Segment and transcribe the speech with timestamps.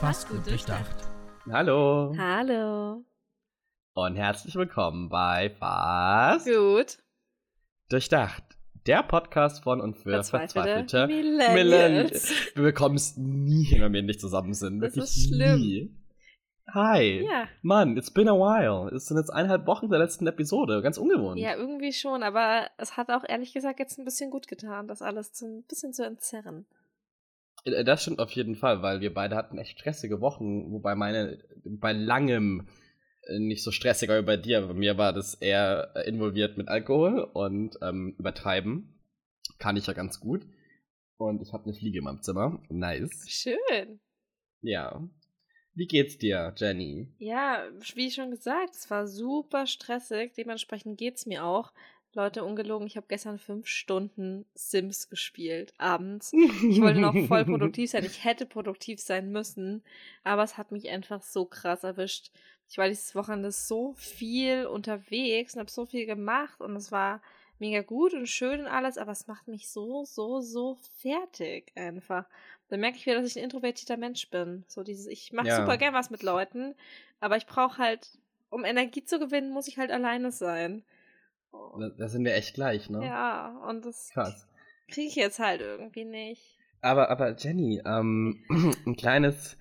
[0.00, 0.94] Fast gut durchdacht.
[1.50, 3.04] Hallo Hallo.
[3.94, 6.98] und herzlich willkommen bei Fast Gut.
[7.88, 8.44] Durchdacht.
[8.86, 12.32] Der Podcast von und für Verzweifelte verzweifelte Millennials.
[12.54, 14.80] Wir bekommen es nie hin, wenn wir nicht zusammen sind.
[14.80, 15.60] Das Wirklich ist schlimm.
[15.60, 15.94] nie.
[16.72, 17.24] Hi.
[17.24, 17.48] Ja.
[17.62, 18.94] Mann, it's been a while.
[18.94, 20.82] Es sind jetzt eineinhalb Wochen der letzten Episode.
[20.82, 21.38] Ganz ungewohnt.
[21.38, 25.00] Ja, irgendwie schon, aber es hat auch ehrlich gesagt jetzt ein bisschen gut getan, das
[25.02, 26.66] alles zu, ein bisschen zu entzerren.
[27.64, 31.38] Äh, Das stimmt auf jeden Fall, weil wir beide hatten echt stressige Wochen, wobei meine
[31.64, 32.68] bei langem
[33.26, 36.68] äh, nicht so stressig, aber bei dir, bei mir war das eher äh, involviert mit
[36.68, 38.94] Alkohol und ähm, übertreiben.
[39.58, 40.46] Kann ich ja ganz gut.
[41.16, 42.62] Und ich habe eine Fliege in meinem Zimmer.
[42.68, 43.24] Nice.
[43.28, 44.00] Schön.
[44.60, 45.02] Ja.
[45.74, 47.08] Wie geht's dir, Jenny?
[47.18, 47.62] Ja,
[47.94, 51.72] wie schon gesagt, es war super stressig, dementsprechend geht's mir auch.
[52.18, 56.32] Leute, ungelogen, ich habe gestern fünf Stunden Sims gespielt, abends.
[56.32, 58.04] Ich wollte noch voll produktiv sein.
[58.04, 59.84] Ich hätte produktiv sein müssen,
[60.24, 62.32] aber es hat mich einfach so krass erwischt.
[62.68, 67.22] Ich war dieses Wochenende so viel unterwegs und habe so viel gemacht und es war
[67.60, 72.24] mega gut und schön und alles, aber es macht mich so, so, so fertig einfach.
[72.68, 74.64] Dann merke ich wieder, dass ich ein introvertierter Mensch bin.
[74.66, 75.56] So dieses, ich mache Ja.
[75.56, 76.74] super gern was mit Leuten,
[77.20, 78.10] aber ich brauche halt,
[78.50, 80.82] um Energie zu gewinnen, muss ich halt alleine sein.
[81.52, 83.04] Da, da sind wir echt gleich, ne?
[83.04, 84.10] Ja, und das
[84.90, 86.58] kriege ich jetzt halt irgendwie nicht.
[86.80, 88.42] Aber, aber Jenny, ähm,
[88.86, 89.56] ein kleines.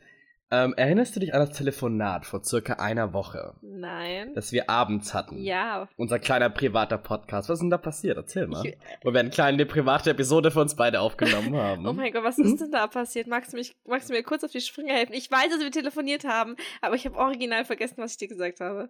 [0.49, 4.33] Ähm, erinnerst du dich an das Telefonat vor circa einer Woche, Nein.
[4.33, 5.43] das wir abends hatten?
[5.43, 5.89] ja.
[5.97, 7.49] Unser kleiner privater Podcast.
[7.49, 8.15] Was ist denn da passiert?
[8.15, 8.65] Erzähl mal.
[8.65, 11.85] Ich, Wo wir eine kleine private Episode für uns beide aufgenommen haben.
[11.85, 13.27] oh mein Gott, was ist denn da passiert?
[13.27, 15.11] Magst du, mich, magst du mir kurz auf die Sprünge helfen?
[15.15, 18.61] Ich weiß, dass wir telefoniert haben, aber ich habe original vergessen, was ich dir gesagt
[18.61, 18.87] habe.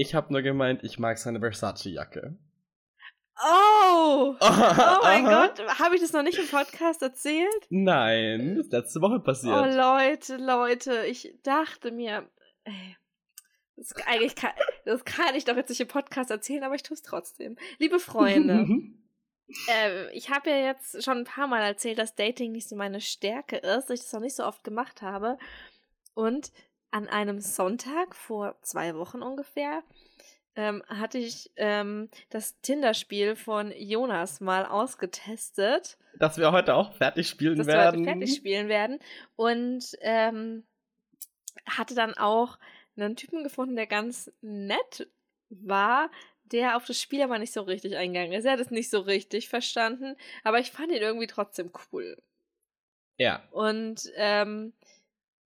[0.00, 2.38] Ich habe nur gemeint, ich mag seine Versace-Jacke.
[3.36, 4.36] Oh!
[4.40, 5.24] Oh mein.
[5.24, 7.66] Gott, habe ich das noch nicht im Podcast erzählt?
[7.68, 9.54] Nein, das ist letzte Woche passiert.
[9.54, 12.28] Oh Leute, Leute, ich dachte mir,
[12.64, 12.96] ey,
[13.76, 14.52] das, eigentlich kann,
[14.84, 17.56] das kann ich doch jetzt nicht im Podcast erzählen, aber ich tue es trotzdem.
[17.78, 18.66] Liebe Freunde,
[19.68, 23.00] äh, ich habe ja jetzt schon ein paar Mal erzählt, dass Dating nicht so meine
[23.00, 25.38] Stärke ist, dass ich das noch nicht so oft gemacht habe.
[26.14, 26.52] Und
[26.90, 29.82] an einem Sonntag vor zwei Wochen ungefähr
[30.58, 37.28] ähm, hatte ich ähm, das Tinder-Spiel von Jonas mal ausgetestet Dass wir heute auch fertig
[37.28, 38.00] spielen dass wir werden.
[38.00, 38.98] heute fertig spielen werden.
[39.36, 40.64] Und ähm,
[41.64, 42.58] hatte dann auch
[42.96, 45.08] einen Typen gefunden, der ganz nett
[45.48, 46.10] war,
[46.42, 48.44] der auf das Spiel aber nicht so richtig eingegangen ist.
[48.44, 52.20] Er hat es nicht so richtig verstanden, aber ich fand ihn irgendwie trotzdem cool.
[53.16, 53.44] Ja.
[53.52, 54.72] Und ähm,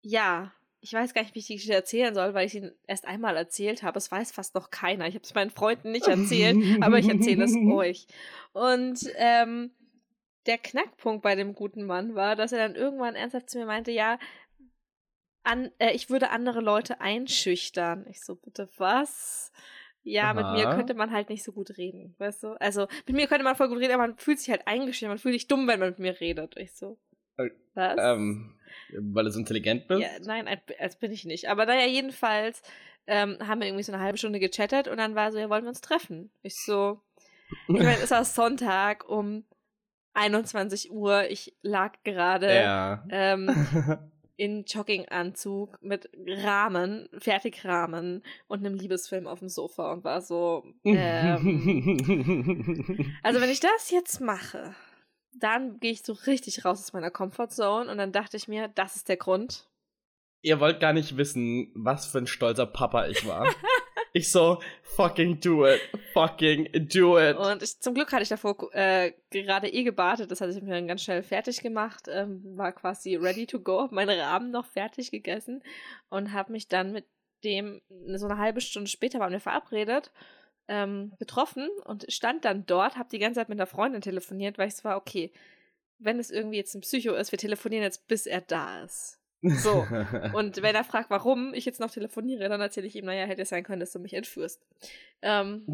[0.01, 3.06] ja, ich weiß gar nicht, wie ich die Geschichte erzählen soll, weil ich ihn erst
[3.06, 4.00] einmal erzählt habe.
[4.00, 5.08] Es weiß fast noch keiner.
[5.08, 8.08] Ich habe es meinen Freunden nicht erzählt, aber ich erzähle es euch.
[8.52, 9.72] Und ähm,
[10.47, 13.92] der Knackpunkt bei dem guten Mann war, dass er dann irgendwann ernsthaft zu mir meinte,
[13.92, 14.18] ja,
[15.44, 18.06] an, äh, ich würde andere Leute einschüchtern.
[18.09, 19.52] Ich so, bitte was?
[20.03, 20.75] Ja, mit mir Aha.
[20.75, 22.59] könnte man halt nicht so gut reden, weißt du?
[22.59, 25.19] Also, mit mir könnte man voll gut reden, aber man fühlt sich halt eingeschüchtert, man
[25.19, 26.58] fühlt sich dumm, wenn man mit mir redet.
[26.58, 26.98] Ich so,
[27.38, 27.98] Äh, was?
[28.00, 28.56] Ähm,
[28.98, 30.02] weil du so intelligent bist.
[30.02, 31.50] Ja, nein, als- als bin ich nicht.
[31.50, 32.62] Aber naja, jedenfalls
[33.08, 35.64] ähm, haben wir irgendwie so eine halbe Stunde gechattet und dann war so, ja, wollen
[35.64, 36.32] wir uns treffen?
[36.44, 37.02] Ich so,
[37.68, 39.44] ich meine, es war Sonntag um
[40.14, 41.30] 21 Uhr.
[41.30, 43.04] Ich lag gerade ja.
[43.10, 43.50] ähm,
[44.38, 53.16] in Jogginganzug mit Rahmen, Fertigrahmen und einem Liebesfilm auf dem Sofa und war so, ähm,
[53.24, 54.76] also wenn ich das jetzt mache,
[55.34, 58.96] dann gehe ich so richtig raus aus meiner Comfortzone und dann dachte ich mir, das
[58.96, 59.68] ist der Grund.
[60.44, 63.47] Ihr wollt gar nicht wissen, was für ein stolzer Papa ich war.
[64.14, 65.80] ich so, fucking do it.
[66.14, 67.38] Fucking do it.
[67.38, 70.72] Und ich, zum Glück hatte ich davor äh, gerade eh gebadet, das hatte ich mir
[70.72, 74.66] dann ganz schnell fertig gemacht, ähm, war quasi ready to go, hab meine Rahmen noch
[74.66, 75.63] fertig gegessen
[76.09, 77.06] und habe mich dann mit
[77.44, 77.81] dem
[78.16, 80.12] so eine halbe Stunde später waren wir verabredet,
[80.72, 84.70] ähm, getroffen und stand dann dort, habe die ganze Zeit mit einer Freundin telefoniert, weil
[84.70, 85.32] ich so war, okay,
[86.00, 89.20] wenn es irgendwie jetzt ein Psycho ist, wir telefonieren jetzt, bis er da ist.
[89.44, 89.86] So.
[90.34, 93.42] Und wenn er fragt, warum ich jetzt noch telefoniere, dann erzähle ich ihm, naja, hätte
[93.42, 94.62] es sein können, dass du mich entführst.
[95.22, 95.66] Ähm,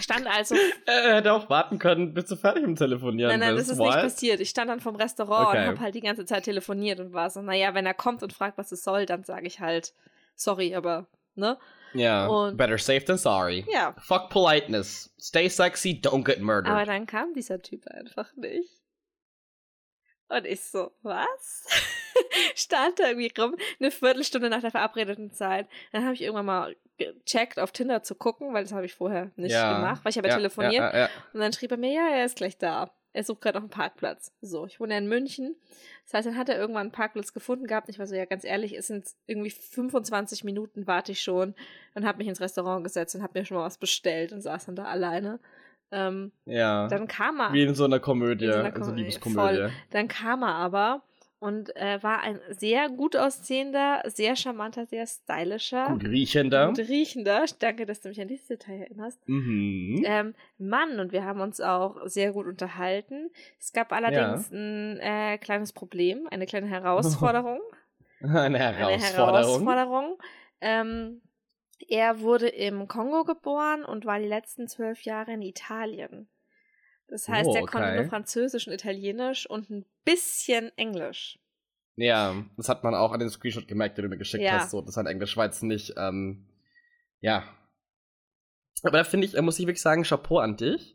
[0.00, 0.54] stand also
[0.86, 3.68] er hätte auch warten können, bis du fertig im Telefonieren Nein, nein, bist.
[3.68, 3.88] das ist What?
[3.88, 4.40] nicht passiert.
[4.40, 5.58] Ich stand dann vom Restaurant Okay.
[5.58, 8.32] und habe halt die ganze Zeit telefoniert und war so, naja, wenn er kommt und
[8.32, 9.92] fragt, was es soll, dann sage ich halt,
[10.34, 11.58] sorry, aber, ne?
[11.94, 13.64] Ja, Und- better safe than sorry.
[13.70, 13.94] Ja.
[14.00, 15.12] Fuck politeness.
[15.18, 16.72] Stay sexy, don't get murdered.
[16.72, 18.70] Aber dann kam dieser Typ einfach nicht.
[20.28, 21.66] Und ich so, was?
[22.54, 25.66] Stand da irgendwie rum, eine Viertelstunde nach der verabredeten Zeit.
[25.92, 29.30] Dann habe ich irgendwann mal gecheckt, auf Tinder zu gucken, weil das habe ich vorher
[29.36, 30.94] nicht Ja, gemacht, weil ich habe ja, ja, telefoniert.
[30.94, 31.08] Ja.
[31.32, 32.90] Und dann schrieb er mir, ja, er ist gleich da.
[33.12, 34.32] Er sucht gerade noch einen Parkplatz.
[34.40, 35.56] So, ich wohne ja in München.
[36.04, 37.88] Das heißt, dann hat er irgendwann einen Parkplatz gefunden gehabt.
[37.88, 41.54] Ich war so, ja, ganz ehrlich, es sind irgendwie 25 Minuten warte ich schon.
[41.94, 44.66] Dann habe mich ins Restaurant gesetzt und habe mir schon mal was bestellt und saß
[44.66, 45.40] dann da alleine.
[45.90, 46.86] Ähm, ja.
[46.88, 47.52] Dann kam er.
[47.52, 49.56] Wie in so einer Komödie, in so einer in so Komödie, Liebeskomödie.
[49.56, 49.72] voll.
[49.90, 51.02] Dann kam er aber
[51.40, 56.68] und äh, war ein sehr gut aussehender, sehr charmanter, sehr stylischer, Gut riechender.
[56.68, 57.44] gut riechender.
[57.58, 59.20] Danke, dass du mich an dieses Detail erinnerst.
[59.28, 60.02] Mhm.
[60.04, 63.30] Ähm, Mann, und wir haben uns auch sehr gut unterhalten.
[63.60, 67.60] Es gab allerdings ein äh, kleines Problem, eine kleine Herausforderung.
[68.20, 69.34] Eine Eine Herausforderung.
[69.36, 70.18] Herausforderung.
[70.60, 71.20] Ähm,
[71.88, 76.28] er wurde im Kongo geboren und war die letzten zwölf Jahre in Italien.
[77.08, 77.96] Das heißt, Oh, er konnte okay.
[77.96, 81.38] nur Französisch und Italienisch und ein bisschen Englisch.
[81.96, 84.52] Ja, das hat man auch an dem Screenshot gemerkt, den du mir geschickt Ja.
[84.52, 86.46] hast, so, dass sein Englisch jetzt nicht, ähm,
[87.20, 87.42] ja.
[88.84, 90.94] Aber da finde ich, äh, muss ich wirklich sagen, Chapeau an dich.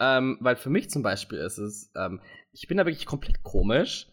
[0.00, 2.20] Ähm, weil für mich zum Beispiel ist es, ähm,
[2.52, 4.08] ich bin da wirklich komplett komisch.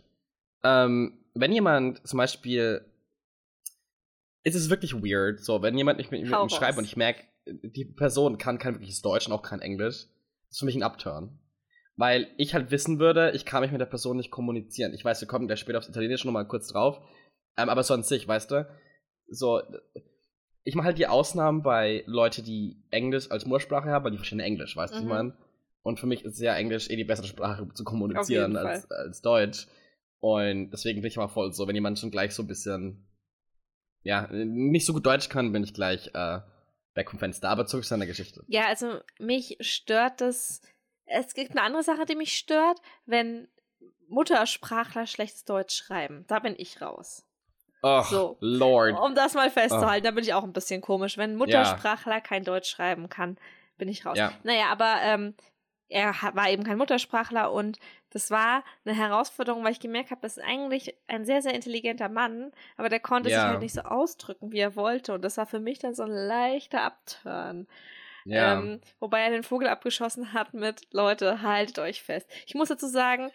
[0.63, 2.85] Ähm, wenn jemand zum Beispiel,
[4.43, 7.23] ist es wirklich weird, so, wenn jemand nicht mit, mit mir schreibt und ich merke,
[7.45, 10.07] die Person kann kein wirkliches Deutsch und auch kein Englisch,
[10.50, 11.40] ist für mich ein Upturn.
[11.96, 14.94] Weil ich halt wissen würde, ich kann mich mit der Person nicht kommunizieren.
[14.94, 17.01] Ich weiß, wir kommen da später aufs Italienische nochmal kurz drauf.
[17.57, 18.68] Ähm, aber so an sich, weißt du,
[19.28, 19.62] so,
[20.63, 24.40] ich mache halt die Ausnahmen bei Leute, die Englisch als Muttersprache haben, weil die verstehen
[24.40, 25.04] Englisch, weißt du, Mhm.
[25.04, 25.34] ich meine?
[25.81, 29.68] Und für mich ist ja Englisch eh die bessere Sprache zu kommunizieren als, als Deutsch.
[30.19, 33.07] Und deswegen bin ich immer voll so, wenn jemand schon gleich so ein bisschen,
[34.04, 36.40] ja, nicht so gut Deutsch kann, bin ich gleich äh,
[37.00, 37.50] weg vom Fenster.
[37.50, 38.44] Aber zurück zu seiner Geschichte.
[38.48, 40.62] Ja, also mich stört das.
[41.06, 43.48] Es gibt eine andere Sache, die mich stört, wenn
[44.07, 46.25] Muttersprachler schlechtes Deutsch schreiben.
[46.28, 47.25] Da bin ich raus.
[47.81, 48.38] Oh, So.
[48.42, 49.00] Lord.
[49.00, 51.18] Um das mal festzuhalten, da bin ich auch ein bisschen komisch.
[51.18, 53.38] Wenn ein Muttersprachler kein Deutsch schreiben kann,
[53.78, 54.18] bin ich raus.
[54.18, 54.34] Ja.
[54.44, 55.34] Naja, aber ähm,
[55.89, 57.80] er war eben kein Muttersprachler und
[58.12, 62.09] das war eine Herausforderung, weil ich gemerkt habe, das ist eigentlich ein sehr, sehr intelligenter
[62.09, 63.50] Mann, aber der konnte sich Ja.
[63.50, 65.13] halt nicht so ausdrücken, wie er wollte.
[65.13, 67.68] Und das war für mich dann so ein leichter Upturn.
[68.25, 68.59] Ja.
[68.59, 72.30] Ähm, wobei er den Vogel abgeschossen hat mit, Leute, haltet euch fest.
[72.45, 73.31] Ich muss dazu sagen,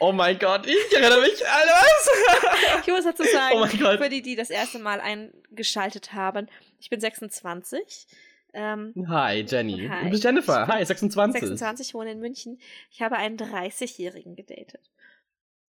[0.00, 2.80] oh mein Gott, ich erinnere mich an was.
[2.86, 3.98] ich muss dazu sagen, Oh mein Gott.
[4.02, 6.48] für die, die das erste Mal eingeschaltet haben,
[6.80, 8.06] ich bin 26.
[8.54, 9.88] Ähm, Hi, Jenny.
[9.90, 10.04] Hi.
[10.04, 10.62] Du bist Jennifer.
[10.62, 11.40] Ich bin Hi, 26.
[11.40, 12.58] 26, wohne in München.
[12.90, 14.90] Ich habe einen 30-Jährigen gedatet.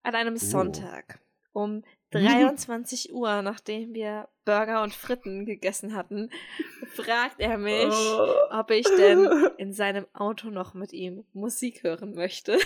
[0.03, 0.39] An einem Oh.
[0.39, 1.21] Sonntag.
[1.53, 1.83] Um
[2.13, 6.31] 23 Uhr, nachdem wir Burger und Fritten gegessen hatten,
[6.95, 8.35] fragt er mich, Oh.
[8.51, 9.29] ob ich denn
[9.59, 12.59] in seinem Auto noch mit ihm Musik hören möchte.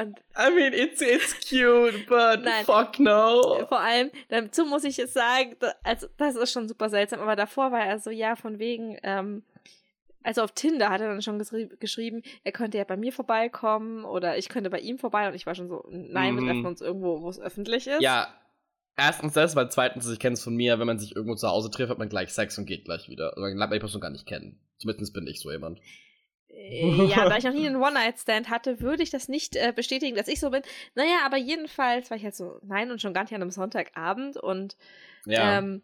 [0.00, 2.64] Und I mean, it's, it's cute, but Nein.
[2.64, 3.66] fuck no.
[3.68, 7.72] vor allem, dazu muss ich es sagen, also das ist schon super seltsam, aber davor
[7.72, 9.42] war er so, ja, von wegen, ähm,
[10.24, 14.04] also auf Tinder hat er dann schon geschri- geschrieben, er könnte ja bei mir vorbeikommen
[14.04, 16.46] oder ich könnte bei ihm vorbei und ich war schon so, nein, wir Mhm.
[16.46, 18.00] treffen uns irgendwo, wo es öffentlich ist.
[18.00, 18.28] Ja,
[18.96, 21.70] erstens das, weil zweitens, ich kenne es von mir, wenn man sich irgendwo zu Hause
[21.70, 23.30] trifft, hat man gleich Sex und geht gleich wieder.
[23.30, 24.60] Also man lernt die Person gar nicht kennen.
[24.78, 25.80] Zumindest bin ich so jemand.
[26.52, 30.16] Äh, ja, da ich noch nie einen One-Night-Stand hatte, würde ich das nicht äh, bestätigen,
[30.16, 30.62] dass ich so bin.
[30.94, 34.36] Naja, aber jedenfalls war ich halt so, nein, und schon gar nicht an einem Sonntagabend
[34.36, 34.76] und
[35.24, 35.58] Ja.
[35.58, 35.82] Ähm,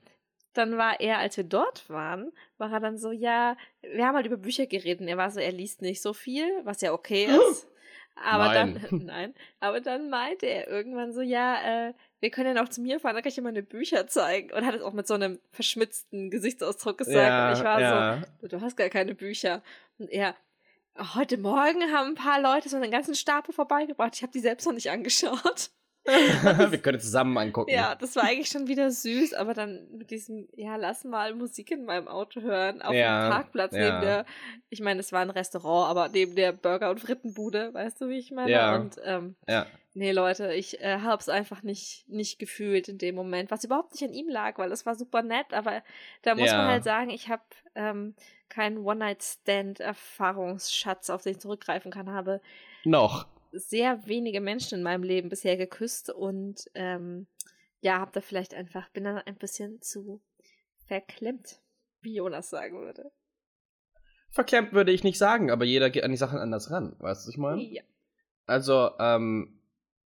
[0.54, 4.26] dann war er, als wir dort waren, war er dann so, ja, wir haben halt
[4.26, 5.00] über Bücher geredet.
[5.00, 7.68] Und er war so, er liest nicht so viel, was ja okay ist.
[8.16, 8.80] Aber Nein.
[8.90, 12.80] dann, nein, aber dann meinte er irgendwann so, ja, äh, wir können ja noch zu
[12.80, 14.52] mir fahren, dann kann ich dir meine Bücher zeigen.
[14.52, 17.16] Und hat es auch mit so einem verschmitzten Gesichtsausdruck gesagt.
[17.16, 18.22] ja, und ich war ja.
[18.40, 19.62] so, du hast gar keine Bücher.
[19.98, 20.34] Und er,
[21.14, 24.14] heute Morgen haben ein paar Leute so einen ganzen Stapel vorbeigebracht.
[24.16, 25.70] Ich habe die selbst noch nicht angeschaut.
[26.08, 27.70] Wir können zusammen angucken.
[27.70, 31.70] Ja, das war eigentlich schon wieder süß, aber dann mit diesem, ja, lass mal Musik
[31.70, 33.80] in meinem Auto hören, auf Ja, dem Parkplatz ja.
[33.80, 34.24] neben der,
[34.70, 38.18] ich meine, es war ein Restaurant, aber neben der Burger- und Frittenbude, weißt du, wie
[38.18, 38.50] ich meine?
[38.50, 38.76] Ja.
[38.76, 39.66] Und, ähm, Ja.
[39.92, 44.04] nee, Leute, ich äh, hab's einfach nicht, nicht gefühlt in dem Moment, was überhaupt nicht
[44.04, 45.82] an ihm lag, weil es war super nett, aber
[46.22, 46.56] da muss Ja.
[46.56, 47.42] man halt sagen, ich habe
[47.74, 48.14] ähm,
[48.48, 52.40] keinen One-Night-Stand-Erfahrungsschatz, auf den ich zurückgreifen kann, habe
[52.84, 53.26] Noch.
[53.52, 57.26] sehr wenige Menschen in meinem Leben bisher geküsst und ähm,
[57.80, 60.20] ja, hab da vielleicht einfach, bin dann ein bisschen zu
[60.86, 61.60] verklemmt,
[62.00, 63.10] wie Jonas sagen würde.
[64.30, 66.96] Verklemmt würde ich nicht sagen, aber jeder geht an die Sachen anders ran.
[66.98, 67.62] Weißt du, was ich meine?
[67.62, 67.82] Ja.
[68.46, 69.60] Also, ähm,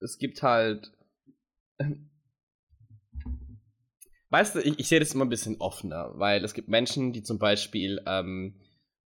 [0.00, 0.92] es gibt halt.
[4.30, 7.22] Weißt du, ich, ich sehe das immer ein bisschen offener, weil es gibt Menschen, die
[7.22, 8.60] zum Beispiel ähm,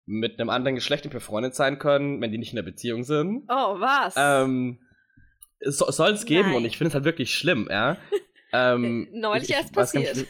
[0.07, 3.45] mit einem anderen Geschlecht nicht befreundet sein können, wenn die nicht in einer Beziehung sind.
[3.49, 4.15] Oh, was?
[4.17, 4.81] Ähm,
[5.59, 6.57] es so, soll es geben Nein.
[6.59, 7.97] und ich finde es halt wirklich schlimm, ja.
[8.53, 10.17] Ähm, Neulich ich, ich erst nicht, passiert.
[10.17, 10.27] wie-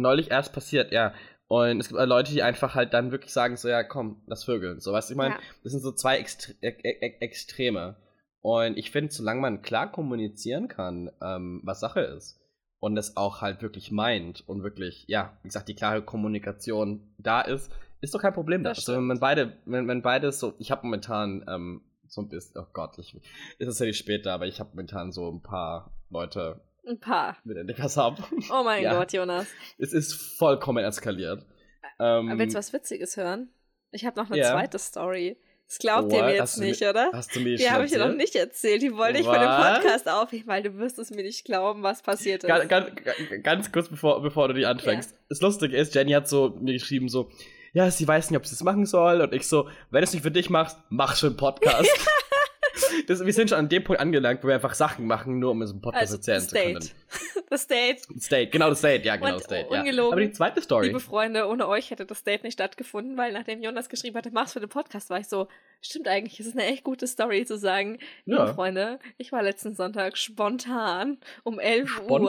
[0.00, 1.12] neulich erst passiert, ja.
[1.48, 4.44] Und es gibt auch Leute, die einfach halt dann wirklich sagen, so, ja, komm, lass
[4.44, 4.80] Vögeln.
[4.80, 5.40] So, weißt du, ich meine, Ja.
[5.62, 7.96] das sind so zwei Extre e e Extreme.
[8.40, 12.40] Und ich finde, solange man klar kommunizieren kann, ähm, was Sache ist,
[12.82, 17.40] und es auch halt wirklich meint und wirklich, ja, wie gesagt, die klare Kommunikation da
[17.40, 17.70] ist,
[18.00, 18.70] ist doch kein Problem da.
[18.70, 22.28] Das Also wenn man beide, wenn, wenn beide so, ich habe momentan ähm, so ein
[22.28, 23.14] bisschen, oh Gott, ich,
[23.58, 27.36] ist es ja nicht später, aber ich habe momentan so ein paar Leute, Ein paar.
[27.44, 28.18] mit denen ich was hab.
[28.50, 28.94] Oh mein Ja.
[28.98, 29.46] Gott, Jonas.
[29.78, 31.46] es ist vollkommen eskaliert.
[32.00, 33.48] Ähm, Willst du was Witziges hören?
[33.92, 34.50] Ich habe noch eine Ja.
[34.50, 35.36] zweite Story.
[35.72, 36.26] Das glaubt ihr What?
[36.26, 37.10] mir Hast jetzt nicht, mir- oder?
[37.14, 38.82] Hast du mir Die habe ich dir noch nicht erzählt.
[38.82, 39.78] Die wollte ich für den Was?
[39.78, 42.48] Podcast aufheben, weil du wirst es mir nicht glauben, was passiert ist.
[42.48, 42.90] Ganz, ganz,
[43.42, 45.14] ganz kurz bevor, bevor du die anfängst.
[45.30, 47.30] Das Lustige ist, Jenny hat so mir geschrieben so,
[47.72, 49.22] ja, sie weiß nicht, ob sie das machen soll.
[49.22, 51.88] Und ich so, wenn du es nicht für dich machst, mach schon einen Podcast.
[53.06, 55.62] das, wir sind schon an dem Punkt angelangt, wo wir einfach Sachen machen, nur um
[55.62, 56.88] es im Podcast also, erzählen zu können.
[57.48, 58.06] Das Date.
[58.08, 59.68] Das Date, genau das Date, ja, genau das Date.
[59.68, 60.12] ungelogen, Ja.
[60.12, 60.86] Aber die zweite Story.
[60.86, 64.54] Liebe Freunde, ohne euch hätte das Date nicht stattgefunden, weil nachdem Jonas geschrieben hatte, mach's
[64.54, 65.48] für den Podcast, war ich so,
[65.82, 68.54] stimmt eigentlich, es ist eine echt gute Story zu sagen, liebe Ja.
[68.54, 72.12] Freunde, ich war letzten Sonntag spontan um 11 Sponti.
[72.24, 72.28] Uhr,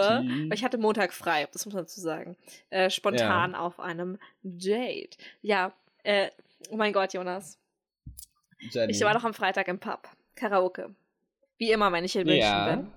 [0.49, 2.35] weil ich hatte Montag frei, das muss man dazu sagen,
[2.69, 5.17] äh, spontan auf einem Date.
[5.41, 5.71] Ja,
[6.03, 6.29] äh,
[6.69, 7.57] oh mein Gott, Jonas.
[8.71, 8.91] Jenny.
[8.91, 10.09] Ich war doch am Freitag im Pub.
[10.35, 10.95] Karaoke.
[11.57, 12.75] Wie immer, wenn ich in München ja.
[12.75, 12.91] bin.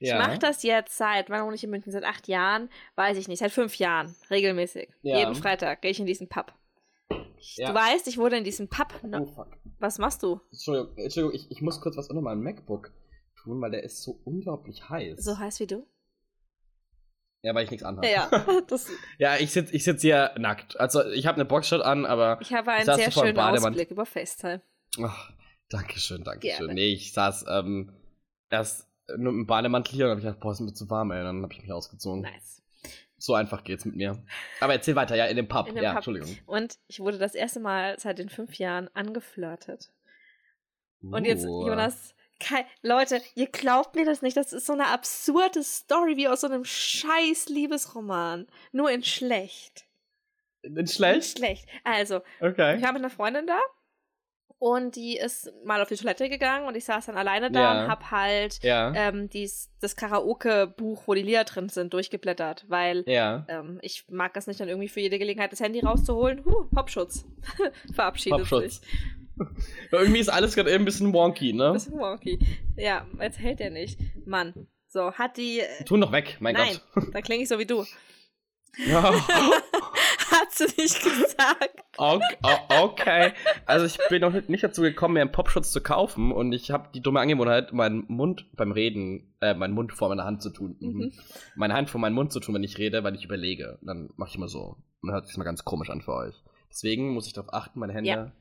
[0.00, 0.18] Ich ja.
[0.18, 1.92] mache das jetzt seit, wann wohne ich in München?
[1.92, 2.68] Seit acht Jahren?
[2.96, 4.88] Weiß ich nicht, seit fünf Jahren, regelmäßig.
[5.02, 5.18] Ja.
[5.18, 6.52] Jeden Freitag gehe ich in diesen Pub.
[7.56, 7.68] Ja.
[7.68, 8.94] Du weißt, ich wurde in diesem Pub.
[9.02, 9.48] Oh, fuck.
[9.78, 10.40] Was machst du?
[10.50, 12.92] Entschuldigung, Entschuldigung ich, ich muss kurz was unter meinem MacBook
[13.36, 15.22] tun, weil der ist so unglaublich heiß.
[15.22, 15.86] So heiß wie du?
[17.42, 18.08] Ja, weil ich nichts anhabe.
[18.08, 18.30] Ja,
[19.18, 20.78] Ja, ich sitze ich sitz hier nackt.
[20.78, 22.38] Also, ich habe eine Boxshot an, aber.
[22.40, 23.36] ich habe einen sehr schönen.
[23.38, 24.62] Ausblick über FaceTime.
[25.02, 25.32] Ach,
[25.72, 26.58] Dankeschön, Dankeschön.
[26.58, 26.74] Gerne.
[26.74, 27.92] Nee, ich saß ähm,
[28.50, 31.22] erst nur im Bademantel hier und habe ich gedacht, boah, ist mir zu warm, ey.
[31.22, 32.22] Dann habe ich mich ausgezogen.
[32.22, 32.62] Nice.
[33.16, 34.22] So einfach geht's mit mir.
[34.60, 35.68] Aber erzähl weiter, ja, in dem Pub.
[35.68, 35.98] In dem ja, Pub.
[35.98, 36.38] Entschuldigung.
[36.46, 39.92] Und ich wurde das erste Mal seit den fünf Jahren angeflirtet.
[41.00, 41.66] Und jetzt, Uh.
[41.66, 42.14] Jonas,
[42.82, 44.36] Leute, ihr glaubt mir das nicht.
[44.36, 48.46] Das ist so eine absurde Story wie aus so einem scheiß Liebesroman.
[48.72, 49.86] Nur in schlecht.
[50.62, 51.38] In schlecht?
[51.38, 51.68] schlecht.
[51.84, 52.76] Also, Okay.
[52.76, 53.60] ich war mit einer Freundin da
[54.62, 57.82] und die ist mal auf die Toilette gegangen und ich saß dann alleine da Ja.
[57.84, 58.92] und hab halt Ja.
[58.94, 63.44] ähm, dies, das Karaoke-Buch, wo die Lieder drin sind, durchgeblättert, weil ja.
[63.48, 66.44] ähm, ich mag das nicht dann irgendwie für jede Gelegenheit das Handy rauszuholen.
[66.44, 67.24] Huh, Popschutz.
[67.92, 68.80] Verabschiedet Popschutz.
[68.82, 68.88] sich.
[69.90, 71.72] Irgendwie ist alles gerade eben ein bisschen wonky, ne?
[71.72, 72.38] Bisschen wonky.
[72.76, 73.98] Ja, jetzt hält er nicht.
[74.26, 74.68] Mann.
[74.86, 75.58] So, hat die.
[75.60, 77.04] äh, Tu doch weg, mein Nein, Gott.
[77.12, 77.84] da klinge ich so wie du.
[78.86, 79.12] Ja.
[80.52, 81.82] Hat sie nicht gesagt.
[81.96, 82.36] Okay,
[82.80, 83.32] okay.
[83.66, 86.88] Also ich bin noch nicht dazu gekommen, mir einen Popschutz zu kaufen und ich habe
[86.94, 90.76] die dumme Angewohnheit, meinen Mund beim Reden, äh, meinen Mund vor meiner Hand zu tun.
[90.80, 90.88] Mhm.
[90.98, 91.12] Mhm.
[91.56, 93.78] Meine Hand vor meinen Mund zu tun, wenn ich rede, weil ich überlege.
[93.82, 94.76] Dann mache ich immer so.
[95.00, 96.34] Und dann hört sich mal ganz komisch an für euch.
[96.70, 98.32] Deswegen muss ich darauf achten, meine Hände Ja.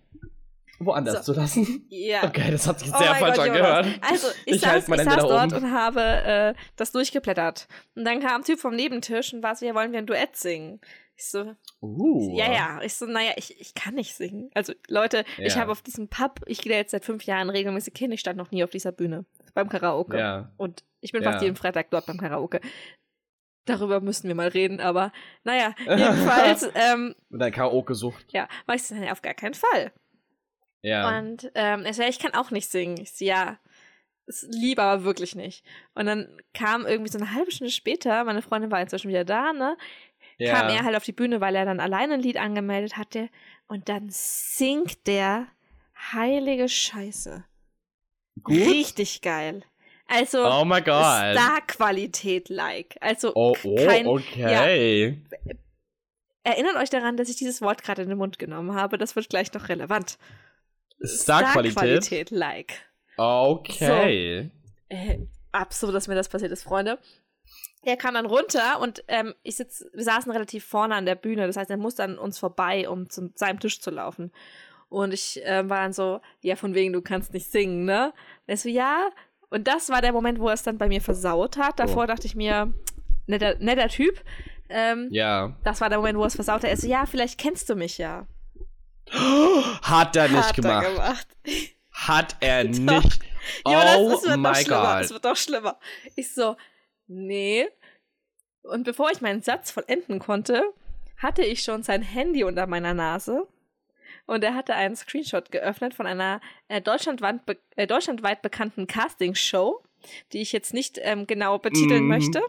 [0.80, 1.86] woanders zu lassen.
[1.90, 2.24] Ja.
[2.24, 3.86] Okay, das hat sich Oh sehr falsch Gott, angehört.
[3.86, 4.00] Jonas.
[4.10, 7.68] Also, ich, Ich saß, ich saß dort und habe äh, das durchgeblättert.
[7.96, 10.36] Und dann kam ein Typ vom Nebentisch und war so, ja, wollen wir ein Duett
[10.36, 10.80] singen?
[11.22, 12.36] Ich so, Uh.
[12.36, 12.82] ja, ja.
[12.82, 14.50] Ich so, naja, ich, ich kann nicht singen.
[14.56, 15.62] Also, Leute, ich Ja.
[15.62, 18.38] habe auf diesem Pub, ich gehe da jetzt seit fünf Jahren regelmäßig hin, ich stand
[18.38, 19.26] noch nie auf dieser Bühne.
[19.54, 20.18] Beim Karaoke.
[20.18, 20.52] Ja.
[20.58, 21.32] Und ich bin Ja.
[21.32, 22.60] fast jeden Freitag dort beim Karaoke.
[23.66, 25.12] Darüber müssen wir mal reden, aber
[25.44, 28.34] naja, jedenfalls, ähm, Mit deiner Karaoke-Sucht.
[28.34, 29.92] ja, war ich nein, auf gar keinen Fall.
[30.82, 31.20] Ja.
[31.20, 32.98] Und ähm, er so, ja, ich kann auch nicht singen.
[33.00, 33.60] Ich so, ja,
[34.26, 35.64] ist lieb, aber wirklich nicht.
[35.94, 39.54] Und dann kam irgendwie so eine halbe Stunde später, meine Freundin war inzwischen wieder da,
[39.54, 39.78] ne?
[40.42, 40.54] Ja.
[40.54, 43.30] Kam er halt auf die Bühne, weil er dann alleine ein Lied angemeldet hatte.
[43.68, 45.48] Und dann singt der
[46.14, 47.44] heilige Scheiße.
[48.44, 48.56] Gut?
[48.56, 49.64] Richtig geil.
[50.08, 51.04] Also Oh mein Gott.
[51.34, 52.98] Star-Qualität-like.
[53.00, 55.22] Also Oh, oh kein, okay.
[56.44, 58.98] Erinnert euch daran, dass ich dieses Wort gerade in den Mund genommen habe.
[58.98, 60.18] Das wird gleich noch relevant.
[61.06, 62.04] Star-Qualität.
[62.04, 62.74] Star-Qualität-like.
[63.18, 64.50] Okay.
[64.90, 65.20] Äh,
[65.52, 66.98] absurd, dass mir das passiert ist, Freunde.
[67.84, 71.48] Er kam dann runter und ähm, ich sitz, wir saßen relativ vorne an der Bühne.
[71.48, 74.32] Das heißt, er musste an uns vorbei, um zu seinem Tisch zu laufen.
[74.90, 78.08] Und ich ähm, war dann so, ja, von wegen, du kannst nicht singen, ne?
[78.08, 78.14] Und
[78.48, 79.10] er so, ja.
[79.50, 81.80] Und das war der Moment, wo er es dann bei mir versaut hat.
[81.80, 82.08] Davor Oh.
[82.08, 82.74] dachte ich mir,
[83.26, 84.22] netter, netter Typ.
[84.70, 85.56] Ähm, Ja.
[85.64, 86.70] Das war der Moment, wo er es versaut hat.
[86.70, 88.28] Er so, ja, vielleicht kennst du mich ja.
[89.82, 90.86] Hat er nicht Hat gemacht.
[90.86, 91.28] Er gemacht.
[91.94, 93.04] Hat er Doch.
[93.04, 93.22] nicht.
[93.66, 95.00] Jonas, oh es wird noch my schlimmer.
[95.02, 95.80] Es wird noch schlimmer.
[96.16, 96.56] Ich so,
[97.12, 97.68] nee.
[98.64, 100.64] Und bevor ich meinen Satz vollenden konnte,
[101.18, 103.48] hatte ich schon sein Handy unter meiner Nase.
[104.28, 109.82] Und er hatte einen Screenshot geöffnet von einer äh, deutschlandweit, be äh, deutschlandweit bekannten Castingshow,
[110.32, 112.08] die ich jetzt nicht ähm, genau betiteln Mhm.
[112.08, 112.42] möchte.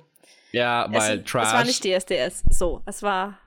[0.53, 1.47] Ja, weil es, Trash.
[1.49, 2.45] es war nicht DSDS.
[2.51, 3.39] So, es war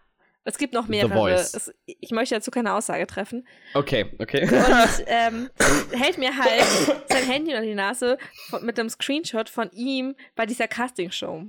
[0.47, 1.33] Es gibt noch mehrere.
[1.33, 3.47] Es, ich möchte dazu keine Aussage treffen.
[3.73, 4.43] Okay, okay.
[4.43, 5.49] Und ähm,
[5.91, 6.63] hält mir halt
[7.09, 11.45] sein Handy unter die Nase von, mit einem Screenshot von ihm bei dieser Castingshow.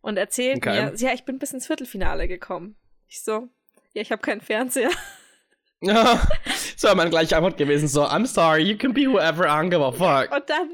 [0.00, 0.90] Und erzählt okay.
[0.90, 2.76] mir, ja, ich bin bis ins Viertelfinale gekommen.
[3.06, 3.48] Ich so,
[3.92, 4.90] ja, ich habe keinen Fernseher.
[5.80, 6.20] Ja,
[6.76, 9.84] so war meine gleiche Antwort gewesen, so, I'm sorry, you can be whoever, I give
[9.84, 10.34] a fuck.
[10.34, 10.70] Und dann,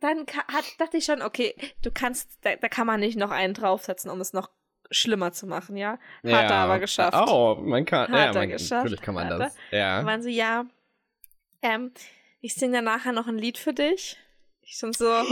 [0.00, 3.54] dann hat, dachte ich schon, okay, du kannst, da, da kann man nicht noch einen
[3.54, 4.50] draufsetzen, um es noch
[4.90, 5.92] schlimmer zu machen, ja.
[5.92, 6.40] Hat ja.
[6.40, 7.16] er aber geschafft.
[7.28, 8.84] Oh, man kann, Hat ja, man, geschafft.
[8.84, 9.54] natürlich kann man das.
[9.70, 9.98] Ja.
[9.98, 10.66] Dann waren sie, ja,
[11.62, 11.92] ähm,
[12.40, 14.16] ich singe dann nachher noch ein Lied für dich.
[14.62, 15.22] Ich schon so.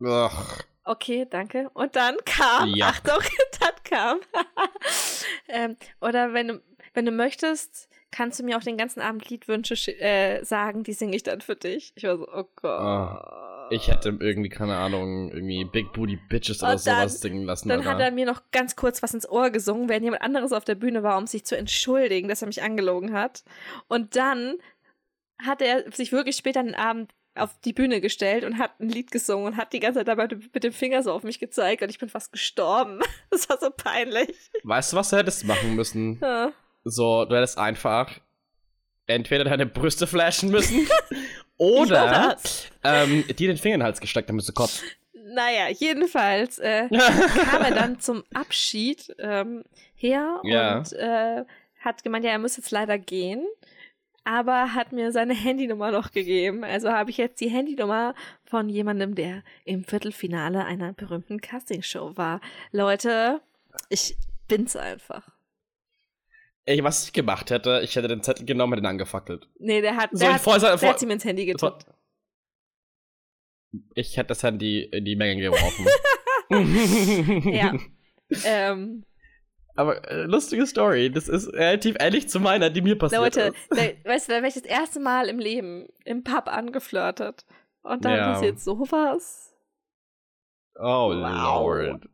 [0.00, 0.30] Ugh.
[0.84, 1.70] Okay, danke.
[1.74, 2.88] Und dann kam, ja.
[2.88, 3.20] Achtung,
[3.60, 4.20] dann kam.
[5.48, 6.62] ähm, oder wenn du,
[6.94, 11.14] wenn du möchtest, kannst du mir auch den ganzen Abend Liedwünsche äh, sagen, die singe
[11.14, 11.92] ich dann für dich.
[11.94, 12.80] Ich war so, oh Gott.
[12.80, 13.57] Oh.
[13.70, 17.68] Ich hätte irgendwie, keine Ahnung, irgendwie Big Booty Bitches oder dann, sowas singen lassen.
[17.68, 17.90] Dann oder?
[17.90, 20.74] hat er mir noch ganz kurz was ins Ohr gesungen, während jemand anderes auf der
[20.74, 23.44] Bühne war, um sich zu entschuldigen, dass er mich angelogen hat.
[23.88, 24.54] Und dann
[25.44, 29.10] hat er sich wirklich später den Abend auf die Bühne gestellt und hat ein Lied
[29.10, 31.88] gesungen und hat die ganze Zeit dabei mit dem Finger so auf mich gezeigt und
[31.88, 33.00] ich bin fast gestorben.
[33.30, 34.50] Das war so peinlich.
[34.64, 36.18] Weißt du, was du hättest machen müssen?
[36.28, 36.52] Ja.
[36.84, 38.18] So, du hättest einfach
[39.06, 40.88] entweder deine Brüste flashen müssen
[41.58, 42.36] oder
[42.84, 44.82] ähm, dir den Finger in den Hals gesteckt, damit du kotzt.
[45.12, 46.88] Naja, jedenfalls äh,
[47.50, 50.78] kam er dann zum Abschied ähm, her ja.
[50.78, 51.44] und äh,
[51.80, 53.46] hat gemeint, ja, er muss jetzt leider gehen,
[54.24, 56.64] aber hat mir seine Handynummer noch gegeben.
[56.64, 62.40] Also habe ich jetzt die Handynummer von jemandem, der im Viertelfinale einer berühmten Castingshow war.
[62.72, 63.40] Leute,
[63.88, 65.37] ich bin's einfach.
[66.68, 69.48] Ey, was ich gemacht hätte, ich hätte den Zettel genommen und den angefackelt.
[69.58, 71.86] Nee, der hat, so der, hat, vor, der vor, hat mir ins Handy getippt.
[73.94, 75.86] Ich hätte das Handy in die Menge geworfen.
[77.54, 77.72] ja.
[78.44, 79.02] ähm.
[79.76, 81.10] Aber äh, lustige Story.
[81.10, 83.70] Das ist relativ ähnlich zu meiner, die mir passiert Leute, ist.
[83.70, 87.46] Leute, weißt du, da wäre ich das erste Mal im Leben im Pub angeflirtet.
[87.80, 88.32] Und dann ja.
[88.34, 89.54] passiert sowas.
[90.74, 91.16] Oh, wow.
[91.16, 92.08] Lord.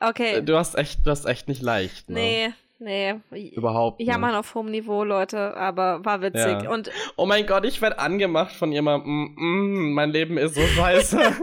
[0.00, 0.42] Okay.
[0.42, 2.10] Du hast echt, du hast echt nicht leicht.
[2.10, 2.14] Ne?
[2.14, 3.14] Nee, Nee.
[3.30, 4.08] Überhaupt nicht.
[4.08, 6.64] Jammern auf hohem Niveau, Leute, aber war witzig.
[6.64, 6.70] Ja.
[6.70, 9.34] Und oh mein Gott, ich werde angemacht von jemandem.
[9.36, 11.18] Mm, mm, mein Leben ist so scheiße.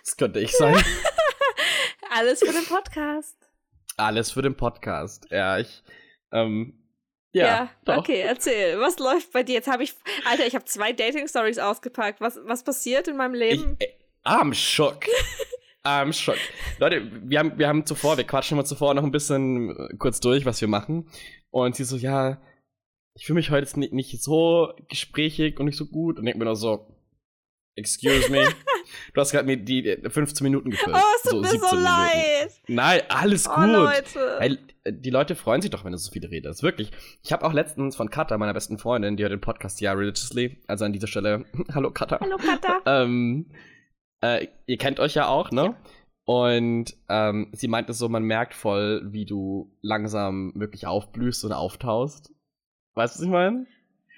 [0.00, 0.76] das könnte ich sein.
[2.16, 3.36] Alles für den Podcast.
[3.96, 5.26] Alles für den Podcast.
[5.32, 5.82] Ja, ich.
[6.30, 6.78] Ähm,
[7.32, 8.78] ja, ja okay, erzähl.
[8.78, 9.54] Was läuft bei dir?
[9.56, 9.94] Jetzt habe ich.
[10.30, 12.20] Alter, ich habe zwei Dating-Stories ausgepackt.
[12.20, 13.76] Was, was passiert in meinem Leben?
[13.80, 13.88] Ich,
[14.24, 15.06] I'm shook.
[15.86, 16.40] I'm shocked.
[16.78, 20.18] Leute, wir haben, wir haben zuvor, wir quatschen immer zuvor noch ein bisschen äh, kurz
[20.18, 21.08] durch, was wir machen.
[21.50, 22.40] Und sie so, ja,
[23.14, 26.18] ich fühle mich heute jetzt nicht, nicht so gesprächig und nicht so gut.
[26.18, 26.88] Und denke mir nur so,
[27.76, 28.48] excuse me.
[29.14, 30.96] du hast gerade mir die 15 Minuten gefüllt.
[30.96, 32.50] Oh, es tut so mir so leid.
[32.66, 33.66] Nein, alles oh, gut.
[33.68, 34.36] Leute.
[34.40, 36.62] Hey, die Leute freuen sich doch, wenn du so viele redest.
[36.62, 36.90] Wirklich.
[37.22, 40.58] Ich habe auch letztens von Katha, meiner besten Freundin, die hört den Podcast ja religiously.
[40.66, 41.44] Also an dieser Stelle,
[41.74, 42.18] hallo Katha.
[42.20, 42.80] Hallo Katha.
[43.02, 43.46] ähm,
[44.22, 45.62] äh, ihr kennt euch ja auch, ne?
[45.62, 45.76] Ja.
[46.24, 52.32] Und ähm, sie meinte so, man merkt voll, wie du langsam wirklich aufblühst und auftaust.
[52.94, 53.66] Weißt du, was ich meine?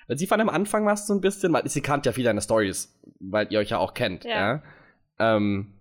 [0.07, 2.41] Weil sie fand am Anfang warst so ein bisschen, weil sie kannte ja viele deiner
[2.41, 4.31] Stories, weil ihr euch ja auch kennt, ja.
[4.31, 4.63] ja?
[5.19, 5.75] Ähm,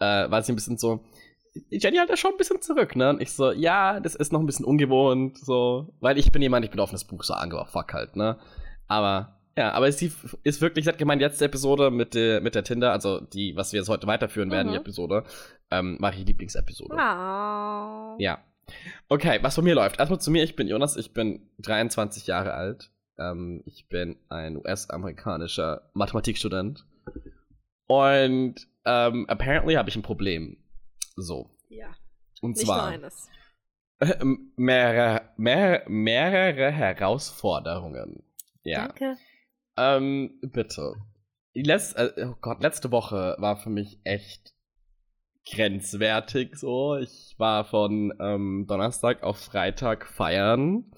[0.00, 1.04] äh, war sie ein bisschen so,
[1.70, 3.10] Jenny halt ja schon ein bisschen zurück, ne?
[3.10, 6.64] Und ich so, ja, das ist noch ein bisschen ungewohnt, so, weil ich bin jemand,
[6.64, 8.38] ich bin offenes Buch, so angebracht, fuck halt, ne?
[8.88, 10.12] Aber ja, aber sie
[10.44, 13.80] ist wirklich, hat gemeint, letzte Episode mit der, mit der Tinder, also die, was wir
[13.80, 14.72] jetzt heute weiterführen werden, mhm.
[14.72, 15.24] die Episode,
[15.72, 16.94] ähm, war die Lieblingsepisode.
[16.94, 18.16] Oh.
[18.18, 18.38] Ja.
[19.08, 19.98] Okay, was von mir läuft.
[19.98, 22.92] Erstmal zu mir, ich bin Jonas, ich bin 23 Jahre alt.
[23.18, 26.86] Ähm, ich bin ein US-amerikanischer Mathematikstudent.
[27.88, 30.62] Und ähm, apparently habe ich ein Problem.
[31.16, 31.50] So.
[31.68, 31.96] Ja.
[32.40, 32.92] Und Nicht zwar.
[32.92, 33.28] Nur eines.
[34.56, 38.22] mehrere, mehrere, mehrere Herausforderungen.
[38.62, 38.86] Ja.
[38.86, 39.16] Danke.
[39.78, 40.96] Ähm, bitte.
[41.54, 44.54] Letzte, äh, oh Gott, letzte Woche war für mich echt
[45.48, 46.96] grenzwertig so.
[46.96, 50.90] Ich war von ähm, Donnerstag auf Freitag feiern.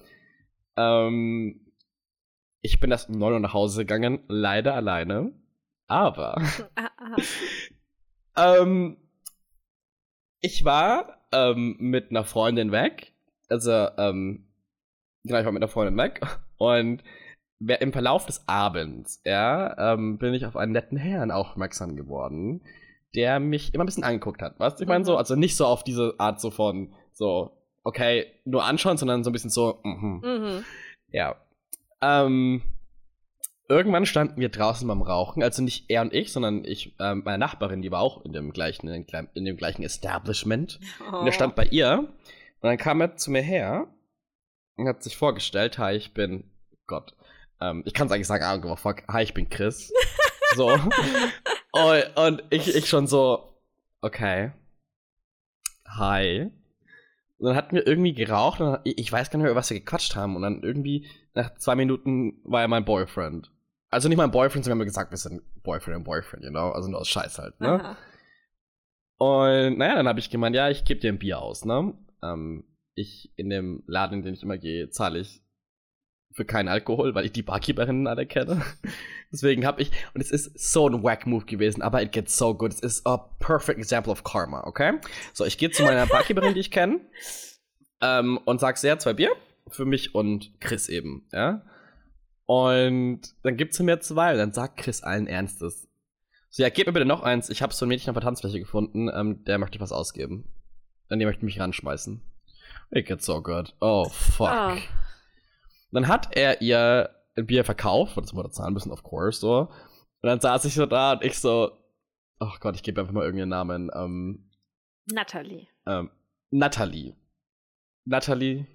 [0.75, 1.71] Ähm,
[2.61, 5.31] ich bin erst um 9 Uhr nach Hause gegangen, leider alleine.
[5.87, 6.41] Aber
[8.35, 8.97] ähm,
[10.39, 13.13] ich war ähm, mit einer Freundin weg.
[13.47, 14.47] Also, ähm,
[15.23, 16.21] genau, ich war mit einer Freundin weg.
[16.57, 17.03] Und
[17.67, 22.61] im Verlauf des Abends, ja, ähm, bin ich auf einen netten Herrn aufmerksam geworden,
[23.15, 24.59] der mich immer ein bisschen angeguckt hat.
[24.59, 25.17] Weißt du, ich meine so, mhm.
[25.17, 27.51] also nicht so auf diese Art so von, so,
[27.83, 30.21] okay, nur anschauen, sondern so ein bisschen so, mhm.
[30.23, 30.63] Mhm.
[31.11, 31.35] Ja.
[32.01, 32.63] Ähm,
[33.69, 37.37] irgendwann standen wir draußen beim Rauchen, also nicht er und ich, sondern ich, ähm, meine
[37.37, 40.79] Nachbarin, die war auch in dem gleichen, in dem, in dem gleichen Establishment.
[41.11, 41.17] Oh.
[41.17, 42.07] Und er stand bei ihr
[42.61, 43.87] Und dann kam er zu mir her
[44.77, 46.43] und hat sich vorgestellt, hi, ich bin
[46.85, 47.15] Gott.
[47.61, 49.93] Ähm, ich kann es eigentlich sagen, I don't give a fuck, hi, ich bin Chris.
[50.55, 50.71] so.
[51.71, 53.61] und, und ich, ich schon so,
[54.01, 54.51] okay.
[55.87, 56.51] Hi.
[57.37, 60.15] Und dann hatten wir irgendwie geraucht und ich weiß gar nicht mehr, was wir gequatscht
[60.15, 60.35] haben.
[60.35, 63.51] Und dann irgendwie nach zwei Minuten war er mein Boyfriend.
[63.89, 66.71] Also nicht mein Boyfriend, sondern wir haben gesagt, wir sind Boyfriend und Boyfriend, you know?
[66.71, 67.83] Also nur aus Scheiß halt, ne?
[67.83, 67.97] Aha.
[69.17, 71.93] Und naja, dann habe ich gemeint, ja, ich gebe dir ein Bier aus, ne?
[72.23, 72.63] Ähm,
[72.95, 75.40] ich in dem Laden, in den ich immer gehe, zahle ich
[76.33, 78.61] für keinen Alkohol, weil ich die Barkeeperinnen alle kenne.
[79.31, 82.53] Deswegen habe ich, und es ist so ein wack Move gewesen, aber it gets so
[82.53, 82.73] good.
[82.73, 84.93] Es ist a perfect example of karma, okay?
[85.33, 87.01] So, ich gehe zu meiner Barkeeperin, die ich kenne,
[88.01, 89.31] ähm, und sag sehr zwei Bier
[89.67, 91.65] für mich und Chris eben, ja?
[92.45, 95.87] Und dann gibt sie mir zwei und dann sagt Chris allen Ernstes,
[96.49, 97.49] so, ja, gib mir bitte noch eins.
[97.49, 100.51] Ich habe so ein Mädchen auf der Tanzfläche gefunden, ähm, der möchte was ausgeben.
[101.07, 102.21] Dann die möchte mich ranschmeißen.
[102.91, 103.73] It gets so good.
[103.79, 104.51] Oh, fuck.
[104.51, 104.77] Oh.
[105.91, 109.69] Dann hat er ihr ein Bier verkauft, und das wurde zahlen müssen, of course, so.
[110.21, 111.71] Und dann saß ich so da und ich so,
[112.39, 113.91] oh Gott, ich gebe einfach mal irgendeinen Namen.
[113.93, 114.49] Ähm,
[115.11, 115.67] Natalie.
[115.85, 116.09] Ähm,
[116.51, 117.15] Natalie.
[118.05, 118.67] Natalie,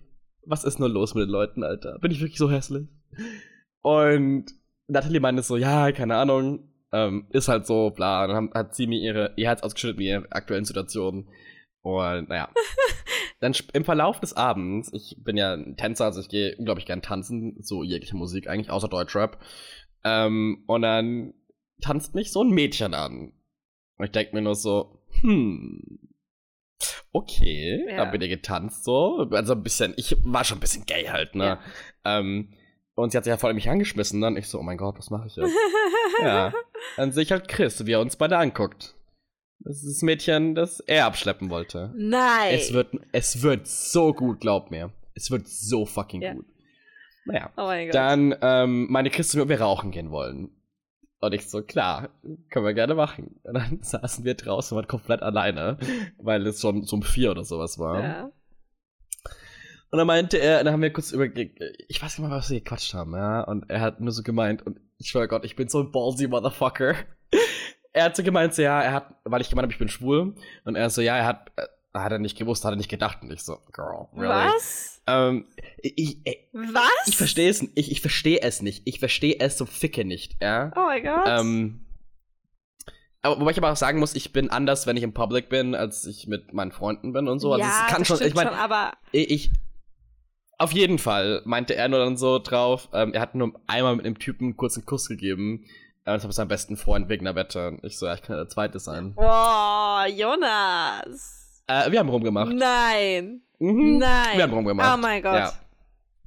[0.44, 1.98] was ist nur los mit den Leuten, Alter?
[1.98, 2.88] Bin ich wirklich so hässlich?
[3.82, 4.46] Und
[4.88, 8.26] Natalie meinte so, ja, keine Ahnung, ähm, ist halt so, bla.
[8.26, 11.28] Dann hat sie mir ihre, ihr Herz ausgeschüttet mit ihrer aktuellen Situation.
[11.82, 12.50] Und naja.
[13.40, 17.02] dann im Verlauf des Abends, ich bin ja ein Tänzer, also ich gehe unglaublich gern
[17.02, 19.38] tanzen, so jegliche Musik eigentlich, außer Deutschrap.
[20.04, 21.34] Ähm, und dann
[21.80, 23.32] tanzt mich so ein Mädchen an.
[23.98, 25.98] Und ich denke mir nur so, hm,
[27.12, 27.96] okay, ja.
[27.96, 29.26] da bin ich getanzt so.
[29.30, 31.44] Also ein bisschen, ich war schon ein bisschen gay halt, ne?
[31.44, 31.60] Ja.
[32.04, 32.52] Ähm,
[32.94, 34.20] und sie hat sich ja voll mich angeschmissen.
[34.20, 35.54] Dann ich so, oh mein Gott, was mache ich jetzt?
[36.22, 36.52] ja.
[36.96, 38.95] Dann sehe ich halt Chris, wie er uns beide anguckt.
[39.60, 41.92] Das ist das Mädchen, das er abschleppen wollte.
[41.96, 42.54] Nein.
[42.54, 44.92] Es wird, es wird so gut, glaub mir.
[45.14, 46.34] Es wird so fucking ja.
[46.34, 46.46] gut.
[47.24, 47.50] Naja.
[47.56, 47.94] Oh mein Gott.
[47.94, 50.50] Dann ähm, meine und wir rauchen gehen wollen.
[51.20, 52.10] Und ich so, klar,
[52.50, 53.40] können wir gerne machen.
[53.42, 55.78] Und dann saßen wir draußen und waren komplett alleine,
[56.18, 58.02] weil es schon so um vier oder sowas war.
[58.02, 58.32] Ja.
[59.90, 62.60] Und dann meinte er, dann haben wir kurz über, ich weiß nicht mal, was wir
[62.60, 63.42] gequatscht haben, ja.
[63.42, 66.26] Und er hat nur so gemeint, und ich schwöre Gott, ich bin so ein ballsy
[66.26, 66.94] Motherfucker.
[67.96, 70.34] Er hat so gemeint, so, ja, er hat, weil ich gemeint habe, ich bin schwul.
[70.64, 73.22] Und er so, ja, er hat, äh, hat er nicht gewusst, hat er nicht gedacht.
[73.22, 74.28] Und ich so, girl, really?
[74.28, 75.00] Was?
[75.06, 75.46] Ähm,
[75.78, 76.82] ich, ich, Was?
[77.06, 78.82] Ich verstehe es, ich, ich verstehe es nicht.
[78.84, 80.72] Ich verstehe es so ficke nicht, ja.
[80.76, 81.24] Oh mein Gott.
[81.26, 81.86] Ähm,
[83.22, 85.74] aber, wobei ich aber auch sagen muss, ich bin anders, wenn ich im Public bin,
[85.74, 87.54] als ich mit meinen Freunden bin und so.
[87.54, 89.50] Also ja, es kann schon, ich meine, aber ich,
[90.58, 94.04] auf jeden Fall meinte er nur dann so drauf, ähm, er hat nur einmal mit
[94.04, 95.64] einem Typen einen kurzen Kuss gegeben.
[96.06, 97.78] Äh, das war sein besten Freund wegen einer Wette.
[97.82, 99.14] Ich so, ja, ich kann ja der Zweite sein.
[99.14, 101.62] Boah, Jonas.
[101.66, 102.52] Äh, wir haben rumgemacht.
[102.52, 103.42] Nein.
[103.58, 103.98] Mhm.
[103.98, 104.36] Nein.
[104.36, 104.94] Wir haben rumgemacht.
[104.94, 105.34] Oh mein Gott.
[105.34, 105.52] Ja.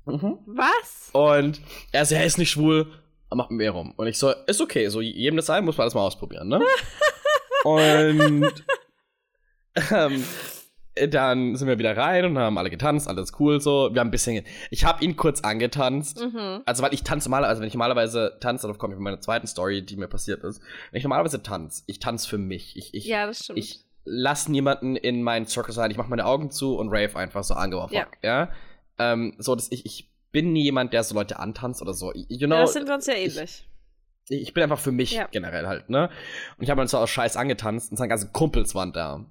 [0.06, 0.38] Mhm.
[0.48, 1.10] Was?
[1.14, 1.62] Und
[1.94, 2.92] er so, er ist nicht schwul,
[3.30, 3.94] aber macht mit mir rum.
[3.96, 6.60] Und ich so, ist okay, so jedem das sein, muss man alles mal ausprobieren, ne?
[7.64, 8.66] Und
[9.92, 10.26] ähm,
[11.08, 13.90] dann sind wir wieder rein und haben alle getanzt, alles cool so.
[13.94, 16.22] Wir haben ein bisschen, ich habe ihn kurz angetanzt.
[16.22, 16.62] Mhm.
[16.66, 19.22] Also, weil ich tanze mal, also wenn ich normalerweise tanze, darauf komme ich mit meiner
[19.22, 20.62] zweiten Story, die mir passiert ist.
[20.92, 22.76] Wenn ich normalerweise tanze, ich tanze für mich.
[22.76, 23.60] Ich, ich, ja, das stimmt.
[23.60, 25.92] Ich lasse niemanden in meinen Circle sein.
[25.92, 27.96] Ich mache meine Augen zu und rave einfach so angeworfen.
[27.96, 28.08] Ja.
[28.24, 28.50] ja?
[28.98, 32.14] Ähm, so, dass ich, ich bin nie jemand, der so Leute antanzt oder so.
[32.14, 33.68] You know, ja, das sind wir uns ja ähnlich.
[34.28, 35.28] Ich, ich bin einfach für mich ja.
[35.32, 36.10] generell halt, ne?
[36.58, 39.26] Und ich habe dann so aus Scheiß angetanzt und seine ganzen Kumpels waren da.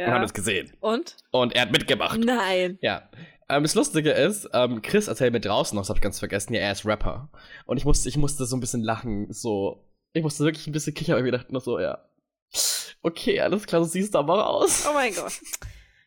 [0.00, 0.06] Ja.
[0.06, 0.72] Und haben es gesehen.
[0.80, 1.18] Und?
[1.30, 2.18] Und er hat mitgemacht.
[2.18, 2.78] Nein.
[2.80, 3.10] Ja.
[3.50, 6.54] Ähm, das Lustige ist, ähm, Chris erzählt mir draußen noch, das hab ich ganz vergessen,
[6.54, 7.28] ja, er ist Rapper.
[7.66, 9.84] Und ich musste, ich musste so ein bisschen lachen, so.
[10.14, 11.98] Ich musste wirklich ein bisschen kichern, weil ich dachte noch so, ja.
[13.02, 14.86] Okay, alles klar, du siehst aber aus.
[14.88, 15.38] Oh mein Gott.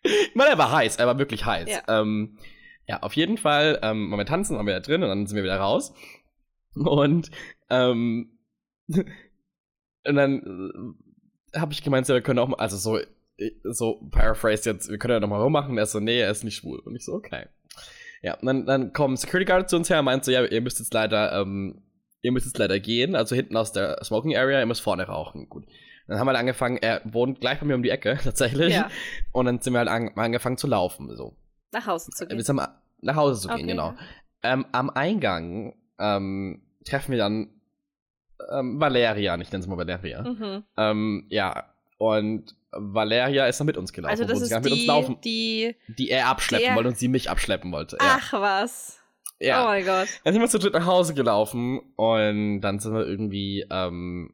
[0.01, 1.69] ich meine, er war heiß, er war wirklich heiß.
[1.69, 2.39] Ja, ähm,
[2.87, 5.35] ja auf jeden Fall, ähm, waren wir tanzen, waren wir da drin und dann sind
[5.35, 5.93] wir wieder raus.
[6.73, 7.29] Und,
[7.69, 8.39] ähm,
[8.87, 10.97] und dann
[11.53, 12.99] äh, habe ich gemeint, ja, wir können auch mal, also so,
[13.63, 15.77] so paraphrase jetzt, wir können ja nochmal rummachen.
[15.77, 16.79] Er so, nee, er ist nicht schwul.
[16.79, 17.47] Und ich so, okay.
[18.21, 20.61] Ja, und dann, dann kommt Security Guard zu uns her und meint so, ja, ihr
[20.61, 21.81] müsst jetzt leider, ähm,
[22.21, 25.49] ihr müsst jetzt leider gehen, also hinten aus der Smoking Area, ihr müsst vorne rauchen.
[25.49, 25.65] Gut.
[26.07, 28.73] Dann haben wir halt angefangen, er wohnt gleich bei mir um die Ecke, tatsächlich.
[28.73, 28.89] Ja.
[29.31, 31.35] Und dann sind wir halt an, angefangen zu laufen, so.
[31.71, 32.37] Nach Hause zu gehen.
[32.37, 32.61] Wir sind
[33.01, 33.57] nach Hause zu okay.
[33.57, 33.93] gehen, genau.
[34.41, 37.49] Ähm, am Eingang ähm, treffen wir dann
[38.51, 40.21] ähm, Valeria, ich nenne sie mal Valeria.
[40.21, 40.63] Mhm.
[40.77, 41.72] Ähm, ja,
[42.03, 44.11] und Valeria ist dann mit uns gelaufen.
[44.11, 46.75] Also das ist die, mit uns laufen, die, die er abschleppen der...
[46.75, 47.97] wollte und sie mich abschleppen wollte.
[48.01, 48.19] Ja.
[48.19, 48.99] Ach was.
[49.39, 49.63] Ja.
[49.63, 50.07] Oh mein Gott.
[50.23, 54.33] Dann sind wir zu dritt nach Hause gelaufen und dann sind wir irgendwie ähm,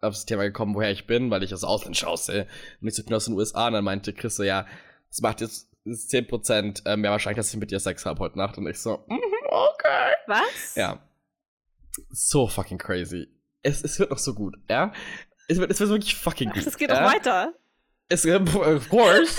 [0.00, 2.46] aufs Thema gekommen, woher ich bin, weil ich aus Ausländsch aussehe.
[2.80, 4.66] Und ich bin aus den USA und dann meinte Chris so, ja,
[5.08, 8.58] das macht jetzt 10% äh, mehr wahrscheinlich, dass ich mit dir Sex habe heute Nacht.
[8.58, 10.12] Und ich so, mm, okay.
[10.26, 10.74] Was?
[10.76, 11.00] Ja.
[12.10, 13.28] So fucking crazy.
[13.62, 14.92] Es, es wird noch so gut, ja?
[15.48, 16.58] Es wird, es wird wirklich fucking gut.
[16.60, 17.00] Ach, das geht ja?
[17.00, 17.54] noch weiter.
[18.08, 19.36] Es, äh, of course.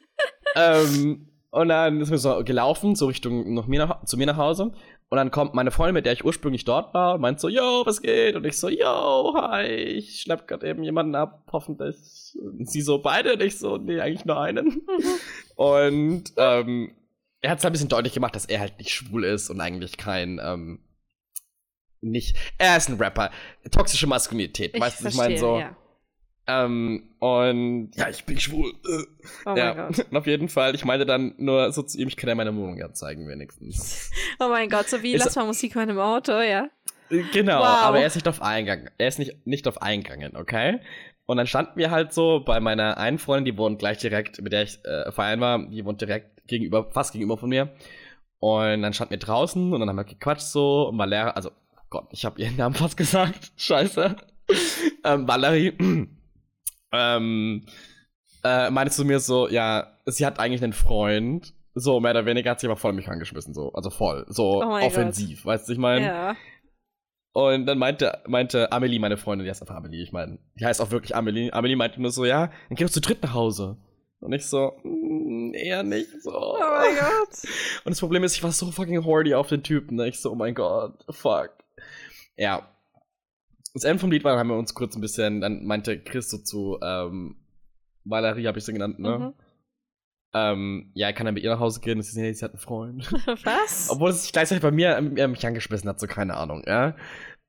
[0.54, 4.38] ähm, und dann ist mir so gelaufen, so Richtung noch mir nach, zu mir nach
[4.38, 4.72] Hause.
[5.10, 7.82] Und dann kommt meine Freundin, mit der ich ursprünglich dort war, und meint so, yo,
[7.84, 8.34] was geht?
[8.34, 12.34] Und ich so, yo, hi, ich schnapp gerade eben jemanden ab, hoffentlich.
[12.40, 13.34] Und sie so, beide?
[13.34, 14.80] Und ich so, nee, eigentlich nur einen.
[15.56, 16.94] und ähm,
[17.42, 19.60] er hat es halt ein bisschen deutlich gemacht, dass er halt nicht schwul ist und
[19.60, 20.80] eigentlich kein, ähm,
[22.02, 23.30] nicht, er ist ein Rapper.
[23.70, 25.58] Toxische Maskulinität, Ich weißt du, ich meine so.
[25.58, 25.76] ja.
[26.48, 28.72] Ähm, und ja, ich bin schwul.
[28.84, 29.04] Äh.
[29.48, 30.06] Oh ja, mein Gott.
[30.12, 32.76] auf jeden Fall, ich meinte dann nur so zu ihm, ich kann ja meine Wohnung
[32.78, 34.10] ja zeigen, wenigstens.
[34.40, 36.68] Oh mein Gott, so wie Ist- lass mal Musik hören im Auto, ja.
[37.10, 37.66] Äh, genau, Wow.
[37.84, 38.90] aber er ist nicht auf Eingang.
[38.98, 40.80] Er ist nicht, nicht auf Eingangen, okay?
[41.26, 44.52] Und dann standen wir halt so bei meiner einen Freundin, die wohnt gleich direkt, mit
[44.52, 47.72] der ich äh, feiern war, die wohnt direkt gegenüber, fast gegenüber von mir.
[48.40, 51.52] Und dann standen wir draußen und dann haben wir gequatscht so und Valeria, also,
[51.92, 53.52] Gott, ich habe ihren Namen fast gesagt.
[53.56, 54.16] Scheiße.
[55.04, 55.76] ähm, Valerie,
[56.92, 57.66] ähm,
[58.42, 61.52] äh, meinte zu mir so, ja, sie hat eigentlich einen Freund.
[61.74, 63.72] So, mehr oder weniger hat sie aber voll mich angeschmissen, so.
[63.74, 64.24] Also voll.
[64.28, 66.06] So Oh offensiv, weißt du, ich meine.
[66.06, 66.36] Ja.
[67.34, 70.80] Und dann meinte, meinte Amelie, meine Freundin, die heißt einfach Amelie, ich meine, die heißt
[70.80, 71.52] auch wirklich Amelie.
[71.52, 73.76] Amelie meinte nur so, ja, dann geh doch zu dritt nach Hause.
[74.20, 76.30] Und ich so, "Mm, eher nicht so.
[76.32, 77.50] Oh mein Gott.
[77.84, 79.96] Und das Problem ist, ich war so fucking horny auf den Typen.
[79.96, 80.08] Ne?
[80.08, 81.50] Ich so, oh mein Gott, fuck.
[82.36, 82.68] Ja.
[83.74, 86.38] Das Ende vom Lied war, haben wir uns kurz ein bisschen, dann meinte Chris so
[86.38, 87.36] zu, ähm,
[88.04, 89.18] Valerie habe ich sie genannt, ne?
[89.18, 89.34] Mhm.
[90.34, 92.60] Ähm, ja, er kann dann mit ihr nach Hause gehen sie, nee, sie hat einen
[92.60, 93.10] Freund.
[93.44, 93.90] Was?
[93.90, 96.96] Obwohl es sich gleichzeitig bei mir ähm, er mich angeschmissen hat, so keine Ahnung, ja.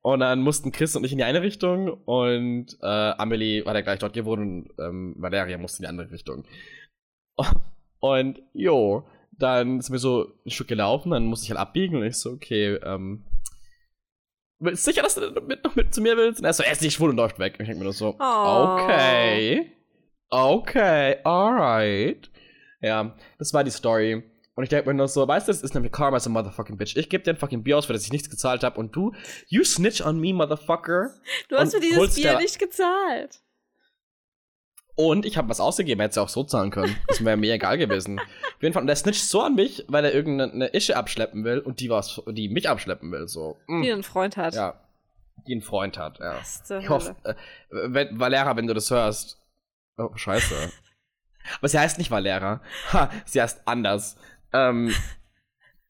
[0.02, 3.80] Und dann mussten Chris und ich in die eine Richtung und äh, Amelie war da
[3.80, 6.44] gleich dort gewohnt und ähm, Valeria musste in die andere Richtung.
[8.00, 12.04] Und jo, dann sind wir so ein Stück gelaufen, dann musste ich halt abbiegen und
[12.04, 13.24] ich so, okay, ähm,
[14.64, 16.40] bist sicher, dass du mit, noch mit zu mir willst?
[16.40, 17.54] Und er so, er ist nicht schwul und läuft weg.
[17.58, 18.78] Und ich denke mir nur so, Oh.
[18.80, 19.72] okay,
[20.30, 22.30] okay, alright.
[22.80, 24.22] Ja, das war die Story.
[24.56, 26.76] Und ich denke mir nur so, weißt du, das ist nämlich Karma as a motherfucking
[26.76, 26.96] bitch.
[26.96, 28.78] Ich gebe dir ein fucking Bier aus, für das ich nichts gezahlt habe.
[28.78, 29.12] Und du,
[29.48, 31.10] you snitch on me, motherfucker.
[31.48, 33.40] Du hast für dieses Bier nicht gezahlt.
[34.96, 36.96] Und ich habe was ausgegeben, hätte es auch so zahlen können.
[37.08, 38.20] Das wäre mir egal gewesen.
[38.20, 41.58] Auf jeden Fall, und der snitcht so an mich, weil er irgendeine Ische abschleppen will
[41.58, 43.26] und die was, die mich abschleppen will.
[43.26, 43.58] So.
[43.66, 43.82] Mm.
[43.82, 44.54] Die einen Freund hat.
[44.54, 44.80] Ja.
[45.48, 46.38] Die einen Freund hat, ja.
[46.78, 47.34] Ich hoffe, äh,
[47.70, 49.38] wenn, Valera, wenn du das hörst.
[49.96, 50.54] Oh, scheiße.
[51.58, 52.60] Aber sie heißt nicht Valera.
[52.92, 54.16] Ha, sie heißt anders.
[54.52, 54.94] Ähm,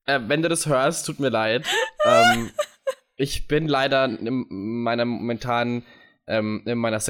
[0.06, 1.66] äh, wenn du das hörst, tut mir leid.
[2.04, 2.50] Ähm,
[3.16, 5.84] ich bin leider in meiner momentanen,
[6.26, 7.00] ähm, in meiner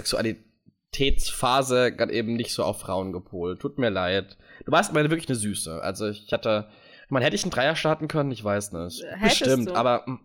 [0.94, 3.61] Sexualitätsphase gerade eben nicht so auf Frauen gepolt.
[3.61, 4.37] Tut mir leid.
[4.64, 5.83] Du warst meine wirklich eine Süße.
[5.83, 6.68] Also ich hatte,
[7.09, 9.04] man hätte ich einen Dreier starten können, ich weiß nicht.
[9.04, 9.74] Hättest Bestimmt, du.
[9.74, 10.20] aber mm,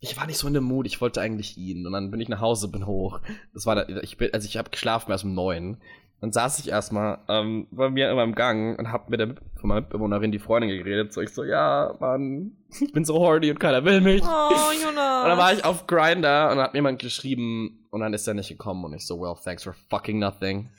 [0.00, 0.86] ich war nicht so in dem Mut.
[0.86, 3.20] Ich wollte eigentlich ihn und dann bin ich nach Hause, bin hoch.
[3.54, 5.78] Das war, da, ich bin, also ich habe geschlafen erst um neun.
[6.20, 9.68] Dann saß ich erstmal ähm, bei mir in meinem Gang und hab mit der von
[9.68, 11.12] meiner Mitbewohnerin die Freundin geredet.
[11.12, 14.22] So ich so, ja, Mann, ich bin so horny und keiner will mich.
[14.22, 15.22] Oh, Jonas.
[15.24, 18.34] Und dann war ich auf Grinder und hat mir jemand geschrieben und dann ist er
[18.34, 20.70] nicht gekommen und ich so, well, thanks for fucking nothing.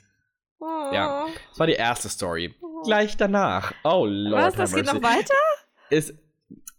[0.60, 0.66] Oh.
[0.92, 1.26] Ja.
[1.50, 2.54] Das war die erste Story.
[2.84, 3.72] Gleich danach.
[3.84, 4.42] Oh Lord.
[4.42, 4.54] Was?
[4.54, 5.34] Das geht noch weiter?
[5.90, 6.10] Ist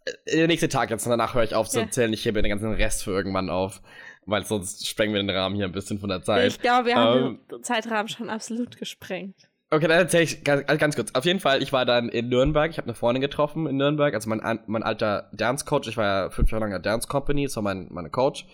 [0.05, 1.85] äh, der nächste Tag jetzt und danach höre ich auf zu Ja.
[1.85, 2.11] erzählen.
[2.13, 3.81] Ich hebe den ganzen Rest für irgendwann auf.
[4.25, 6.47] Weil sonst sprengen wir den Rahmen hier ein bisschen von der Zeit.
[6.47, 9.35] Ich glaube, wir haben Ähm, den Zeitrahmen schon absolut gesprengt.
[9.71, 11.11] Okay, dann erzähle ich ganz, ganz kurz.
[11.15, 12.69] Auf jeden Fall, ich war dann in Nürnberg.
[12.71, 14.13] Ich habe eine Freundin getroffen in Nürnberg.
[14.13, 15.87] Also mein, mein alter Dance-Coach.
[15.87, 17.43] Ich war ja fünf Jahre lang in der Dance Company.
[17.45, 18.45] Das war mein, meine Coach.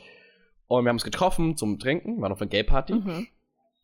[0.67, 2.21] Und wir haben uns getroffen zum Trinken.
[2.21, 2.93] Waren auf einer Gay-Party.
[2.93, 3.27] Mhm.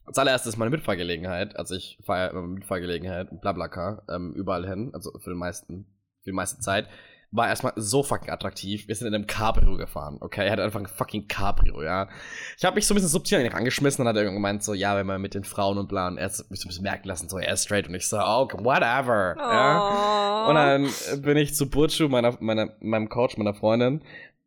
[0.06, 1.56] Als allererstes meine Mitfahrgelegenheit.
[1.56, 4.92] Also ich fahre ja mit Mitfahrgelegenheit, Blablacar, ähm, überall hin.
[4.94, 5.86] Also für den meisten,
[6.24, 6.88] für die meiste Zeit.
[7.34, 8.90] War erstmal so fucking attraktiv.
[8.90, 10.48] Wir sind in einem Cabrio gefahren, okay?
[10.48, 12.10] Er hatte einfach ein fucking Cabrio, ja.
[12.58, 14.74] Ich habe mich so ein bisschen subtil an ihn rangeschmissen und hat irgendwann gemeint, so,
[14.74, 16.84] ja, wenn man mit den Frauen und bla, und er hat mich so ein bisschen
[16.84, 17.88] merken lassen, so, er ist straight.
[17.88, 20.46] Und ich so, oh, whatever, ja.
[20.46, 20.50] Oh.
[20.50, 24.02] Und dann äh, bin ich zu Burcu, meiner, meiner, meinem Coach, meiner Freundin.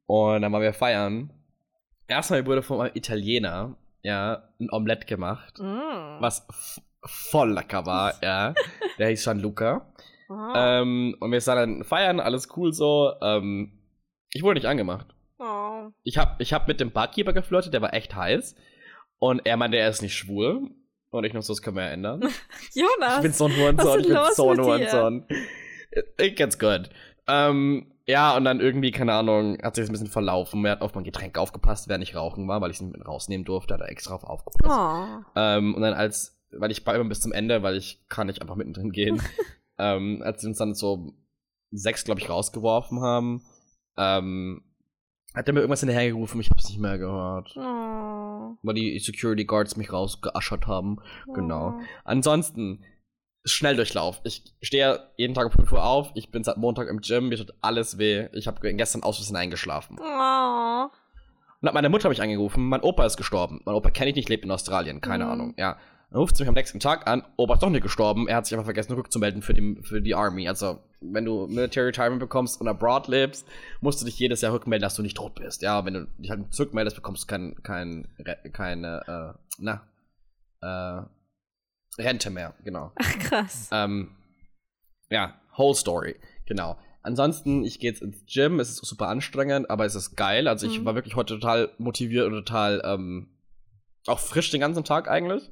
[0.05, 1.31] Und dann waren wir feiern.
[2.09, 6.21] Erstmal wurde von einem Italiener, ja, ein Omelett gemacht, Mm.
[6.21, 6.47] was
[7.05, 8.55] voll lecker war, ja.
[8.99, 9.87] Der hieß Gianluca.
[10.29, 10.53] Oh.
[10.55, 13.13] Ähm, und wir sind dann feiern, alles cool so.
[13.23, 13.79] Ähm,
[14.33, 15.07] ich wurde nicht angemacht.
[15.39, 15.91] oh.
[16.03, 18.55] Ich hab, ich hab mit dem Barkeeper geflirtet, der war echt heiß.
[19.19, 20.71] Und er meinte, er ist nicht schwul.
[21.11, 22.21] Und ich noch so, das können wir ja ändern.
[22.75, 23.17] Jonas.
[23.17, 24.59] Ich bin so ein Hurensohn, ich bin so ein?
[24.61, 25.27] Hurensohn.
[26.19, 26.91] It gets good.
[27.29, 30.65] Ähm, ja, und dann irgendwie, keine Ahnung, hat sich das ein bisschen verlaufen.
[30.65, 33.07] Er hat auf mein Getränk aufgepasst, wer nicht rauchen war, weil ich es nicht mit
[33.07, 34.79] rausnehmen durfte, hat er extra auf aufgepasst.
[34.79, 35.25] Oh.
[35.37, 38.57] Ähm, und dann als weil ich bleibe bis zum Ende, weil ich kann nicht einfach
[38.57, 39.21] mittendrin gehen.
[39.79, 41.15] ähm, als sie uns dann so
[41.71, 43.43] sechs, glaube ich, rausgeworfen haben,
[43.97, 44.63] ähm,
[45.35, 47.57] hat er mir irgendwas hinterhergerufen, ich habe es nicht mehr gehört.
[47.57, 48.57] Oh.
[48.63, 50.99] Weil die Security Guards mich rausgeaschert haben.
[51.35, 51.75] Genau.
[51.77, 51.83] Oh.
[52.05, 52.85] Ansonsten,
[53.45, 54.21] Schnelldurchlauf.
[54.25, 56.11] Ich stehe jeden Tag um 5 Uhr auf.
[56.15, 57.29] Ich bin seit Montag im Gym.
[57.29, 58.29] Mir tut alles weh.
[58.33, 59.99] Ich habe gestern aus Versehen eingeschlafen.
[60.01, 60.87] Oh.
[61.61, 62.67] Und hat meine Mutter mich angerufen.
[62.69, 63.61] Mein Opa ist gestorben.
[63.65, 65.01] Mein Opa kenne ich nicht, lebt in Australien.
[65.01, 65.31] Keine Mhm.
[65.31, 65.55] Ahnung.
[65.59, 65.77] Ja.
[66.11, 67.23] Dann ruft sie mich am nächsten Tag an.
[67.37, 68.29] Opa ist doch nicht gestorben.
[68.29, 70.49] Er hat sich einfach vergessen, rückzumelden für die, für die Army.
[70.49, 73.47] Also, wenn du Military Retirement bekommst und abroad lebst,
[73.81, 75.61] musst du dich jedes Jahr rückmelden, dass du nicht tot bist.
[75.63, 78.07] Ja, wenn du dich halt zurückmeldest, bekommst du kein, kein,
[78.53, 79.83] keine, äh, na,
[80.63, 81.03] äh,
[81.99, 82.55] Rente mehr.
[82.65, 82.93] Genau.
[82.97, 83.69] Ach, krass.
[83.73, 84.15] Ähm,
[85.11, 86.17] ja, whole story.
[86.47, 86.77] Genau.
[87.03, 90.49] Ansonsten, ich gehe jetzt ins Gym, es ist super anstrengend, aber es ist geil.
[90.49, 90.85] Also ich Mhm.
[90.87, 93.29] war wirklich heute total motiviert und total ähm,
[94.07, 95.51] auch frisch den ganzen Tag eigentlich.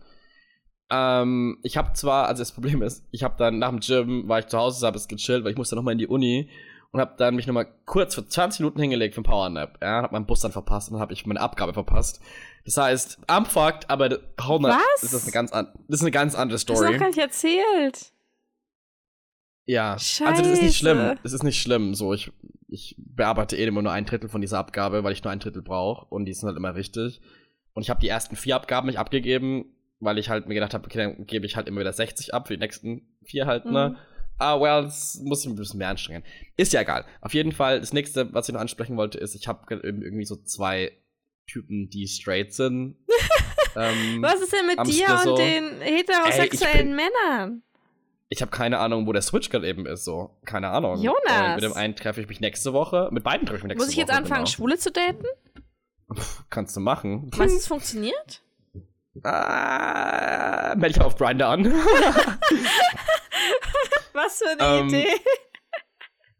[0.90, 4.38] Ähm, ich habe zwar, also das Problem ist, ich habe dann nach dem Gym, war
[4.38, 6.50] ich zu Hause, habe es gechillt, weil ich musste nochmal in die Uni
[6.90, 9.78] und habe dann mich nochmal kurz für 20 Minuten hingelegt für einen Powernap.
[9.82, 12.20] Ja, habe meinen Bus dann verpasst und dann habe ich meine Abgabe verpasst.
[12.64, 15.00] Das heißt, I'm fucked, aber hau mal, Was?
[15.00, 16.92] das ist eine ganz, an, das ist eine ganz andere Das ist Story.
[16.92, 18.12] noch gar nicht erzählt.
[19.64, 20.98] Ja, also das ist nicht schlimm.
[20.98, 21.20] Scheiße.
[21.22, 21.94] Das ist nicht schlimm.
[21.94, 22.32] So, ich,
[22.68, 25.62] ich bearbeite eh immer nur ein Drittel von dieser Abgabe, weil ich nur ein Drittel
[25.62, 27.20] brauche und die sind halt immer richtig.
[27.74, 29.64] Und ich habe die ersten vier Abgaben nicht abgegeben,
[30.00, 32.48] weil ich halt mir gedacht habe, okay, dann gebe ich halt immer wieder 60 ab
[32.48, 33.90] für die nächsten vier halt, ne?
[33.90, 33.96] Mhm.
[34.38, 36.24] Ah, well, das muss ich ein bisschen mehr anstrengen.
[36.56, 37.04] Ist ja egal.
[37.20, 40.36] Auf jeden Fall, das nächste, was ich noch ansprechen wollte, ist, ich habe irgendwie so
[40.36, 40.90] zwei
[41.46, 42.96] Typen, die straight sind.
[43.76, 47.62] ähm, Was ist denn mit dir so- und den heterosexuellen Ey, ich Männern?
[48.28, 50.30] Ich habe keine Ahnung, wo der Switch gerade eben ist, so.
[50.46, 50.96] Keine Ahnung.
[51.02, 51.48] Jonas.
[51.48, 53.08] Und mit dem einen treffe ich mich nächste Woche.
[53.12, 53.86] Mit beiden treffe ich mich nächste Woche.
[53.86, 54.50] Muss ich jetzt anfangen, genau.
[54.56, 55.26] Schwule zu daten?
[56.14, 57.30] Pff, Kannst du machen.
[57.36, 58.42] Meinst du, es funktioniert?
[59.22, 61.66] Ah, melde ich auf Grinder an.
[64.14, 65.08] Was für eine Ähm, Idee.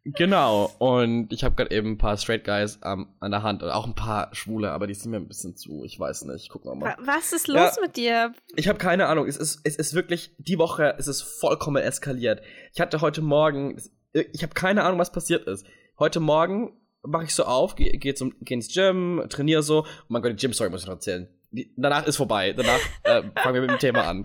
[0.05, 0.71] Genau.
[0.79, 3.62] Und ich habe gerade eben ein paar Straight Guys ähm, an der Hand.
[3.62, 5.85] Und auch ein paar Schwule, aber die sind mir ein bisschen zu.
[5.85, 6.49] Ich weiß nicht.
[6.51, 6.97] Gucken wir mal.
[6.99, 7.83] Wa- Was ist los Ja.
[7.83, 8.33] mit dir?
[8.57, 9.27] Ich habe keine Ahnung.
[9.27, 12.43] Es ist, es ist wirklich, die Woche ist es vollkommen eskaliert.
[12.75, 13.81] Ich hatte heute Morgen,
[14.12, 15.67] ich habe keine Ahnung, was passiert ist.
[15.99, 19.81] Heute Morgen mache ich so auf, gehe geh zum, geh ins Gym, trainiere so.
[19.85, 21.29] Oh mein Gott, die Gym-Story muss ich noch erzählen.
[21.51, 22.53] Die, danach ist vorbei.
[22.53, 24.23] Danach äh, fangen wir mit dem Thema an.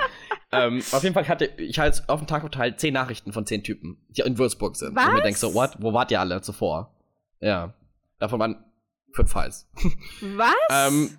[0.51, 3.63] Ähm, auf jeden Fall hatte ich halt auf den Tag verteilt zehn Nachrichten von zehn
[3.63, 4.89] Typen, die in Würzburg sind.
[4.89, 5.23] Und mir Was?
[5.23, 5.75] denkst so, what?
[5.79, 6.95] Wo wart ihr alle zuvor?
[7.41, 7.73] Ja.
[8.19, 8.63] Davon waren
[9.13, 9.69] fünf Heiß.
[10.21, 10.53] Was?
[10.71, 11.17] Ähm,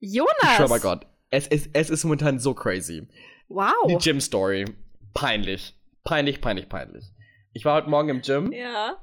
[0.00, 0.32] Jonas!
[0.42, 1.06] ich schwör bei Gott.
[1.30, 3.06] Es ist, es ist momentan so crazy.
[3.48, 3.72] Wow.
[3.88, 4.64] Die Gym-Story.
[5.14, 5.74] Peinlich.
[6.04, 7.04] Peinlich, peinlich, peinlich.
[7.52, 8.52] Ich war heute Morgen im Gym.
[8.52, 8.96] ja.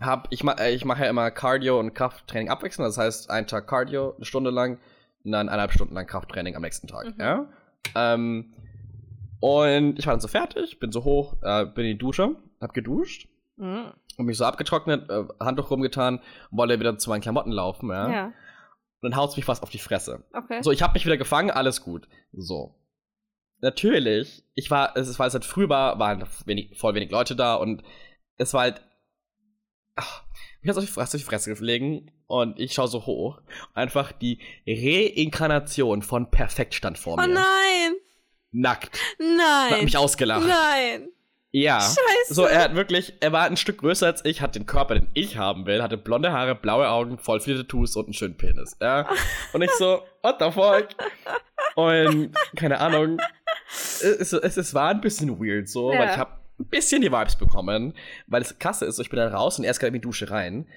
[0.00, 2.88] Hab, ich ma- äh, ich mache ja immer Cardio und Krafttraining abwechselnd.
[2.88, 4.78] Das heißt, einen Tag Cardio, eine Stunde lang,
[5.24, 7.06] und dann eineinhalb Stunden lang Krafttraining am nächsten Tag.
[7.06, 7.20] Mhm.
[7.20, 7.48] Ja?
[7.94, 8.54] Ähm,
[9.40, 12.72] und ich war dann so fertig, bin so hoch, äh, bin in die Dusche, hab
[12.72, 13.92] geduscht Mhm.
[14.16, 16.18] und mich so abgetrocknet, äh, Handtuch rumgetan
[16.50, 17.88] und wollte wieder zu meinen Klamotten laufen.
[17.90, 18.10] Ja?
[18.10, 18.24] Ja.
[18.26, 18.32] Und
[19.10, 20.24] dann haut's mich fast auf die Fresse.
[20.32, 20.62] Okay.
[20.62, 22.08] So, ich habe mich wieder gefangen, alles gut.
[22.32, 22.74] So.
[23.60, 27.54] Natürlich, ich war, es war es halt früh war, waren wenig, voll wenig Leute da
[27.54, 27.82] und
[28.36, 28.82] es war halt.
[29.96, 30.24] Ach,
[30.60, 33.40] ich hab's auf die Fresse, auf die Fresse gelegen und ich schaue so hoch.
[33.74, 37.28] Einfach die Reinkarnation von Perfekt stand vor oh mir.
[37.28, 37.94] nein!
[38.52, 38.98] Nackt.
[39.18, 39.84] Und hat Nein!
[39.84, 40.46] mich ausgelacht.
[40.46, 41.08] Nein!
[41.50, 41.80] Ja.
[41.80, 42.34] Scheiße!
[42.34, 45.08] So, er hat wirklich, er war ein Stück größer als ich, hat den Körper, den
[45.14, 48.76] ich haben will, hatte blonde Haare, blaue Augen, voll viele Tattoos und einen schönen Penis.
[48.80, 49.08] Ja.
[49.52, 50.88] Und ich so, what the fuck?
[51.76, 53.18] Und keine Ahnung.
[54.00, 55.98] Es, es, es war ein bisschen weird so, Ja.
[56.00, 57.94] weil ich habe ein bisschen die Vibes bekommen,
[58.28, 60.00] weil das krasse ist, so, ich bin dann raus und er ist gerade in die
[60.00, 60.68] Dusche rein.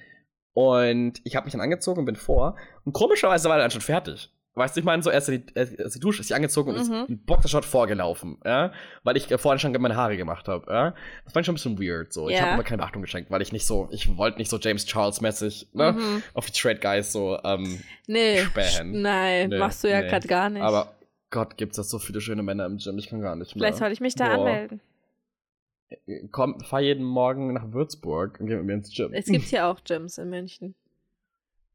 [0.58, 2.56] Und ich habe mich dann angezogen und bin vor.
[2.84, 4.32] Und komischerweise war er dann schon fertig.
[4.54, 6.80] Weißt du, ich meine, so erst die, erst die Dusche, ist sie angezogen und Mhm.
[7.02, 8.72] ist in Boxershot vorgelaufen, ja,
[9.04, 10.94] weil ich äh, vorhin schon meine Haare gemacht habe, ja.
[11.22, 12.28] Das fand ich schon ein bisschen weird, so.
[12.28, 12.40] Ich Ja.
[12.42, 15.68] habe aber keine Beachtung geschenkt, weil ich nicht so, ich wollte nicht so James Charles-mäßig,
[15.74, 16.22] ne, Mhm.
[16.34, 18.38] auf die Straight Guys so, ähm, Nee.
[18.40, 19.00] Spähen.
[19.00, 20.08] Nein, Nee, machst du ja nee.
[20.08, 20.62] gerade gar nicht.
[20.62, 20.92] aber
[21.30, 23.62] Gott, gibt's da so viele schöne Männer im Gym, ich kann gar nicht mehr.
[23.62, 24.38] Vielleicht sollte ich mich da Boah.
[24.46, 24.80] anmelden.
[26.32, 29.12] Komm, fahr jeden Morgen nach Würzburg und geh mit mir ins Gym.
[29.14, 30.74] Es gibt hier auch Gyms in München.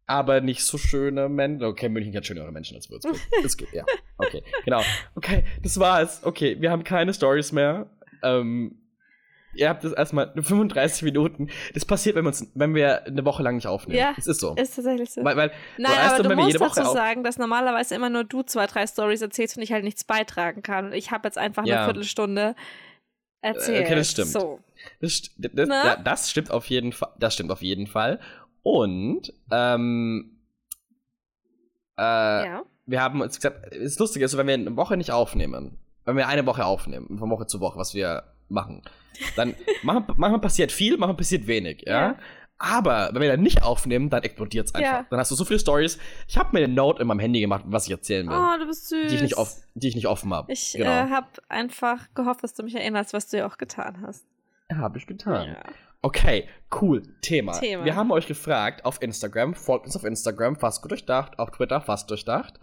[0.05, 1.63] aber nicht so schöne Menschen.
[1.65, 3.15] Okay, München hat schönere Menschen als Würzburg.
[3.43, 3.83] Das geht, ja.
[4.17, 4.81] Okay, genau.
[5.15, 6.23] Okay, das war's.
[6.23, 7.89] Okay, wir haben keine Stories mehr.
[8.21, 8.77] Ähm,
[9.55, 11.49] ihr habt das erstmal 35 Minuten.
[11.73, 13.99] Das passiert, wenn, wir uns, wenn wir eine Woche lang nicht aufnehmen.
[13.99, 14.53] Ja, Es ist so.
[14.55, 15.23] Ist tatsächlich so.
[15.23, 18.23] weil, weil, Nein, weißt aber du, du musst dazu auf- sagen, dass normalerweise immer nur
[18.23, 20.87] du zwei, drei Stories erzählst und ich halt nichts beitragen kann.
[20.87, 21.77] Und ich habe jetzt einfach Ja.
[21.77, 22.55] eine Viertelstunde
[23.43, 23.85] erzählt.
[23.85, 24.29] okay, das stimmt.
[24.29, 24.59] So.
[24.99, 27.11] Das, das, ja, das stimmt auf jeden Fall.
[27.19, 28.19] Das stimmt auf jeden Fall.
[28.63, 30.39] Und ähm,
[31.97, 32.63] äh, ja.
[32.85, 36.17] wir haben uns gesagt, das Lustige ist, so, wenn wir eine Woche nicht aufnehmen, wenn
[36.17, 38.81] wir eine Woche aufnehmen, von Woche zu Woche, was wir machen,
[39.35, 41.93] dann manchmal, passiert viel, manchmal passiert wenig, ja.
[41.93, 42.17] ja.
[42.65, 44.89] Aber wenn wir dann nicht aufnehmen, dann explodiert es einfach.
[44.89, 45.05] Ja.
[45.09, 45.99] Dann hast du so viele Stories.
[46.29, 48.37] Ich habe mir eine Note in meinem Handy gemacht, was ich erzählen will.
[48.37, 49.09] Oh, du bist süß.
[49.09, 50.49] Die ich nicht, off die ich nicht offen habe.
[50.49, 50.89] Ich genau.
[50.89, 54.25] äh, habe einfach gehofft, dass du mich erinnerst, was du ja auch getan hast.
[54.73, 55.49] Habe ich getan.
[55.49, 55.63] Ja.
[56.01, 56.47] Okay,
[56.81, 57.03] cool.
[57.19, 57.51] Thema.
[57.59, 57.83] Thema.
[57.83, 61.81] Wir haben euch gefragt auf Instagram, folgt uns auf Instagram, fast gut durchdacht, auf Twitter,
[61.81, 62.61] fast durchdacht,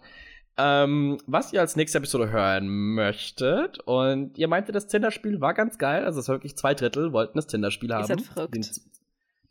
[0.57, 3.77] ähm, was ihr als nächste Episode hören möchtet.
[3.81, 6.05] Und ihr meinte, das Tinder-Spiel war ganz geil.
[6.05, 8.01] Also es wirklich zwei Drittel wollten das Tinder-Spiel haben.
[8.01, 8.55] Ihr seid verrückt.
[8.55, 8.65] Den,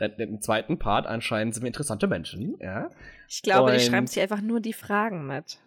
[0.09, 2.91] den, zweiten Part anscheinend sind wir interessante Menschen, ja.
[3.29, 5.59] Ich glaube, Und, die schreiben sich einfach nur die Fragen mit.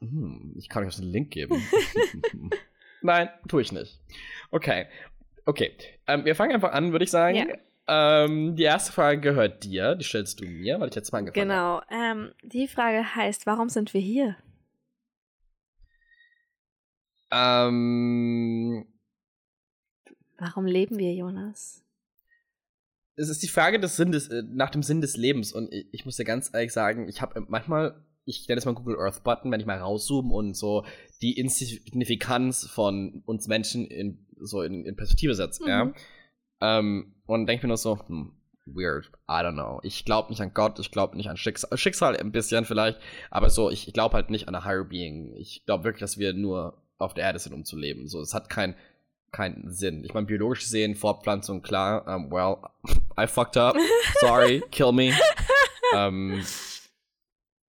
[0.00, 1.62] Hm, ich kann euch einen Link geben.
[3.02, 4.00] Nein, tue ich nicht.
[4.50, 4.86] Okay.
[5.44, 5.72] Okay,
[6.06, 7.36] ähm, wir fangen einfach an, würde ich sagen.
[7.36, 7.46] Ja.
[7.90, 11.50] Ähm, die erste Frage gehört dir, die stellst du mir, weil ich jetzt mal angefangen
[11.50, 11.82] habe.
[11.88, 14.36] Genau, ähm, die Frage heißt, warum sind wir hier?
[17.30, 18.86] Ähm,
[20.36, 21.82] warum leben wir, Jonas?
[23.18, 25.86] Es ist die Frage des Sinn des, äh, nach dem Sinn des Lebens und ich,
[25.92, 29.24] ich muss dir ganz ehrlich sagen, ich habe manchmal ich nenne es mal Google Earth
[29.24, 30.84] Button, wenn ich mal rauszoome und so
[31.22, 35.68] die Insignifikanz von uns Menschen in, so in, in Perspektive setze, mhm.
[35.68, 35.92] ja.
[36.60, 38.32] Ähm, und denke mir nur so, hm,
[38.66, 39.80] weird, I don't know.
[39.82, 42.98] Ich glaube nicht an Gott, ich glaube nicht an Schicksal, Schicksal ein bisschen vielleicht,
[43.30, 45.34] aber so, ich, ich glaube halt nicht an a higher being.
[45.36, 48.08] Ich glaube wirklich, dass wir nur auf der Erde sind, um zu leben.
[48.08, 48.74] So, es hat kein,
[49.32, 50.04] keinen Sinn.
[50.04, 52.58] Ich meine, biologisch gesehen, Fortpflanzung, klar, um, well,
[53.18, 53.76] I fucked up,
[54.20, 55.12] sorry, kill me.
[55.94, 56.44] ähm,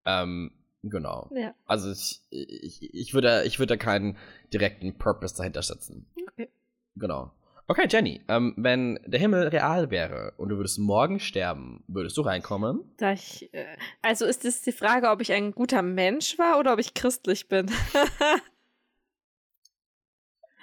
[0.05, 0.51] ähm,
[0.83, 1.29] genau.
[1.33, 1.53] Ja.
[1.65, 4.17] Also ich, ich, ich, würde, ich würde keinen
[4.53, 6.07] direkten Purpose dahinter setzen.
[6.31, 6.49] Okay.
[6.95, 7.31] Genau.
[7.67, 12.21] Okay, Jenny, ähm, wenn der Himmel real wäre und du würdest morgen sterben, würdest du
[12.21, 12.81] reinkommen?
[13.13, 16.79] Ich, äh, also ist es die Frage, ob ich ein guter Mensch war oder ob
[16.79, 17.69] ich christlich bin?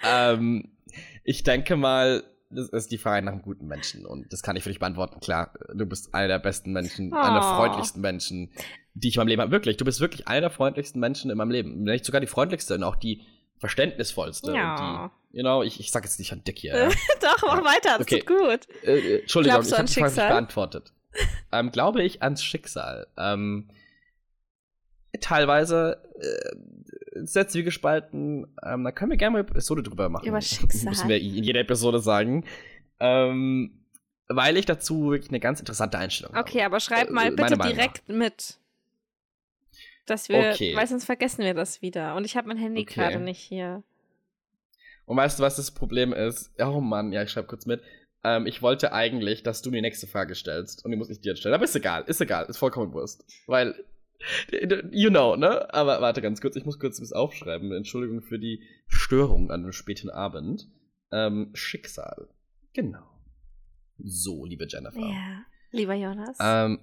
[0.03, 0.76] ähm,
[1.27, 4.63] ich denke mal, das ist die Frage nach einem guten Menschen und das kann ich
[4.63, 5.19] für dich beantworten.
[5.19, 7.17] Klar, du bist einer der besten Menschen, oh.
[7.17, 8.49] einer der freundlichsten Menschen,
[8.93, 9.51] die ich in meinem Leben habe.
[9.51, 11.85] Wirklich, du bist wirklich einer der freundlichsten Menschen in meinem Leben.
[11.85, 13.25] Wenn nicht sogar die freundlichste und auch die
[13.57, 14.53] verständnisvollste.
[14.53, 15.11] Ja.
[15.33, 16.77] Die, you know, ich, ich sag jetzt nicht an dick hier.
[16.77, 16.87] Ja.
[17.21, 18.19] Doch, mach weiter, das okay.
[18.19, 18.67] tut gut.
[18.83, 20.93] Äh, äh Entschuldigung, Glaubst ich habe die Frage nicht beantwortet.
[21.51, 23.07] ähm, glaube ich ans Schicksal?
[23.17, 23.69] Ähm,
[25.19, 26.55] teilweise äh,
[27.25, 28.47] sehr zwiegespalten.
[28.63, 30.27] Ähm, da können wir gerne mal eine Episode drüber machen.
[30.27, 30.89] Über Schicksal.
[30.89, 32.45] Müssen wir in jeder Episode sagen.
[32.99, 33.83] Ähm,
[34.27, 36.49] weil ich dazu wirklich eine ganz interessante Einstellung okay, habe.
[36.49, 38.57] Okay, aber schreib äh, mal äh, bitte direkt mit.
[40.05, 40.75] Dass wir, okay.
[40.75, 42.15] weil sonst vergessen wir das wieder.
[42.15, 42.93] Und ich habe mein Handy okay.
[42.93, 43.83] gerade nicht hier.
[45.05, 46.51] Und weißt du, was das Problem ist?
[46.59, 47.81] Oh Mann, ja, ich schreibe kurz mit.
[48.23, 50.83] Ähm, ich wollte eigentlich, dass du die nächste Frage stellst.
[50.83, 51.55] Und die muss ich dir jetzt stellen.
[51.55, 53.25] Aber ist egal, ist egal, ist vollkommen Wurst.
[53.47, 53.75] Weil
[54.91, 55.71] You know, ne?
[55.73, 57.71] Aber warte ganz kurz, ich muss kurz was aufschreiben.
[57.71, 60.67] Entschuldigung für die Störung an dem späten Abend.
[61.11, 62.27] Ähm, Schicksal.
[62.73, 63.07] Genau.
[63.99, 64.99] So, liebe Jennifer.
[64.99, 66.37] Ja, lieber Jonas.
[66.41, 66.79] Ähm,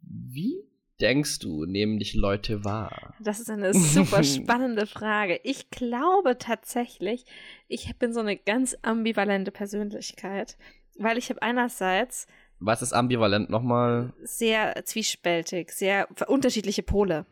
[0.00, 0.64] wie
[1.00, 3.14] denkst du, nehmen dich Leute wahr?
[3.20, 5.40] Das ist eine super spannende Frage.
[5.44, 7.24] Ich glaube tatsächlich,
[7.68, 10.56] ich bin so eine ganz ambivalente Persönlichkeit,
[10.98, 12.26] weil ich habe einerseits
[12.58, 14.12] was ist ambivalent nochmal?
[14.22, 17.26] Sehr zwiespältig, sehr unterschiedliche Pole.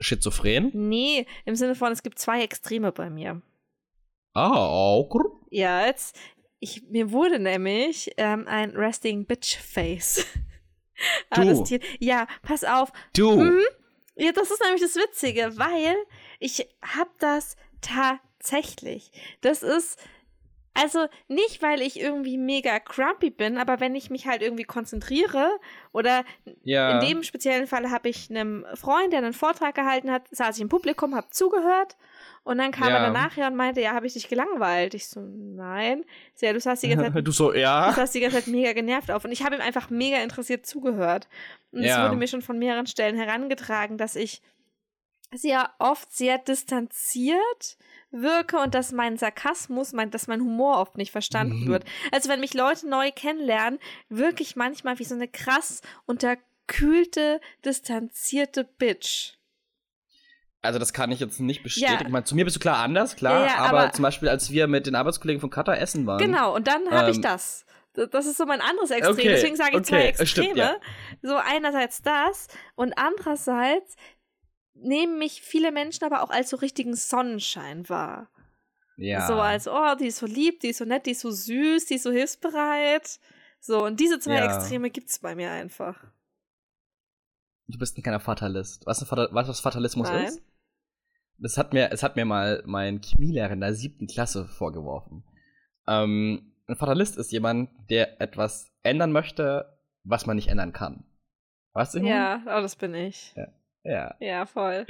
[0.00, 0.70] Schizophren?
[0.74, 3.40] Nee, im Sinne von, es gibt zwei Extreme bei mir.
[4.34, 5.22] Ah, okay.
[5.50, 6.16] Ja, jetzt,
[6.58, 10.26] ich, mir wurde nämlich ähm, ein Resting Bitch Face.
[11.34, 11.64] du.
[11.98, 12.92] Ja, pass auf.
[13.14, 13.36] Du.
[13.38, 13.62] Mhm.
[14.16, 15.96] Ja, das ist nämlich das Witzige, weil
[16.38, 19.10] ich hab das tatsächlich.
[19.40, 19.98] Das ist,
[20.74, 25.50] also nicht, weil ich irgendwie mega crumpy bin, aber wenn ich mich halt irgendwie konzentriere
[25.92, 26.24] oder
[26.64, 26.92] ja.
[26.98, 30.62] in dem speziellen Fall habe ich einem Freund, der einen Vortrag gehalten hat, saß ich
[30.62, 31.96] im Publikum, habe zugehört
[32.44, 32.96] und dann kam ja.
[32.96, 34.94] er danach her und meinte, ja, habe ich dich gelangweilt?
[34.94, 36.04] Ich so, nein.
[36.34, 37.92] So, ja, du hast die ganze Zeit, du so, ja.
[37.92, 40.64] Du hast die ganze Zeit mega genervt auf und ich habe ihm einfach mega interessiert
[40.64, 41.28] zugehört
[41.70, 41.98] und ja.
[41.98, 44.40] es wurde mir schon von mehreren Stellen herangetragen, dass ich
[45.34, 47.76] sehr oft sehr distanziert
[48.12, 51.68] wirke und dass mein Sarkasmus, mein, dass mein Humor oft nicht verstanden mhm.
[51.68, 51.84] wird.
[52.12, 58.64] Also wenn mich Leute neu kennenlernen, wirke ich manchmal wie so eine krass unterkühlte, distanzierte
[58.64, 59.34] Bitch.
[60.60, 62.04] Also das kann ich jetzt nicht bestätigen.
[62.04, 62.08] Ja.
[62.08, 63.40] Meine, zu mir bist du klar anders, klar.
[63.40, 66.18] Ja, ja, aber, aber, zum Beispiel, als wir mit den Arbeitskollegen von Qatar essen waren.
[66.18, 67.66] Genau, und dann habe ähm, ich das.
[67.94, 69.12] Das ist so mein anderes Extrem.
[69.12, 70.54] Okay, Deswegen sage ich okay, zwei Extreme.
[70.54, 70.80] Stimmt.
[71.20, 73.96] So einerseits das und andererseits
[74.74, 78.28] nehmen mich viele Menschen aber auch als so richtigen Sonnenschein wahr.
[78.96, 79.26] Ja.
[79.26, 81.86] So als, oh, die ist so lieb, die ist so nett, die ist so süß,
[81.86, 83.18] die ist so hilfsbereit.
[83.60, 84.56] So, und diese zwei ja.
[84.56, 86.04] Extreme es bei mir einfach.
[87.68, 88.86] Du bist ein kleiner Fatalist.
[88.86, 90.26] Weißt du, was Fatalismus Nein.
[90.26, 90.42] ist?
[91.42, 95.24] das hat mir, es hat mir mal mein Chemielehrer in der siebten Klasse vorgeworfen.
[95.88, 101.04] Ähm, ein Fatalist ist jemand, der etwas ändern möchte, was man nicht ändern kann.
[101.72, 101.98] Weißt du?
[102.00, 103.34] Ja, oh, das bin ich.
[103.36, 103.48] Ja.
[103.84, 104.86] Ja, Ja, voll.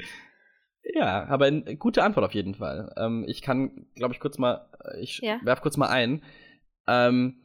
[0.83, 2.93] ja aber eine gute Antwort auf jeden Fall.
[2.97, 4.69] Ähm, ich kann, glaube ich, kurz mal,
[4.99, 5.39] ich Ja.
[5.43, 6.21] werf kurz mal ein.
[6.87, 7.41] Ähm,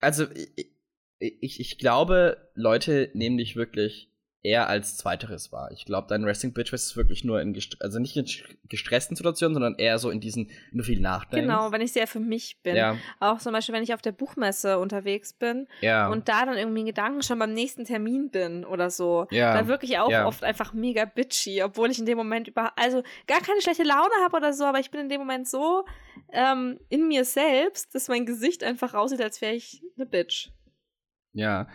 [0.00, 0.70] also, ich,
[1.18, 4.10] ich, ich glaube, Leute nehmen dich wirklich
[4.44, 5.70] eher als Zweiteres wahr.
[5.72, 8.26] Ich glaube, dein Resting Bitch ist wirklich nur in, also nicht in
[8.68, 11.46] gestressten Situationen, sondern eher so in diesen, du viel nachdenkst.
[11.46, 12.76] Genau, wenn ich sehr für mich bin.
[12.76, 16.08] Ja, Auch zum Beispiel, wenn ich auf der Buchmesse unterwegs bin ja.
[16.08, 19.26] und da dann irgendwie in Gedanken schon beim nächsten Termin bin oder so.
[19.30, 19.54] ja.
[19.54, 20.26] Da wirklich auch ja.
[20.26, 24.14] oft einfach mega bitchy, obwohl ich in dem Moment über, also gar keine schlechte Laune
[24.22, 25.86] habe oder so, aber ich bin in dem Moment so
[26.32, 30.50] ähm, in mir selbst, dass mein Gesicht einfach aussieht, als wäre ich eine Bitch.
[31.32, 31.66] Ja.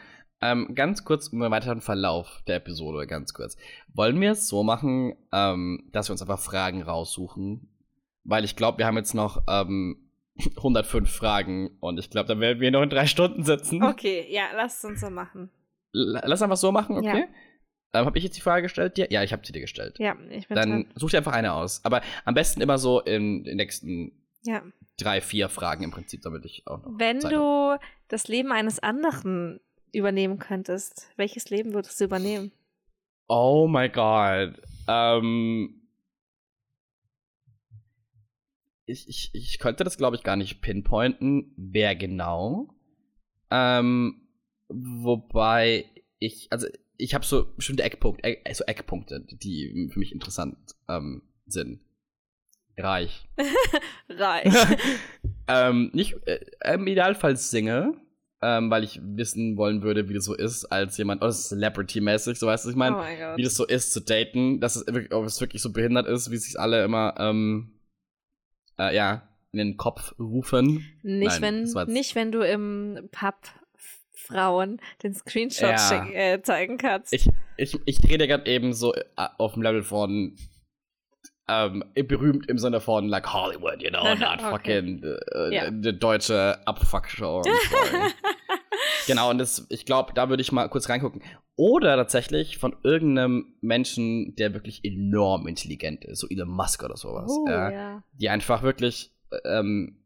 [0.42, 3.58] Ähm, ganz kurz um den weiteren Verlauf der Episode, ganz kurz.
[3.94, 7.68] Wollen wir es so machen, ähm, dass wir uns einfach Fragen raussuchen?
[8.24, 10.10] Weil ich glaube, wir haben jetzt noch ähm,
[10.58, 13.84] 105 Fragen und ich glaube, da werden wir noch in drei Stunden sitzen.
[13.84, 15.50] Okay, ja, lass es uns so machen.
[15.94, 17.26] L lass einfach so machen, okay?
[17.94, 18.00] Ja.
[18.00, 19.08] Ähm, habe ich jetzt die Frage gestellt dir?
[19.10, 19.98] Ja, ich habe sie dir gestellt.
[19.98, 20.92] Ja, ich bin Dann dran.
[20.96, 21.84] such dir einfach eine aus.
[21.84, 24.12] Aber am besten immer so in den nächsten
[24.44, 24.62] Ja.
[25.00, 26.92] drei, vier Fragen im Prinzip, damit ich auch noch.
[27.00, 27.78] Wenn du
[28.08, 29.60] das Leben eines anderen
[29.92, 32.52] übernehmen könntest, welches Leben würdest du übernehmen?
[33.28, 34.62] Oh my god.
[34.88, 35.76] Ähm.
[38.86, 42.74] Ich, ich, ich könnte das, glaube ich, gar nicht pinpointen, wer genau.
[43.52, 44.28] Ähm,
[44.68, 45.86] wobei
[46.18, 46.68] ich, also
[46.98, 51.82] ich habe so bestimmte Eckpunkte, Eck, so Eckpunkte, die für mich interessant ähm, sind.
[52.78, 53.28] Reich.
[54.10, 54.54] Reich.
[55.48, 56.40] ähm, nicht, äh,
[56.74, 57.94] im Idealfall Single,
[58.42, 62.48] ähm, weil ich wissen wollen würde, wie das so ist, als jemand, oder Celebrity-mäßig, so
[62.48, 65.26] weißt du, ich meine, oh wie das so ist zu daten, dass es wirklich, ob
[65.26, 67.80] es wirklich so behindert ist, wie sich alle immer, ähm,
[68.78, 70.86] äh, ja, in den Kopf rufen.
[71.02, 73.36] Nicht, Nein, wenn, nicht, wenn du im Pub
[74.14, 75.78] Frauen den Screenshot Ja.
[75.78, 77.14] schick, äh, zeigen kannst.
[77.14, 80.36] Ich, ich, ich rede gerade eben so äh, auf dem Level von
[81.50, 84.50] ähm, berühmt im Sinne von like Hollywood, you know, not Okay.
[84.52, 85.72] fucking äh, Ja.
[85.72, 87.42] die deutsche Abfuckshow.
[89.08, 91.22] Genau, und das, ich glaube, da würde ich mal kurz reingucken.
[91.56, 97.30] Oder tatsächlich von irgendeinem Menschen, der wirklich enorm intelligent ist, so Elon Musk oder sowas.
[97.30, 98.04] oh, ja, ja.
[98.14, 99.12] Die einfach wirklich
[99.46, 99.98] ähm,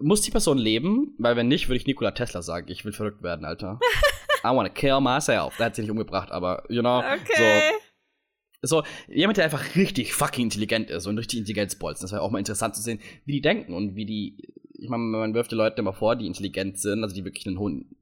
[0.00, 3.22] muss die Person leben, weil wenn nicht, würde ich Nikola Tesla sagen, ich will verrückt
[3.22, 3.78] werden, Alter.
[4.44, 5.56] I wanna kill myself.
[5.56, 7.72] Der hat sich nicht umgebracht, aber you know, Okay.
[7.72, 7.76] so
[9.08, 12.04] jemand, der einfach richtig fucking intelligent ist und richtig Intelligenzbolzen.
[12.04, 14.52] Das wäre auch mal interessant zu sehen, wie die denken und wie die.
[14.78, 17.58] Ich meine, man wirft die Leute immer vor, die intelligent sind, also die wirklich einen
[17.58, 17.96] hohen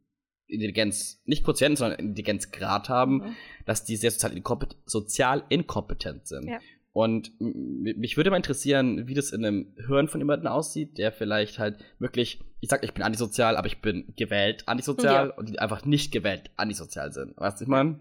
[0.47, 3.37] Intelligenz, nicht Quotient, sondern Intelligenzgrad haben, Mhm.
[3.65, 6.49] dass die sehr sozial, inkompet sozial inkompetent sind.
[6.49, 6.59] Ja.
[6.93, 11.59] Und mich würde mal interessieren, wie das in einem Hirn von jemandem aussieht, der vielleicht
[11.59, 15.35] halt wirklich, ich sag, ich bin antisozial, aber ich bin gewählt antisozial Ja.
[15.35, 17.37] und die einfach nicht gewählt antisozial sind.
[17.37, 17.99] Weißt du, ich meine?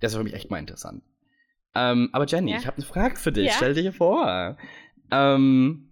[0.00, 1.02] Das wäre für mich echt mal interessant.
[1.74, 2.58] Ähm, aber Jenny, Ja.
[2.58, 3.46] ich habe eine Frage für dich.
[3.46, 3.52] Ja.
[3.56, 4.56] Stell dir vor.
[5.10, 5.84] Ähm,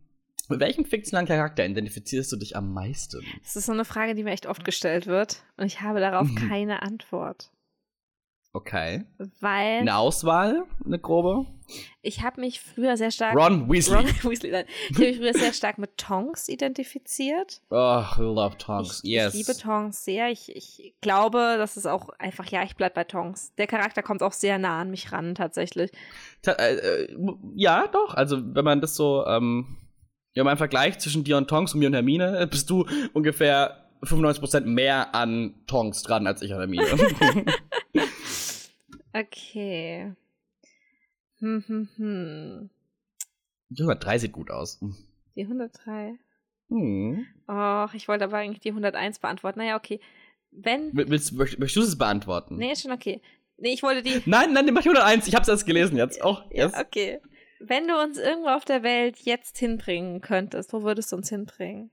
[0.48, 3.24] mit welchem fiktionalen Charakter identifizierst du dich am meisten?
[3.42, 5.42] Das ist so eine Frage, die mir echt oft gestellt wird.
[5.56, 6.34] Und ich habe darauf Mhm.
[6.48, 7.50] keine Antwort.
[8.56, 9.04] Okay.
[9.40, 11.44] Weil Eine Auswahl, eine grobe?
[12.00, 13.36] ich habe mich früher sehr stark.
[13.36, 13.96] Ron Weasley.
[13.96, 14.64] Ron Weasley, nein.
[14.88, 17.60] Ich habe mich früher sehr stark mit Tonks identifiziert.
[17.68, 19.02] Oh, I love Tonks.
[19.04, 19.34] Ich, yes.
[19.34, 20.30] ich liebe Tonks sehr.
[20.30, 23.52] Ich, ich glaube, das ist auch einfach, ja, ich bleib bei Tonks.
[23.56, 25.90] Der Charakter kommt auch sehr nah an mich ran, tatsächlich.
[26.40, 27.16] Ta äh, äh,
[27.56, 28.14] ja, doch.
[28.14, 29.76] Also, wenn man das so, ähm,
[30.32, 32.86] ja, mal einen Vergleich zwischen dir und Tonks und mir und Hermine, äh, bist du
[33.12, 36.86] ungefähr 95% mehr an Tonks dran als ich an Hermine.
[39.20, 40.12] Okay.
[41.38, 42.70] Hm, hm, hm.
[43.68, 44.80] Die 103 sieht gut aus.
[45.34, 46.18] Die 103.
[46.68, 47.26] Hm.
[47.48, 49.58] Och, ich wollte aber eigentlich die 101 beantworten.
[49.60, 50.00] Naja, okay.
[50.50, 50.94] Wenn.
[50.96, 52.56] Will- Willst, möcht- möchtest du es beantworten?
[52.56, 53.20] Nee, ist schon okay.
[53.58, 54.22] Nee, ich wollte die.
[54.26, 55.26] Nein, nein, mach die 101.
[55.28, 56.22] Ich hab's erst gelesen jetzt.
[56.24, 56.72] Oh, yes.
[56.72, 57.20] Ja, okay.
[57.60, 61.90] Wenn du uns irgendwo auf der Welt jetzt hinbringen könntest, wo würdest du uns hinbringen?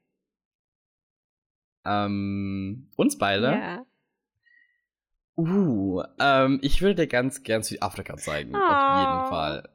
[1.85, 3.47] Ähm, uns beide?
[3.51, 3.85] Ja.
[5.35, 8.99] Uh, ähm, ich würde dir ganz gern Südafrika zeigen, auf Oh.
[8.99, 9.69] jeden Fall.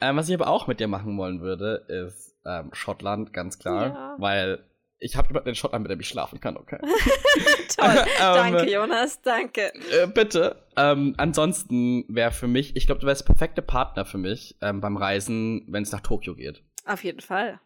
[0.00, 3.86] Ähm, was ich aber auch mit dir machen wollen würde, ist ähm, Schottland, ganz klar.
[3.88, 4.16] Ja.
[4.18, 4.64] Weil
[4.98, 6.78] ich habe jemanden in Schottland, mit dem ich schlafen kann, okay?
[7.76, 8.04] Toll.
[8.20, 9.20] Ähm, danke, Jonas.
[9.22, 9.72] Danke.
[9.92, 10.62] äh, bitte.
[10.76, 14.80] Ähm, ansonsten wäre für mich, ich glaube, du wärst der perfekte Partner für mich ähm,
[14.80, 16.62] beim Reisen, wenn es nach Tokio geht.
[16.86, 17.60] Auf jeden Fall.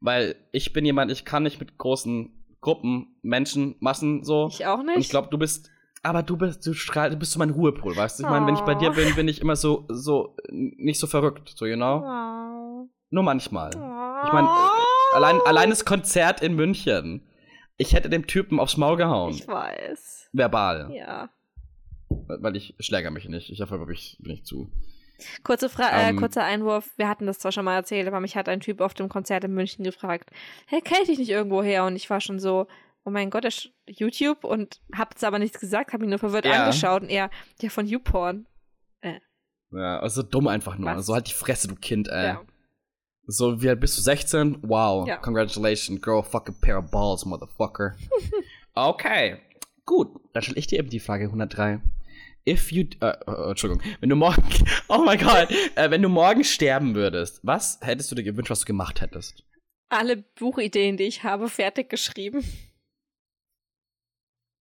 [0.00, 4.48] Weil ich bin jemand, ich kann nicht mit großen Gruppen, Menschen, Massen so.
[4.50, 4.96] Ich auch nicht.
[4.96, 5.70] Und ich glaube, du bist,
[6.06, 8.22] aber du bist, du strahlst, du bist so mein Ruhepol, weißt du?
[8.22, 11.52] Ich meine, wenn ich bei dir bin, bin ich immer so, so, nicht so verrückt,
[11.56, 12.02] so, you know?
[12.04, 12.88] Oh.
[13.10, 13.70] Nur manchmal.
[13.70, 14.48] Ich meine,
[15.12, 17.26] allein, allein das Konzert in München.
[17.76, 19.30] Ich hätte dem Typen aufs Maul gehauen.
[19.30, 20.30] Ich weiß.
[20.32, 20.90] Verbal.
[20.92, 21.28] Ja.
[22.08, 23.50] Weil ich schläger mich nicht.
[23.50, 24.70] Ich hoffe, ich bin nicht zu.
[25.44, 26.16] Kurze Fra äh, ähm.
[26.16, 26.90] kurzer Einwurf.
[26.96, 29.44] Wir hatten das zwar schon mal erzählt, aber mich hat ein Typ auf dem Konzert
[29.44, 30.30] in München gefragt,
[30.66, 31.84] hey, kenne ich dich nicht irgendwo her?
[31.84, 32.66] Und ich war schon so,
[33.06, 33.54] oh mein Gott, das
[33.86, 36.64] ist YouTube und hab's aber nichts gesagt, hab ihn nur verwirrt ja.
[36.64, 37.30] angeschaut und er,
[37.62, 38.46] ja, von YouPorn.
[39.00, 39.20] Äh.
[39.70, 40.90] Ja, also dumm einfach nur.
[40.90, 41.06] Was?
[41.06, 42.26] So halt die Fresse, du Kind, ey.
[42.26, 42.42] Ja.
[43.28, 44.02] So, wie alt bist du?
[44.02, 44.58] 16?
[44.62, 45.06] Wow.
[45.06, 45.16] Ja.
[45.18, 47.96] Congratulations, girl, fucking pair of balls, motherfucker.
[48.74, 49.38] okay.
[49.84, 51.80] Gut, dann stelle ich dir eben die Frage 103.
[52.48, 54.42] If you, äh, äh, Entschuldigung, wenn du morgen,
[54.88, 58.60] oh mein Gott, äh, wenn du morgen sterben würdest, was hättest du dir gewünscht, was
[58.60, 59.44] du gemacht hättest?
[59.88, 62.44] Alle Buchideen, die ich habe, fertig geschrieben.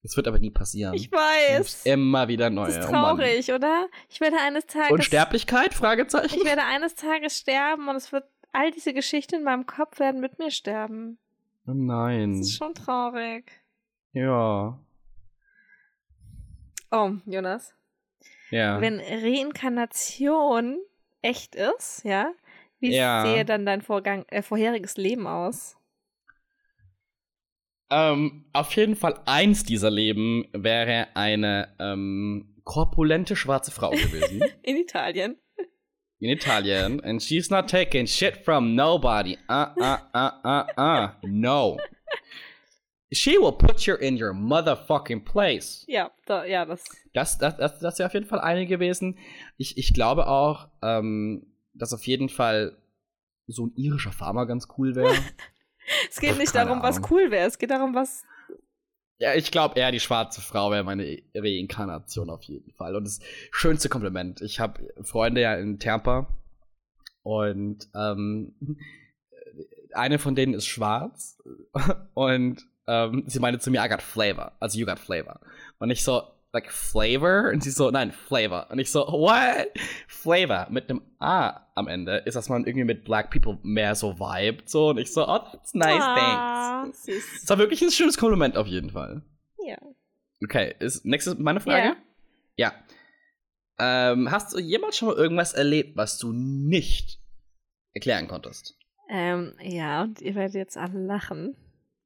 [0.06, 0.94] Das wird aber nie passieren.
[0.94, 1.88] Ich weiß.
[1.88, 2.68] Immer wieder neue.
[2.68, 3.88] Das ist traurig, oh oder?
[4.08, 4.92] Ich werde eines Tages.
[4.92, 5.74] Unsterblichkeit?
[5.74, 6.36] Fragezeichen.
[6.36, 10.22] Ich werde eines Tages sterben und es wird all diese Geschichten in meinem Kopf werden
[10.22, 11.18] mit mir sterben.
[11.66, 12.38] Oh nein.
[12.38, 13.52] Das ist schon traurig.
[14.14, 14.78] Ja.
[16.92, 17.74] Oh, Jonas.
[18.52, 18.80] Ja.
[18.80, 20.78] Wenn Reinkarnation
[21.24, 22.32] echt ist, ja,
[22.80, 23.26] wie ja.
[23.26, 25.78] sehe dann dein Vorgang, äh, vorheriges Leben aus?
[27.90, 34.44] Ähm, auf jeden Fall eins dieser Leben wäre eine ähm, korpulente schwarze Frau gewesen.
[34.64, 35.38] In Italien.
[36.20, 37.04] In Italien.
[37.04, 39.38] And she's not taking shit from nobody.
[39.50, 41.10] Uh, uh, uh, uh, uh.
[41.24, 41.78] No.
[43.12, 45.86] She will put you in your motherfucking place.
[45.88, 46.84] Ja, da, ja, das.
[47.14, 49.20] Das, das, das, das wäre auf jeden Fall eine gewesen.
[49.58, 52.78] Ich, ich glaube auch, ähm, dass auf jeden Fall
[53.48, 55.14] so ein irischer Farmer ganz cool wäre.
[56.10, 56.84] es geht nicht darum, Ahnung.
[56.84, 57.48] was cool wäre.
[57.48, 58.24] Es geht darum, was.
[59.18, 62.96] Ja, ich glaube eher, die schwarze Frau wäre meine Reinkarnation auf jeden Fall.
[62.96, 63.20] Und das
[63.52, 64.42] schönste Kompliment.
[64.42, 66.28] Ich habe Freunde ja in Tampa.
[67.24, 68.56] Und ähm,
[69.94, 71.42] eine von denen ist schwarz.
[72.14, 74.52] Und ähm, sie meinte zu mir, I got flavor.
[74.60, 75.40] Also, you got flavor.
[75.80, 76.24] Und ich so,
[76.56, 77.52] like flavor?
[77.54, 78.68] Und sie so, nein, flavor.
[78.72, 79.68] Und ich so, what?
[80.08, 84.18] Flavor mit einem A am Ende ist, dass man irgendwie mit Black People mehr so
[84.18, 84.68] vibet.
[84.70, 84.90] So.
[84.90, 87.04] Und ich so, oh, that's nice, ah, thanks.
[87.04, 87.24] Süß.
[87.42, 89.22] Das war wirklich ein schönes Kompliment auf jeden Fall.
[89.64, 89.78] Ja.
[90.44, 91.96] Okay, ist nächstes meine Frage?
[92.56, 92.74] Ja.
[93.78, 94.12] ja.
[94.12, 97.20] Ähm, hast du jemals schon mal irgendwas erlebt, was du nicht
[97.94, 98.78] erklären konntest?
[99.10, 101.56] Ähm, ja, und ihr werdet jetzt alle lachen.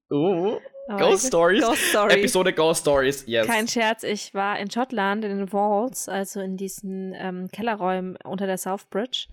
[0.09, 0.59] Oh.
[0.91, 1.63] Oh, Ghost Stories.
[1.63, 2.13] Ghost Story.
[2.15, 3.45] Episode Ghost Stories, yes.
[3.45, 8.47] Kein Scherz, ich war in Schottland in den Vaults, also in diesen ähm, Kellerräumen unter
[8.47, 9.27] der South Bridge.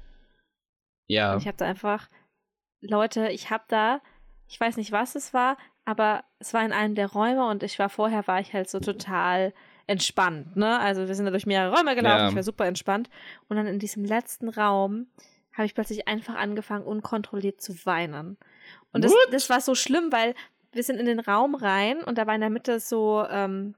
[1.07, 1.33] Ja.
[1.33, 2.11] Und ich habe da einfach,
[2.83, 4.03] Leute, ich habe da,
[4.49, 7.79] ich weiß nicht, was es war, aber es war in einem der Räume und ich
[7.79, 9.55] war vorher, war ich halt so total
[9.87, 10.79] entspannt, ne?
[10.79, 12.29] Also wir sind da durch mehrere Räume gelaufen, ja.
[12.29, 13.09] ich war super entspannt.
[13.49, 15.07] Und dann in diesem letzten Raum
[15.55, 18.37] habe ich plötzlich einfach angefangen, unkontrolliert zu weinen.
[18.93, 20.35] Und das, das war so schlimm, weil
[20.77, 23.75] wir sind in den Raum rein und da war in der Mitte so ähm,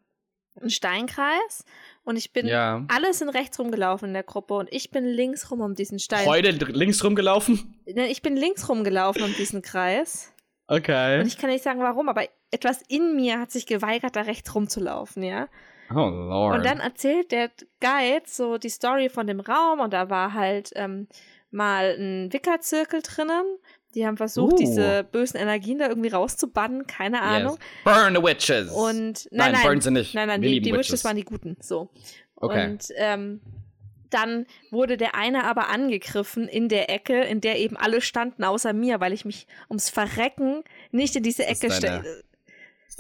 [0.61, 1.65] ein Steinkreis
[2.05, 2.85] und ich bin, ja.
[2.89, 6.27] alle sind rechts rumgelaufen in der Gruppe und ich bin links rum um diesen Stein.
[6.27, 7.81] Heute links rumgelaufen?
[7.85, 10.33] Ich bin links rumgelaufen um diesen Kreis.
[10.67, 11.21] Okay.
[11.21, 14.55] Und ich kann nicht sagen, warum, aber etwas in mir hat sich geweigert, da rechts
[14.55, 15.49] rumzulaufen, ja.
[15.91, 16.57] Oh Lord.
[16.57, 20.71] Und dann erzählt der Guide so die Story von dem Raum und da war halt
[20.75, 21.09] ähm,
[21.51, 23.59] mal ein Wickerzirkel drinnen
[23.95, 24.57] die haben versucht, uh.
[24.57, 27.59] diese bösen Energien da irgendwie rauszubannen, keine Ahnung.
[27.59, 27.85] Yes.
[27.85, 28.71] Burn the Witches!
[28.71, 30.15] Und nein, nein, burn sie nicht.
[30.15, 30.89] Nein, nein, die, die Witches.
[30.89, 31.57] Witches waren die Guten.
[31.61, 31.91] So.
[32.37, 32.71] Okay.
[32.71, 33.41] Und ähm,
[34.11, 38.73] dann wurde der eine aber angegriffen in der Ecke, in der eben alle standen, außer
[38.73, 40.63] mir, weil ich mich ums Verrecken
[40.93, 42.23] nicht in diese Ecke stelle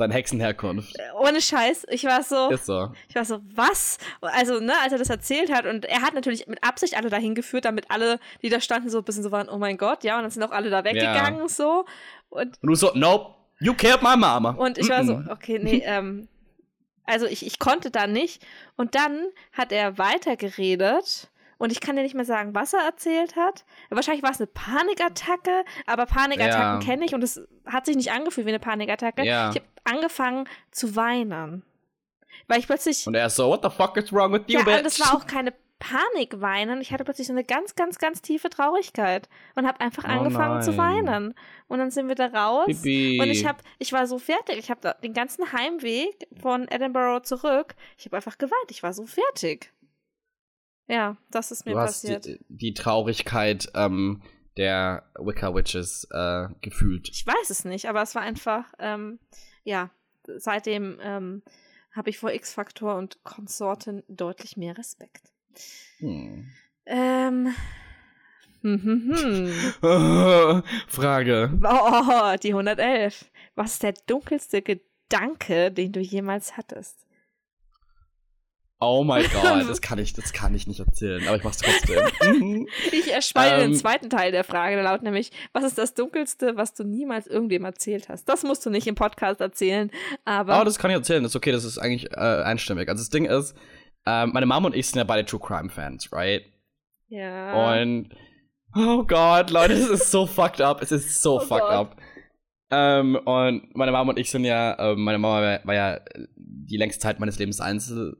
[0.00, 0.98] deine Hexenherkunft.
[0.98, 1.86] Äh, ohne Scheiß.
[1.90, 2.50] Ich war so.
[2.50, 2.92] Ist so.
[3.08, 3.98] Ich war so, was?
[4.20, 7.34] Also, ne, als er das erzählt hat, und er hat natürlich mit Absicht alle dahin
[7.34, 10.16] geführt, damit alle, die da standen, so ein bisschen so waren, oh mein Gott, ja,
[10.16, 11.48] und dann sind auch alle da weggegangen, ja.
[11.48, 11.84] so.
[12.30, 14.50] Und, und du so, nope, you killed my mama.
[14.50, 16.28] Und ich war so, okay, nee, ähm,
[17.04, 18.44] also ich, ich konnte da nicht.
[18.76, 23.34] Und dann hat er weitergeredet und ich kann dir nicht mehr sagen, was er erzählt
[23.34, 23.64] hat.
[23.90, 26.86] Wahrscheinlich war es eine Panikattacke, aber Panikattacken ja.
[26.86, 29.24] kenne ich und es hat sich nicht angefühlt wie eine Panikattacke.
[29.24, 29.50] Ja.
[29.50, 31.62] Ich habe angefangen zu weinen.
[32.46, 33.06] Weil ich plötzlich.
[33.06, 34.84] Und er ist so, what the fuck is wrong with you, ja, bitch?
[34.84, 36.80] das war auch keine Panikweinen.
[36.80, 40.54] Ich hatte plötzlich so eine ganz, ganz, ganz tiefe Traurigkeit und habe einfach oh angefangen
[40.54, 40.62] nein.
[40.62, 41.34] zu weinen.
[41.68, 43.20] Und dann sind wir da raus Bibi.
[43.20, 44.58] und ich habe, ich war so fertig.
[44.58, 47.74] Ich habe den ganzen Heimweg von Edinburgh zurück.
[47.96, 48.70] Ich habe einfach geweint.
[48.70, 49.72] Ich war so fertig.
[50.88, 52.16] Ja, das ist mir du passiert.
[52.16, 54.22] Hast die, die Traurigkeit ähm,
[54.56, 57.08] der Wicca Witches äh, gefühlt.
[57.10, 59.20] Ich weiß es nicht, aber es war einfach, ähm,
[59.68, 59.90] ja,
[60.26, 61.42] seitdem ähm,
[61.92, 65.30] habe ich vor X-Faktor und Konsorten deutlich mehr Respekt.
[65.98, 66.48] Hm.
[66.86, 67.54] Ähm,
[68.62, 69.52] Mhm.
[70.88, 71.58] Frage.
[71.62, 73.30] Oh, die 111.
[73.54, 77.06] Was ist der dunkelste Gedanke, den du jemals hattest?
[78.80, 82.66] Oh mein Gott, das kann ich, das kann ich nicht erzählen, aber ich mach's trotzdem.
[82.92, 83.72] Ich erspare Ähm.
[83.72, 87.26] den zweiten Teil der Frage, der lautet nämlich, was ist das Dunkelste, was du niemals
[87.26, 88.28] irgendwem erzählt hast?
[88.28, 89.90] Das musst du nicht im Podcast erzählen,
[90.24, 92.88] aber Oh, das kann ich erzählen, das ist okay, das ist eigentlich äh, einstimmig.
[92.88, 93.56] Also das Ding ist,
[94.06, 96.44] ähm, meine Mom und ich sind ja beide True Crime Fans, right?
[97.08, 97.80] ja.
[97.80, 98.10] Und
[98.76, 100.82] oh Gott, Leute, es ist so fucked up.
[100.82, 101.72] Es ist so Oh fucked Gott.
[101.72, 101.96] up.
[102.70, 106.00] Ähm, und meine Mom und ich sind ja, ähm, meine Mama war, war ja
[106.36, 108.18] die längste Zeit meines Lebens einzelerziehend,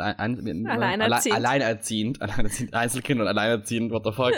[0.00, 1.36] ein, ein, Alleinerziehend.
[1.36, 4.32] Alle, alleinerziehend, alleinerziehend, Einzelkind und alleinerziehend, what the fuck.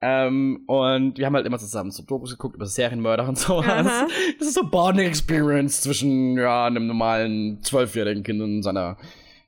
[0.00, 3.66] ähm, und wir haben halt immer zusammen so Dokus geguckt über Serienmörder und sowas.
[3.86, 4.08] Aha.
[4.38, 8.96] Das ist so Bonding Experience zwischen, ja, einem normalen zwölfjährigen Kind und seiner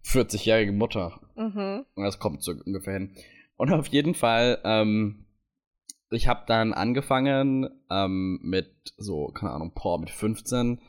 [0.05, 1.21] 40-jährigen Mutter.
[1.37, 1.85] mhm.
[1.95, 3.15] Und Das kommt so ungefähr hin.
[3.57, 5.27] Und auf jeden Fall, ähm,
[6.11, 10.81] ich habe dann angefangen ähm, mit so, keine Ahnung, Paul mit 15,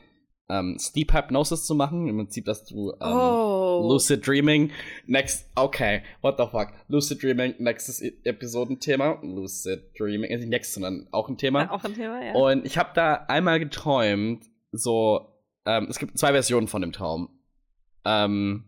[0.50, 2.08] ähm, Sleep Hypnosis zu machen.
[2.08, 3.86] Im Prinzip, dass du ähm, oh.
[3.88, 4.72] Lucid Dreaming,
[5.06, 11.08] next, okay, what the fuck, Lucid Dreaming, nächstes E- Episodenthema, Lucid Dreaming, nicht next, sondern
[11.12, 11.62] auch ein Thema.
[11.62, 12.32] Ja, auch ein Thema, ja.
[12.34, 17.40] Und ich habe da einmal geträumt, so, ähm, es gibt zwei Versionen von dem Traum.
[18.04, 18.64] Ähm,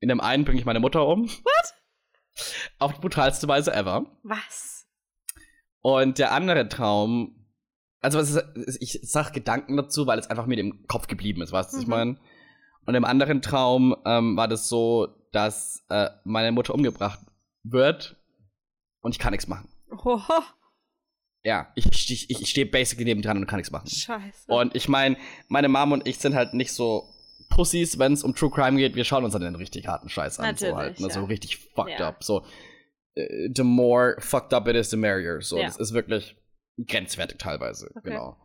[0.00, 1.28] in dem einen bringe ich meine Mutter um.
[1.28, 1.74] What?
[2.78, 4.06] Auf die brutalste Weise ever.
[4.22, 4.86] Was?
[5.80, 7.37] Und der andere Traum,
[8.00, 11.52] also was ist, ich sag Gedanken dazu, weil es einfach mir im Kopf geblieben ist,
[11.52, 11.94] weißt du, was ich Mhm.
[11.94, 12.16] meine?
[12.86, 17.18] Und im anderen Traum ähm, war das so, dass äh, meine Mutter umgebracht
[17.62, 18.16] wird
[19.00, 19.68] und ich kann nichts machen.
[20.04, 20.42] Hoho.
[21.44, 23.88] Ja, ich, ich, ich stehe basically neben dran und kann nichts machen.
[23.88, 24.50] Scheiße.
[24.52, 25.16] Und ich meine,
[25.48, 27.08] meine Mom und ich sind halt nicht so
[27.50, 28.94] Pussys, wenn es um True Crime geht.
[28.96, 30.44] Wir schauen uns dann den richtig harten Scheiß an.
[30.56, 31.10] so Natürlich, halt, ne?
[31.10, 31.26] So ja.
[31.26, 32.08] richtig fucked Ja.
[32.08, 32.24] up.
[32.24, 32.44] So,
[33.14, 35.40] äh, the more fucked up it is, the merrier.
[35.40, 35.66] So, Ja.
[35.66, 36.36] das ist wirklich
[36.86, 37.90] grenzwertig teilweise.
[37.94, 38.10] Okay.
[38.10, 38.36] Genau.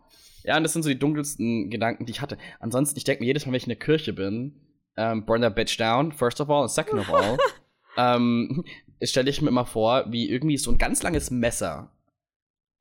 [0.44, 2.38] Ja, und das sind so die dunkelsten Gedanken, die ich hatte.
[2.60, 4.60] Ansonsten, ich denke mir jedes Mal, wenn ich in der Kirche bin,
[4.98, 7.38] ähm, burn that bitch down, first of all, and second of all,
[7.98, 8.64] ähm,
[9.04, 11.92] stelle ich mir immer vor, wie irgendwie so ein ganz langes Messer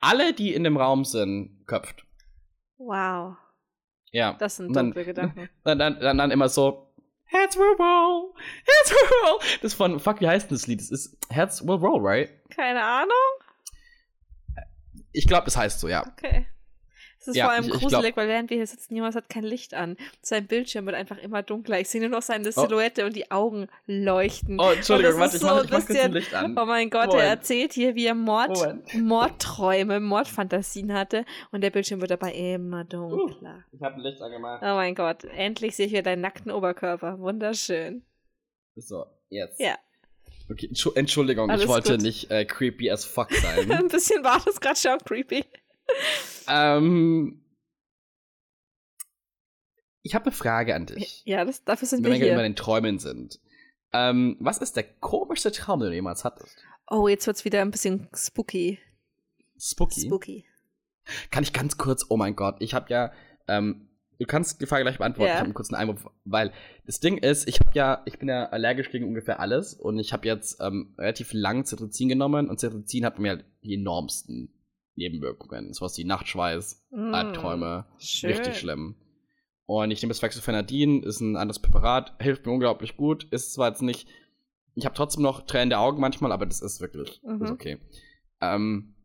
[0.03, 2.05] alle, die in dem Raum sind, köpft.
[2.77, 3.37] wow.
[4.11, 4.33] Ja.
[4.33, 5.49] Das sind dann- dunkle Gedanken.
[5.63, 6.93] dann, dann, dann, dann immer so,
[7.25, 8.33] Heads will roll,
[8.65, 9.39] Heads will roll.
[9.61, 10.81] Das ist von, fuck, wie heißt denn das Lied?
[10.81, 12.29] Das ist Heads will roll, right?
[12.51, 13.09] Keine Ahnung.
[15.13, 16.05] Ich glaube, das heißt so, ja.
[16.17, 16.47] Okay.
[17.19, 19.29] Es ist Ja, vor allem ich- ich gruselig, weil während wir hier sitzen, Jonas hat
[19.29, 19.95] kein Licht an.
[20.21, 21.79] Sein Bildschirm wird einfach immer dunkler.
[21.79, 22.51] Ich sehe nur noch seine Oh.
[22.51, 24.59] Silhouette und die Augen leuchten.
[24.59, 26.57] Oh, Entschuldigung, warte, ich ist mach, so ich mach bisschen- Licht an.
[26.57, 27.23] Oh mein Gott, Moment.
[27.23, 28.93] er erzählt hier, wie er Mord, Moment.
[28.95, 33.63] Mordträume, Mordfantasien hatte und der Bildschirm wird dabei immer dunkler.
[33.71, 34.61] Ich habe ein Licht angemacht.
[34.61, 37.19] Oh mein Gott, endlich sehe ich wieder deinen nackten Oberkörper.
[37.19, 38.03] Wunderschön.
[38.75, 39.61] So, jetzt.
[39.61, 39.77] Ja.
[40.49, 42.01] Okay, Entschu- Entschuldigung, Alles ich wollte gut.
[42.01, 43.71] nicht äh, creepy as fuck sein.
[43.71, 45.45] Ein bisschen war das gerade schon creepy.
[46.47, 47.39] ähm,
[50.01, 51.21] ich habe eine Frage an dich.
[51.25, 52.49] Ja, das, dafür sind Wenn wir wir gerade bei hier.
[52.49, 53.39] den Träumen sind.
[53.93, 56.57] Ähm, was ist der komischste Traum, den du jemals hattest?
[56.89, 58.79] Oh, jetzt wird's wieder ein bisschen spooky.
[59.57, 60.01] Spooky.
[60.01, 60.45] Spooky.
[61.31, 63.13] Kann ich ganz kurz, oh mein Gott, ich habe ja,
[63.47, 63.89] ähm,
[64.23, 65.33] du kannst die Frage gleich beantworten, Ja.
[65.35, 66.51] ich habe einen kurzen Einwurf, weil
[66.85, 70.13] das Ding ist, ich habe ja, ich bin ja allergisch gegen ungefähr alles und ich
[70.13, 74.53] habe jetzt ähm, relativ lang Cetirizin genommen und Cetirizin hat mir halt die enormsten
[74.95, 78.29] Nebenwirkungen, sowas wie Nachtschweiß, Mm, Albträume, schön.
[78.31, 78.95] richtig schlimm.
[79.65, 83.69] Und ich nehme das Fexofenadin, ist ein anderes Präparat, hilft mir unglaublich gut, ist zwar
[83.69, 84.07] jetzt nicht,
[84.75, 87.41] ich habe trotzdem noch Tränen der Augen manchmal, aber das ist wirklich, Mhm.
[87.43, 87.79] ist okay.
[88.41, 88.95] Ähm,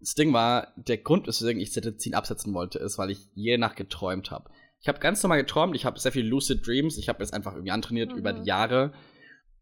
[0.00, 3.76] das Ding war, der Grund, weswegen ich Cetirizin absetzen wollte, ist, weil ich jede Nacht
[3.76, 4.48] geträumt habe.
[4.80, 7.52] Ich habe ganz normal geträumt, ich habe sehr viel Lucid Dreams, ich habe es einfach
[7.54, 8.18] irgendwie antrainiert Mhm.
[8.18, 8.92] über die Jahre.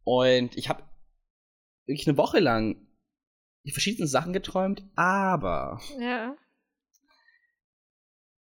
[0.05, 0.83] Und ich habe
[1.87, 2.87] wirklich eine Woche lang
[3.65, 6.37] die verschiedenen Sachen geträumt, aber Ja.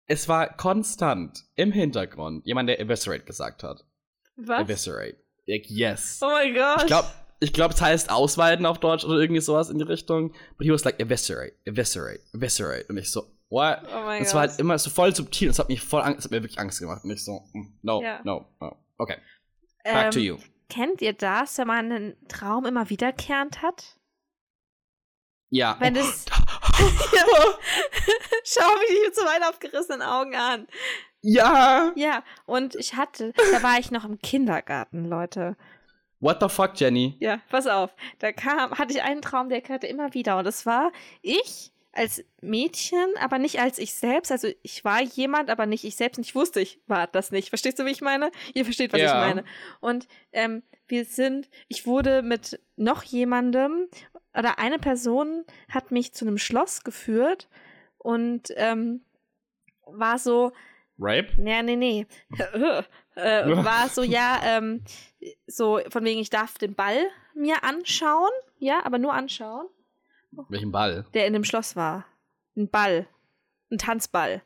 [0.07, 3.85] es war konstant im Hintergrund jemand, der Eviscerate gesagt hat.
[4.37, 4.61] Was?
[4.61, 5.17] Eviscerate.
[5.47, 6.19] Like, yes.
[6.21, 6.81] Oh mein Gott.
[6.81, 7.07] Ich glaube,
[7.41, 10.31] ich glaub, es heißt ausweiten auf Deutsch oder irgendwie sowas in die Richtung.
[10.57, 12.85] But he was like, eviscerate, eviscerate, eviscerate.
[12.87, 13.79] Und ich so, what?
[13.93, 14.35] Oh mein es Gott.
[14.35, 15.47] war halt immer so voll subtil.
[15.47, 17.03] und Es hat mich voll Angst, es hat mir wirklich Angst gemacht.
[17.03, 18.21] Und ich so, mm, no, Ja.
[18.23, 18.75] no, no.
[18.97, 19.17] Okay,
[19.83, 20.37] back to Ähm, you.
[20.69, 23.97] Kennt ihr das, wenn man einen Traum immer wiederkehrend hat?
[25.51, 25.77] Ja.
[25.79, 26.25] wenn das-
[28.43, 30.67] Schau mich mit so weit aufgerissenen Augen an.
[31.21, 31.91] ja.
[31.95, 35.55] Ja, und ich hatte, da war ich noch im Kindergarten, Leute.
[36.19, 37.15] What the fuck, Jenny?
[37.19, 37.91] Ja, pass auf.
[38.19, 40.37] Da kam, hatte ich einen Traum, der kehrte immer wieder.
[40.37, 40.91] Und das war
[41.21, 44.31] ich als Mädchen, aber nicht als ich selbst.
[44.31, 46.17] Also ich war jemand, aber nicht ich selbst.
[46.17, 47.49] Und ich wusste, ich war das nicht.
[47.49, 48.31] Verstehst du, wie ich meine?
[48.53, 49.07] Ihr versteht, was Ja.
[49.07, 49.43] ich meine.
[49.79, 53.87] Und ähm, wir sind, ich wurde mit noch jemandem
[54.37, 57.49] oder eine Person hat mich zu einem Schloss geführt
[57.97, 59.03] und ähm,
[59.85, 60.51] war so.
[60.99, 61.29] Rape?
[61.43, 62.05] Ja, nee, nee.
[62.37, 62.83] äh,
[63.15, 64.83] war so, ja, ähm,
[65.47, 66.99] so von wegen, ich darf den Ball
[67.33, 69.67] mir anschauen, ja, aber nur anschauen.
[70.31, 71.05] Welchen Ball?
[71.13, 72.05] Der in dem Schloss war.
[72.55, 73.07] Ein Ball.
[73.71, 74.41] Ein Tanzball.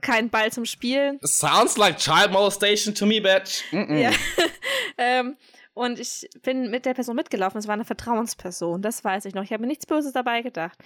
[0.00, 1.18] Kein Ball zum Spielen.
[1.24, 3.64] Sounds like child molestation to me, bitch.
[3.72, 3.98] Mm -mm.
[3.98, 4.10] Ja.
[4.98, 5.36] ähm,
[5.74, 7.58] und ich bin mit der Person mitgelaufen.
[7.58, 9.44] Es war eine Vertrauensperson, das weiß ich noch.
[9.44, 10.76] Ich habe mir nichts Böses dabei gedacht.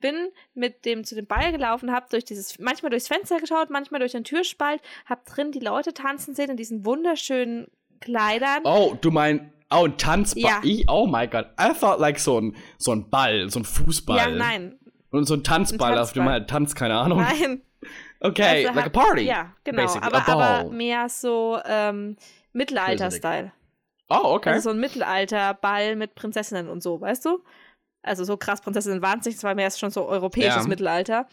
[0.00, 4.00] Bin mit dem zu dem Ball gelaufen, habe durch dieses, manchmal durchs Fenster geschaut, manchmal
[4.00, 7.68] durch den Türspalt, habe drin die Leute tanzen sehen in diesen wunderschönen
[8.00, 8.62] Kleidern.
[8.64, 10.42] Oh, du meinst, oh, ein Tanzball.
[10.42, 10.60] Ja.
[10.62, 11.46] Ich, oh my god.
[11.60, 14.16] I thought like so ein, so ein Ball, so ein Fußball.
[14.16, 14.78] Ja, nein.
[15.10, 17.20] Und so ein Tanzball, Ein auf dem man halt tanzt, keine Ahnung.
[17.20, 17.62] Nein.
[18.20, 19.22] Okay, Also like a party.
[19.22, 19.82] Ja, genau.
[19.82, 22.16] basically, Aber, aber mehr so ähm,
[22.52, 23.52] Mittelalter-Style.
[24.08, 24.50] Oh, okay.
[24.50, 27.42] Also so ein Mittelalter-Ball mit Prinzessinnen und so, weißt du?
[28.02, 30.68] Also so krass Prinzessinnen waren es nicht, es war mehr schon so europäisches Ja.
[30.68, 31.26] Mittelalter.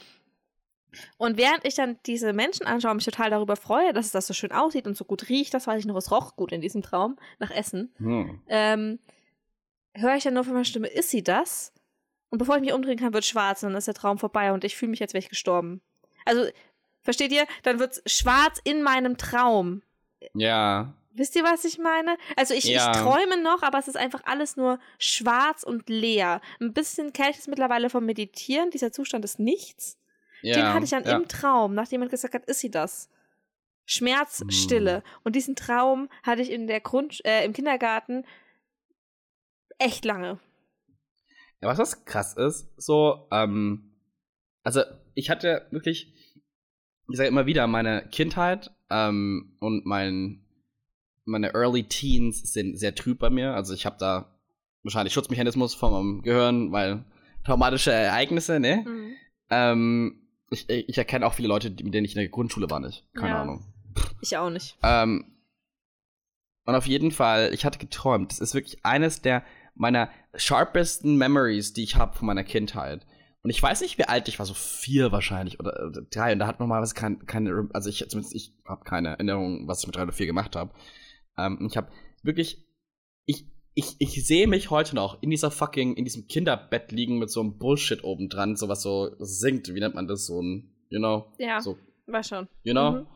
[1.17, 4.27] Und während ich dann diese Menschen anschaue und mich total darüber freue, dass es das
[4.27, 6.61] so schön aussieht und so gut riecht, das weiß ich noch, es roch gut in
[6.61, 8.41] diesem Traum, nach Essen, hm.
[8.47, 8.99] ähm,
[9.93, 11.73] höre ich dann nur von meiner Stimme, ist sie das?
[12.29, 14.63] Und bevor ich mich umdrehen kann, wird schwarz und dann ist der Traum vorbei und
[14.63, 15.81] ich fühle mich, als wäre ich gestorben.
[16.25, 16.45] Also,
[17.01, 17.45] versteht ihr?
[17.63, 19.81] Dann wird es schwarz in meinem Traum.
[20.33, 20.93] Ja.
[21.11, 22.17] Wisst ihr, was ich meine?
[22.35, 22.91] Also ich, Ja.
[22.91, 26.41] ich träume noch, aber es ist einfach alles nur schwarz und leer.
[26.59, 28.69] Ein bisschen kenne ich das mittlerweile vom Meditieren.
[28.69, 29.97] Dieser Zustand ist nichts.
[30.41, 30.55] Ja.
[30.55, 31.17] Den hatte ich dann ja.
[31.17, 33.09] im Traum, nachdem jemand gesagt hat, ist sie das?
[33.85, 34.51] Schmerz, Hm.
[34.51, 35.03] Stille.
[35.23, 38.25] Und diesen Traum hatte ich in der Grund, äh, im Kindergarten
[39.79, 40.39] echt lange.
[41.61, 43.95] Ja, was das krass ist, so, ähm,
[44.63, 44.81] also
[45.15, 46.13] ich hatte wirklich,
[47.09, 50.45] ich sage immer wieder, meine Kindheit ähm, und mein,
[51.25, 53.53] meine Early Teens sind sehr trüb bei mir.
[53.53, 54.37] Also ich habe da
[54.83, 57.05] wahrscheinlich Schutzmechanismus von meinem Gehirn, weil
[57.45, 58.83] traumatische Ereignisse, ne?
[58.85, 59.13] Mhm.
[59.49, 63.05] Ähm, ich, ich erkenne auch viele Leute, mit denen ich in der Grundschule war nicht.
[63.13, 63.41] Keine Ja.
[63.41, 63.65] Ahnung.
[64.21, 64.77] Ich auch nicht.
[64.83, 65.33] Ähm,
[66.65, 68.31] und auf jeden Fall, ich hatte geträumt.
[68.31, 69.43] Das ist wirklich eines der
[69.73, 73.05] meiner sharpesten Memories, die ich habe von meiner Kindheit.
[73.43, 76.33] Und ich weiß nicht, wie alt ich war, so vier wahrscheinlich oder, oder drei.
[76.33, 79.67] Und da hat man mal was kein, keine, also ich zumindest ich habe keine Erinnerung,
[79.67, 80.73] was ich mit drei oder vier gemacht habe.
[81.37, 81.89] Ähm, ich habe
[82.23, 82.67] wirklich,
[83.25, 83.45] ich,
[83.77, 87.41] ich, ich sehe mich heute noch in dieser fucking, in diesem Kinderbett liegen mit so
[87.41, 90.97] einem Bullshit oben dran, so was so singt, wie nennt man das, so ein, you
[90.97, 92.47] know, Ja, so war schon.
[92.63, 92.91] you know?
[92.91, 93.07] Mhm.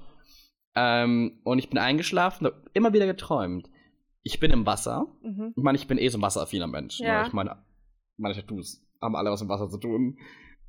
[0.76, 3.72] Ähm, und ich bin eingeschlafen, hab immer wieder geträumt.
[4.22, 5.08] Ich bin im Wasser.
[5.24, 5.56] Mhm.
[5.58, 7.00] Ich meine, ich bin eh so ein wasseraffiner Mensch.
[7.00, 7.22] Ja.
[7.22, 7.28] Ne?
[7.28, 7.58] Ich meine,
[8.18, 10.20] meine Tattoos haben alle was mit Wasser zu tun.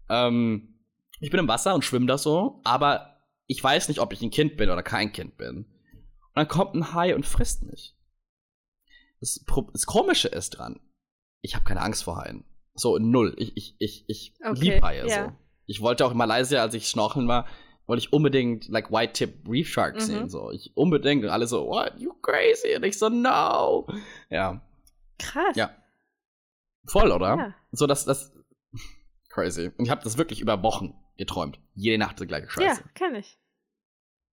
[0.08, 0.86] Ähm,
[1.20, 4.30] ich bin im Wasser und schwimme da so, aber ich weiß nicht, ob ich ein
[4.30, 5.56] Kind bin oder kein Kind bin.
[5.58, 5.66] Und
[6.34, 7.94] dann kommt ein Hai und frisst mich.
[9.22, 10.80] Das, das Komische ist dran,
[11.42, 12.44] ich habe keine Angst vor Haien.
[12.74, 13.34] So, null.
[13.38, 15.26] Ich, ich, ich, ich Okay, lieb Haie ja.
[15.26, 15.32] so.
[15.66, 17.46] Ich wollte auch in Malaysia, als ich schnorcheln war,
[17.86, 20.12] wollte ich unbedingt like White Tip Reef Sharks Mhm.
[20.12, 20.28] sehen.
[20.28, 20.50] So.
[20.50, 21.22] Ich unbedingt.
[21.24, 22.74] Und alle so, what, you crazy?
[22.74, 23.86] Und ich so, no.
[24.28, 24.60] Ja.
[25.18, 25.54] Krass.
[25.54, 25.70] Ja.
[26.86, 27.36] Voll, oder?
[27.36, 27.54] Ja.
[27.70, 28.32] So, das, das.
[29.28, 29.70] Crazy.
[29.78, 31.60] Und ich habe das wirklich über Wochen geträumt.
[31.74, 32.84] Jede Nacht die gleiche Ja, Scheiße.
[32.94, 33.38] kenn ich.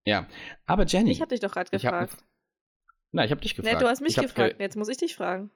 [0.04, 0.26] Ja.
[0.66, 1.10] Aber Jenny.
[1.12, 2.16] Ich hab dich doch gerade gefragt.
[3.12, 3.82] Nein, ich habe dich Nee, gefragt.
[3.82, 4.56] du hast mich gefragt.
[4.58, 5.50] ge- Jetzt muss ich dich fragen.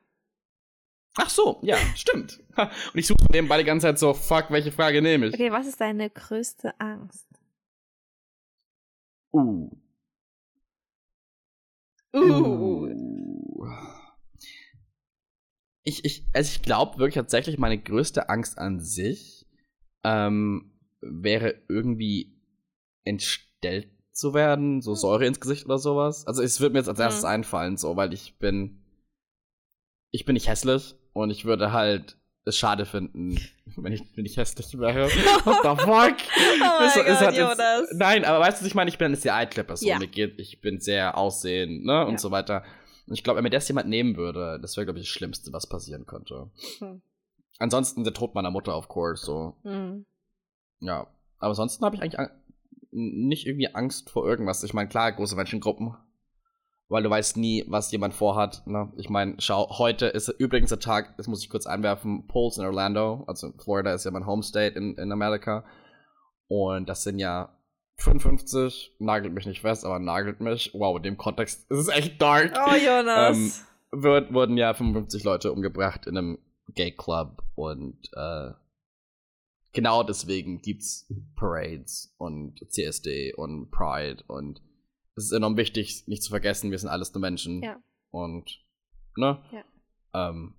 [1.17, 2.41] Ach so, ja, stimmt.
[2.57, 5.35] Und ich suche nebenbei die ganze Zeit so, fuck, welche Frage nehme ich?
[5.35, 7.27] Okay, was ist deine größte Angst?
[9.33, 9.71] Uh.
[12.13, 12.89] Uh.
[15.83, 19.47] Ich, ich, also ich glaube wirklich tatsächlich, meine größte Angst an sich
[20.03, 22.41] ähm, wäre irgendwie
[23.05, 24.97] entstellt zu werden, so Hm.
[24.97, 26.27] Säure ins Gesicht oder sowas.
[26.27, 27.31] Also es wird mir jetzt als erstes Hm.
[27.31, 28.83] einfallen, so, weil ich bin,
[30.11, 33.39] ich bin nicht hässlich und ich würde halt es schade finden,
[33.77, 35.07] wenn ich, wenn ich hässlich wäre.
[35.45, 36.17] What the fuck?
[36.21, 37.95] Oh ist Gott, halt jetzt-.
[37.95, 38.91] Nein, aber weißt du, was ich meine?
[38.91, 39.89] Ich bin eine sehr eitle Person.
[39.89, 39.99] Ja.
[39.99, 42.05] Geht, ich bin sehr aussehend, ne?
[42.07, 42.19] Und Ja.
[42.19, 42.63] so weiter.
[43.07, 45.53] Und ich glaube, wenn mir das jemand nehmen würde, das wäre, glaube ich, das Schlimmste,
[45.53, 46.51] was passieren könnte.
[46.79, 47.03] Hm.
[47.59, 49.57] Ansonsten der Tod meiner Mutter, of course, so.
[49.63, 50.05] Mhm.
[50.81, 51.07] Ja.
[51.39, 52.31] Aber ansonsten habe ich eigentlich
[52.95, 54.63] nicht irgendwie Angst vor irgendwas.
[54.63, 55.97] Ich meine, klar, große Menschengruppen.
[56.89, 58.67] Weil du weißt nie, was jemand vorhat.
[58.67, 58.93] Ne?
[58.97, 62.65] Ich meine, schau, heute ist übrigens der Tag, das muss ich kurz einwerfen, Polls in
[62.65, 65.65] Orlando, also Florida ist ja mein Homestate in, in Amerika.
[66.47, 67.57] Und das sind ja
[67.97, 70.71] 55, nagelt mich nicht fest, aber nagelt mich.
[70.75, 72.53] Wow, in dem Kontext ist es echt dark.
[72.55, 73.37] Oh, Jonas.
[73.93, 76.39] Ähm, wird, wurden ja 55 Leute umgebracht in einem
[76.75, 78.51] Gay Club und äh,
[79.75, 84.63] genau deswegen gibt's Parades und CSD und Pride und
[85.17, 87.63] es ist enorm wichtig, nicht zu vergessen, wir sind alles nur Menschen.
[87.63, 87.81] Ja.
[88.11, 88.65] Und,
[89.17, 89.43] ne?
[89.53, 90.31] Ja.
[90.31, 90.55] Ähm,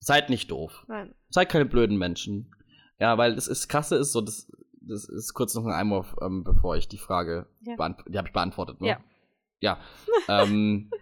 [0.00, 0.84] seid nicht doof.
[0.88, 1.14] Nein.
[1.28, 2.50] Seid keine blöden Menschen.
[2.98, 4.50] Ja, weil das ist krasse ist so, das,
[4.80, 7.76] das ist kurz noch ein Einwurf, ähm, bevor ich die Frage Ja.
[8.08, 8.88] die habe ich beantwortet, ne?
[8.88, 9.00] Ja.
[9.60, 9.80] Ja.
[10.28, 10.90] ähm,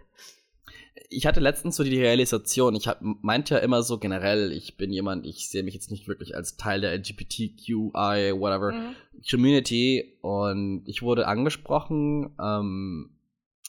[1.13, 4.91] ich hatte letztens so die Realisation, ich hab, meinte ja immer so generell, ich bin
[4.91, 8.95] jemand, ich sehe mich jetzt nicht wirklich als Teil der LGBTQI, whatever, Mhm.
[9.29, 13.11] Community und ich wurde angesprochen ähm,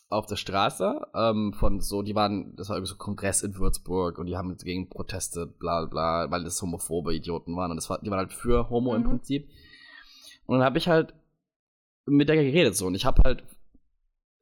[0.09, 4.18] auf der Straße ähm, von so, die waren, das war irgendwie so Kongress in Würzburg
[4.18, 7.99] und die haben gegen Proteste, bla bla, weil das homophobe Idioten waren und das war,
[8.01, 9.07] die waren halt für Homo im Mhm.
[9.09, 9.49] Prinzip.
[10.47, 11.14] Und dann habe ich halt
[12.07, 13.43] mit der geredet so und ich habe halt,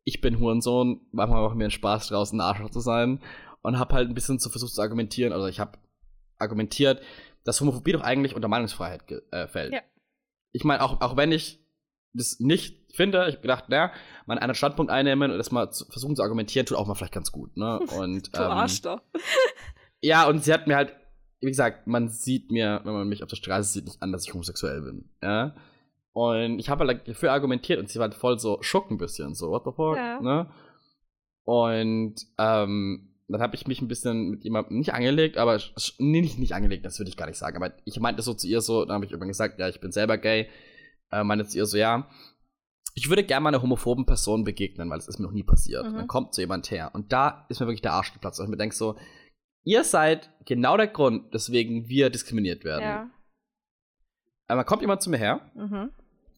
[0.05, 3.21] ich bin Hurensohn, manchmal macht mir einen Spaß draußen ein Arschloch zu sein
[3.63, 5.79] und habe halt ein bisschen so versucht zu argumentieren, also ich habe
[6.39, 7.03] argumentiert,
[7.45, 9.73] dass Homophobie doch eigentlich unter Meinungsfreiheit äh, fällt.
[9.73, 9.81] Ja.
[10.53, 11.61] Ich meine, auch, auch wenn ich
[12.13, 13.93] das nicht finde, ich hab gedacht, naja,
[14.27, 17.15] mal einen Standpunkt einnehmen und das mal zu, versuchen zu argumentieren, tut auch mal vielleicht
[17.15, 17.79] ganz gut, ne?
[17.99, 19.01] Und, Du ähm, Arschloch.
[20.01, 20.95] ja, und sie hat mir halt,
[21.41, 24.27] wie gesagt, man sieht mir, wenn man mich auf der Straße sieht, nicht an, dass
[24.27, 25.55] ich homosexuell bin, ja?
[26.13, 29.35] Und ich habe halt dafür argumentiert und sie war halt voll so schock ein bisschen,
[29.35, 30.21] so, what the fuck, Ja.
[30.21, 30.51] ne?
[31.45, 35.61] Und, ähm, dann habe ich mich ein bisschen mit jemandem nicht angelegt, aber
[35.99, 37.57] nee, nicht, nicht angelegt, das würde ich gar nicht sagen.
[37.57, 39.93] Aber ich meinte so zu ihr so, dann habe ich irgendwann gesagt, ja, ich bin
[39.93, 40.49] selber gay.
[41.13, 42.09] Äh, meinte zu ihr so, ja,
[42.95, 45.87] ich würde gerne mal einer homophoben Person begegnen, weil es ist mir noch nie passiert.
[45.87, 45.95] Mhm.
[45.95, 46.91] Dann kommt so jemand her.
[46.93, 48.41] Und da ist mir wirklich der Arsch geplatzt.
[48.41, 48.97] Und ich mir denke so,
[49.63, 52.83] ihr seid genau der Grund, weswegen wir diskriminiert werden.
[52.83, 53.11] Ja.
[54.49, 55.53] Aber kommt jemand zu mir her.
[55.55, 55.93] Mhm.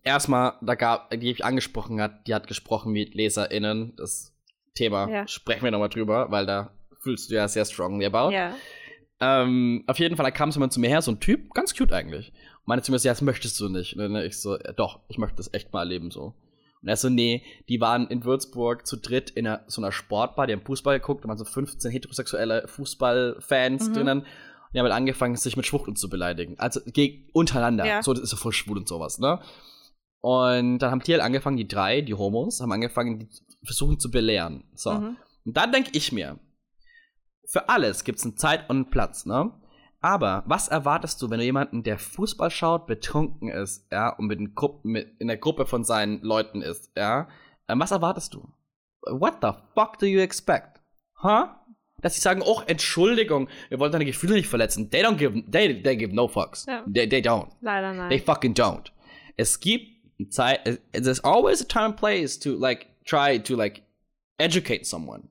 [0.04, 3.94] Erstmal, da gab, die ich angesprochen hat, die hat gesprochen mit LeserInnen.
[3.96, 4.34] Das
[4.74, 5.28] Thema Ja.
[5.28, 8.32] sprechen wir nochmal drüber, weil da fühlst du ja sehr strongly about.
[8.32, 8.54] Ja.
[9.20, 11.76] Ähm, auf jeden Fall, da kam so jemand zu mir her, so ein Typ, ganz
[11.76, 12.28] cute eigentlich.
[12.30, 13.94] Und meinte zu mir so, ja, das möchtest du nicht.
[13.94, 16.34] Und dann ich so, ja, doch, ich möchte das echt mal erleben, so.
[16.80, 20.48] Und er so, nee, die waren in Würzburg zu dritt in einer, so einer Sportbar,
[20.48, 23.92] die haben Fußball geguckt, da waren so 15 heterosexuelle Fußballfans Mhm.
[23.92, 24.18] drinnen.
[24.20, 24.26] Und
[24.74, 26.58] die haben halt angefangen, sich mit Schwuchteln zu beleidigen.
[26.58, 27.86] Also gegen, untereinander.
[27.86, 28.02] Ja.
[28.02, 29.40] So, das ist so voll schwul und sowas, ne?
[30.22, 33.28] Und dann haben die halt angefangen, die drei, die Homos, haben angefangen, die
[33.64, 34.64] versuchen zu belehren.
[34.74, 34.92] So.
[34.92, 35.16] Mhm.
[35.44, 36.38] Und dann denke ich mir,
[37.44, 39.52] für alles gibt es eine Zeit und einen Platz, ne?
[40.00, 44.38] Aber was erwartest du, wenn du jemanden, der Fußball schaut, betrunken ist, ja, und mit,
[44.38, 47.28] in, Gruppe, mit in der Gruppe von seinen Leuten ist, ja?
[47.68, 48.48] Ähm, was erwartest du?
[49.02, 50.80] What the fuck do you expect?
[51.20, 51.46] Huh?
[52.00, 54.90] Dass sie sagen, oh, Entschuldigung, wir wollen deine Gefühle nicht verletzen.
[54.90, 56.66] They don't give, they, they give no fucks.
[56.66, 56.84] Ja.
[56.92, 57.48] They, they don't.
[57.60, 58.08] Leider nein.
[58.08, 58.90] They fucking don't.
[59.36, 59.91] Es gibt
[60.30, 63.82] Zeit, es- there's always a time and place to like try to like
[64.38, 65.28] educate someone.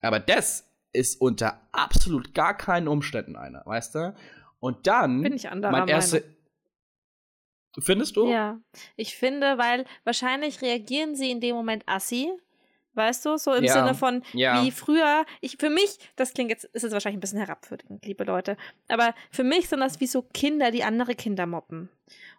[0.00, 4.14] Aber das ist unter absolut gar keinen Umständen einer, weißt du?
[4.60, 6.22] Und dann Bin ich anderer mein erste
[7.80, 8.30] Findest du?
[8.30, 8.60] Ja,
[8.94, 12.30] ich finde, weil wahrscheinlich reagieren sie in dem Moment assi,
[12.94, 14.62] weißt du, so im Ja, Sinne von ja.
[14.62, 15.24] wie früher.
[15.40, 18.56] Ich für mich, das klingt jetzt, ist es wahrscheinlich ein bisschen herabwürdigend, liebe Leute,
[18.88, 21.88] aber für mich sind das wie so Kinder, die andere Kinder mobben.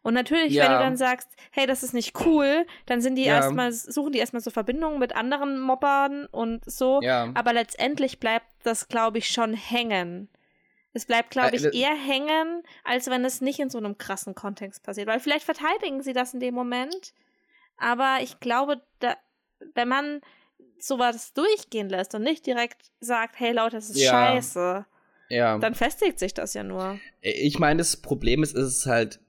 [0.04, 0.78] Und natürlich, wenn Ja.
[0.78, 4.42] du dann sagst, hey, das ist nicht cool, dann sind die erstmal, suchen die erstmal
[4.42, 7.02] so Verbindungen mit anderen Mobbern und so.
[7.34, 10.30] Aber letztendlich bleibt das, glaube ich, schon hängen.
[10.94, 13.98] Es bleibt, glaube Äh, ich, das- eher hängen, als wenn es nicht in so einem
[13.98, 15.08] krassen Kontext passiert.
[15.08, 17.14] Weil vielleicht verteidigen sie das in dem Moment,
[17.78, 19.18] aber ich glaube, da,
[19.74, 20.22] wenn man
[20.80, 24.12] sowas durchgehen lässt und nicht direkt sagt, hey Leute, das ist Ja.
[24.12, 24.86] scheiße,
[25.30, 25.58] ja.
[25.60, 27.00] dann festigt sich das ja nur.
[27.22, 29.20] ich meine, das Problem ist, ist es halt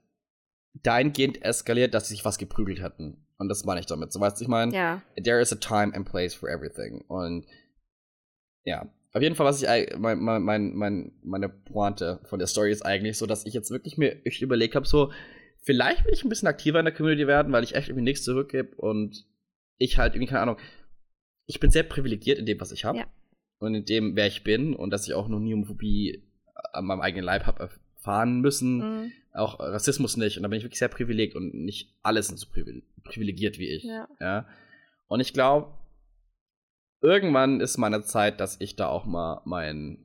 [0.83, 3.25] dahingehend eskaliert, dass sie sich was geprügelt hatten.
[3.39, 4.11] Und das meine ich damit.
[4.11, 5.01] So weißt du, ich meine, Ja.
[5.23, 7.03] there is a time and place for everything.
[7.07, 7.45] Und
[8.63, 9.67] ja, auf jeden Fall, was ich
[9.97, 13.71] mein, mein, mein, mein, meine Pointe von der Story ist eigentlich so, dass ich jetzt
[13.71, 15.11] wirklich mir echt überlegt habe, so,
[15.63, 18.23] vielleicht will ich ein bisschen aktiver in der Community werden, weil ich echt irgendwie nichts
[18.23, 19.25] zurückgebe und
[19.77, 20.57] ich halt irgendwie, keine Ahnung,
[21.47, 22.99] ich bin sehr privilegiert in dem, was ich habe.
[22.99, 23.05] Ja.
[23.59, 26.23] Und in dem, wer ich bin und dass ich auch noch nie Homophobie
[26.73, 29.11] an meinem eigenen Leib habe erfahren müssen Mhm.
[29.33, 30.37] auch Rassismus nicht.
[30.37, 33.69] Und da bin ich wirklich sehr privilegiert und nicht alle sind so privile- privilegiert wie
[33.69, 33.83] ich.
[34.19, 34.47] Ja.
[35.07, 35.73] Und ich glaube,
[37.01, 40.03] irgendwann ist meine Zeit, dass ich da auch mal mein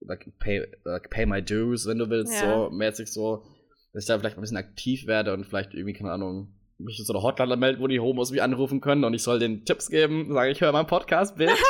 [0.00, 2.40] like, pay, like, pay my dues, wenn du willst, Ja.
[2.68, 3.44] so mäßig so,
[3.92, 7.04] dass ich da vielleicht ein bisschen aktiv werde und vielleicht irgendwie, keine Ahnung, mich in
[7.04, 9.88] so eine Hotline melden, wo die Homos mich anrufen können und ich soll denen Tipps
[9.90, 11.50] geben, sage ich, höre meinen Podcast, Bitch.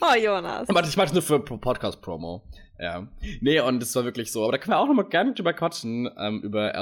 [0.00, 0.68] Oh, Jonas.
[0.68, 2.44] Warte, ich mach das nur für Pro- Podcast-Promo.
[2.78, 3.08] Ja.
[3.40, 4.44] Nee, und es war wirklich so.
[4.44, 6.72] Aber da können wir auch noch mal gerne drüber quatschen, ähm, über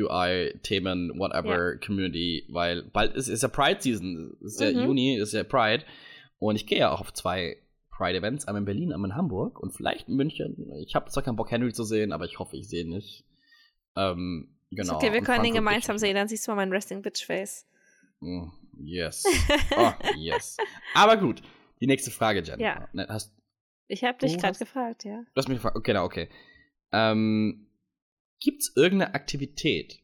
[0.00, 4.36] LGBTQI-Themen, whatever, Community, weil bald ist, ist ja Pride-Season.
[4.44, 4.86] Es ist ja Mhm.
[4.86, 5.84] Juni, ist ja Pride.
[6.38, 7.58] Und ich gehe ja auch auf zwei
[7.90, 10.70] Pride-Events, einmal in Berlin, einmal in Hamburg und vielleicht in München.
[10.82, 13.24] Ich habe zwar keinen Bock, Henry zu sehen, aber ich hoffe, ich sehe ihn nicht.
[13.96, 14.96] Ähm, genau.
[14.96, 17.66] okay, wir können Frankfurt gemeinsam sehen, dann siehst du mal mein Resting Bitch Face.
[18.20, 18.48] Mm,
[18.82, 19.24] Yes.
[19.76, 20.56] Oh, yes.
[20.94, 21.42] Aber gut.
[21.80, 22.60] Die nächste Frage, Jennifer.
[22.62, 22.88] Ja.
[22.92, 23.34] Ne, Hast,
[23.88, 25.22] Ich habe dich gerade gefragt, ja.
[25.34, 26.28] Du hast mich gefragt, okay, na, okay.
[26.92, 27.66] Ähm,
[28.40, 30.00] Gibt es irgendeine Aktivität,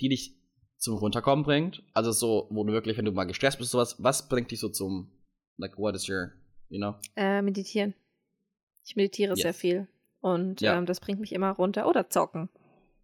[0.00, 0.36] die dich
[0.76, 1.82] zum Runterkommen bringt?
[1.94, 4.68] Also so, wo du wirklich, wenn du mal gestresst bist, sowas, was bringt dich so
[4.68, 5.10] zum,
[5.56, 6.32] like, what is your,
[6.68, 6.94] you know?
[7.16, 7.94] Äh, meditieren.
[8.84, 9.42] Ich meditiere Yes.
[9.42, 9.88] sehr viel.
[10.20, 10.76] Und Ja.
[10.76, 11.86] ähm, das bringt mich immer runter.
[11.88, 12.48] Oder zocken.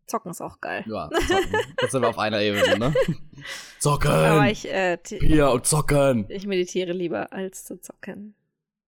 [0.08, 0.84] Zocken ist auch geil.
[0.88, 1.56] Ja, zocken.
[1.80, 2.94] Jetzt sind wir auf einer Ebene, ne?
[3.78, 4.10] Zocken!
[4.10, 6.26] Aber ich, äh, Bier und zocken!
[6.28, 8.34] ich meditiere lieber, als zu zocken.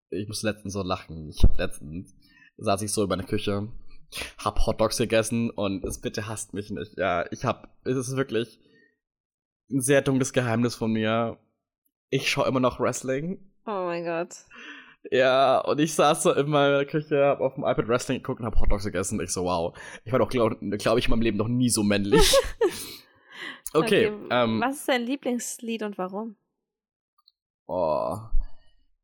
[0.08, 1.28] Ich muss letztens so lachen.
[1.28, 2.16] Ich hab letztens,
[2.56, 3.68] saß ich so in meiner Küche,
[4.38, 6.96] hab Hotdogs gegessen und es bitte hasst mich nicht.
[6.96, 8.58] Ja, ich hab, es ist wirklich
[9.70, 11.38] ein sehr dunkles Geheimnis von mir.
[12.08, 13.38] Ich schaue immer noch Wrestling.
[13.66, 14.34] Oh mein Gott.
[15.10, 18.46] Ja, und ich saß so in meiner Küche, hab auf dem iPad Wrestling geguckt und
[18.46, 19.20] hab Hotdogs gegessen.
[19.20, 19.76] Ich so, wow.
[20.04, 22.34] Ich war doch, glaube glaub ich, in meinem Leben noch nie so männlich.
[23.72, 26.36] okay, ähm, Was ist dein Lieblingslied und warum?
[27.66, 28.18] Oh.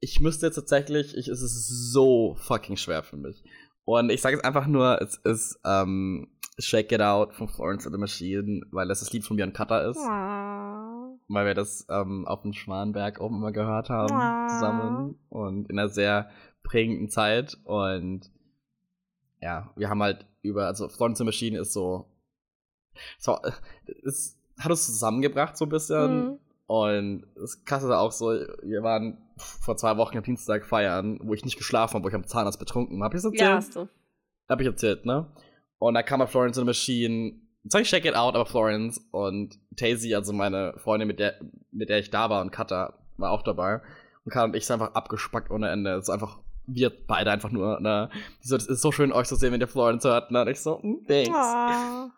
[0.00, 3.42] Ich müsste jetzt tatsächlich, ich, es ist so fucking schwer für mich.
[3.84, 6.28] Und ich sage jetzt einfach nur, es ist ähm,
[6.58, 9.88] Shake It Out von Florence and the Machine, weil das das Lied von und Cutter
[9.88, 9.96] ist.
[9.96, 10.85] Wow.
[11.28, 14.46] Weil wir das ähm, auf dem Schwanberg oben immer gehört haben Ah.
[14.48, 15.18] zusammen.
[15.28, 16.30] Und in einer sehr
[16.62, 17.56] prägenden Zeit.
[17.64, 18.30] Und
[19.40, 22.06] ja, wir haben halt über, also Florence Machine ist so,
[23.18, 23.38] so
[24.04, 26.24] es hat uns zusammengebracht so ein bisschen.
[26.24, 26.38] Mhm.
[26.66, 28.30] Und das Krasse ist auch so,
[28.62, 32.14] wir waren vor zwei Wochen am Dienstag feiern, wo ich nicht geschlafen habe, wo ich
[32.14, 33.04] am Zahnarzt betrunken habe.
[33.04, 33.40] Hab ich das erzählt?
[33.50, 33.88] Ja, hast du.
[34.48, 35.26] Hab ich erzählt, ne?
[35.78, 37.40] Und da kam mal Florence in the Machine.
[37.68, 41.40] Soll ich Check It Out, aber Florence und Tazy, also meine Freundin, mit der,
[41.72, 43.80] mit der ich da war und Cutter, war auch dabei.
[44.24, 45.94] Und Karl und ich sind einfach abgespackt ohne Ende.
[45.94, 48.10] Es ist einfach, wir beide einfach nur, ne?
[48.42, 50.42] Die so, es ist so schön, euch zu sehen, wenn ihr Florence hört, ne?
[50.42, 51.30] Und ich so, mm, thanks.
[51.32, 52.10] Oh.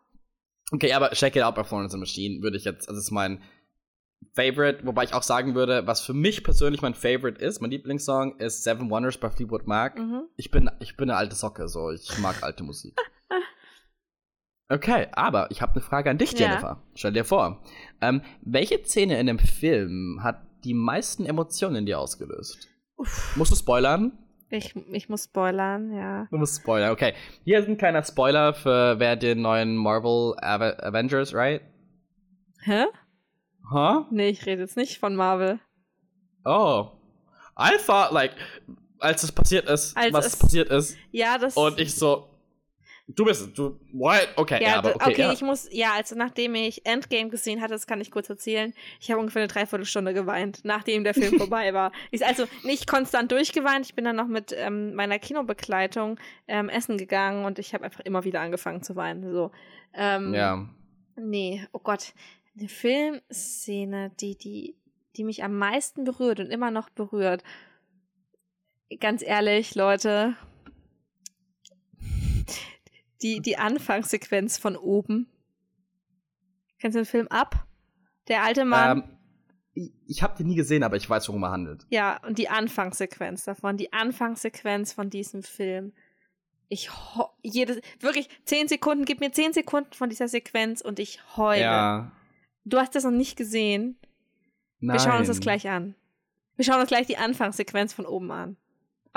[0.73, 3.41] Okay, aber Check It Out bei Florence and Machine würde ich jetzt, also ist mein
[4.35, 8.39] Favorite, wobei ich auch sagen würde, was für mich persönlich mein Favorite ist, mein Lieblingssong
[8.39, 9.99] ist Seven Wonders bei Fleetwood Mac.
[9.99, 10.25] Mhm.
[10.37, 12.99] Ich bin, ich bin eine alte Socke, so, ich mag alte Musik.
[14.71, 16.49] Okay, aber ich habe eine Frage an dich, Ja.
[16.49, 16.83] Jennifer.
[16.95, 17.63] Stell dir vor,
[18.01, 22.69] ähm, welche Szene in dem Film hat die meisten Emotionen in dir ausgelöst?
[23.37, 24.13] Musst du spoilern?
[24.51, 26.27] Ich, ich muss spoilern, ja.
[26.31, 27.15] Du musst spoilern, okay.
[27.45, 31.61] Hier sind kleiner Spoiler für wer den neuen Marvel Ave Avengers, right?
[32.63, 32.85] Hä?
[33.71, 34.07] Huh?
[34.11, 35.61] Nee, ich rede jetzt nicht von Marvel.
[36.45, 36.89] Oh.
[37.59, 38.33] I thought, like,
[38.99, 41.57] als es passiert ist, Als was es- passiert ist, Ja, das.
[41.57, 42.29] und ich so,
[43.09, 44.29] du bist, du, what?
[44.37, 45.33] Okay, ja, ja, aber okay, okay, ja.
[45.33, 49.11] ich muss, ja, also nachdem ich Endgame gesehen hatte, das kann ich kurz erzählen, ich
[49.11, 51.93] habe ungefähr eine Dreiviertelstunde geweint, nachdem der Film vorbei war.
[52.11, 56.99] Ich, also nicht konstant durchgeweint, ich bin dann noch mit ähm, meiner Kinobegleitung ähm, essen
[56.99, 59.33] gegangen und ich habe einfach immer wieder angefangen zu weinen.
[59.33, 59.51] So.
[59.95, 60.69] Ähm, ja.
[61.17, 62.13] Nee, oh Gott.
[62.59, 64.77] Eine Filmszene, die, die,
[65.17, 67.43] die mich am meisten berührt und immer noch berührt.
[69.01, 70.37] Ganz ehrlich, Leute.
[73.23, 75.29] Die, die Anfangssequenz von oben.
[76.79, 77.67] Kennst du den Film ab?
[78.29, 78.99] Der alte Mann.
[78.99, 79.19] Ähm,
[80.07, 81.87] ich habe den nie gesehen, aber ich weiß, worum er handelt.
[81.91, 85.93] Ja, und die Anfangssequenz davon, die Anfangssequenz von diesem Film.
[86.69, 86.91] Ich
[87.43, 91.63] jedes, wirklich, zehn Sekunden, gib mir zehn Sekunden von dieser Sequenz und ich heule.
[91.63, 92.13] Ja.
[92.65, 93.99] Du hast das noch nicht gesehen.
[94.81, 94.97] Nein.
[94.97, 95.95] Wir schauen uns das gleich an.
[96.57, 98.57] Wir schauen uns gleich die Anfangssequenz von oben an.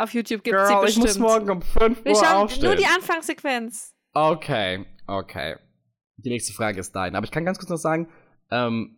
[0.02, 1.06] Auf YouTube gibt es sie Girl, ich bestimmt.
[1.06, 2.66] muss morgen um 5 Wir Uhr schauen aufstehen.
[2.66, 3.94] nur die Anfangssequenz.
[4.14, 5.58] okay, okay.
[6.18, 7.16] Die nächste Frage ist dein.
[7.16, 8.10] Aber ich kann ganz kurz noch sagen,
[8.50, 8.98] ähm,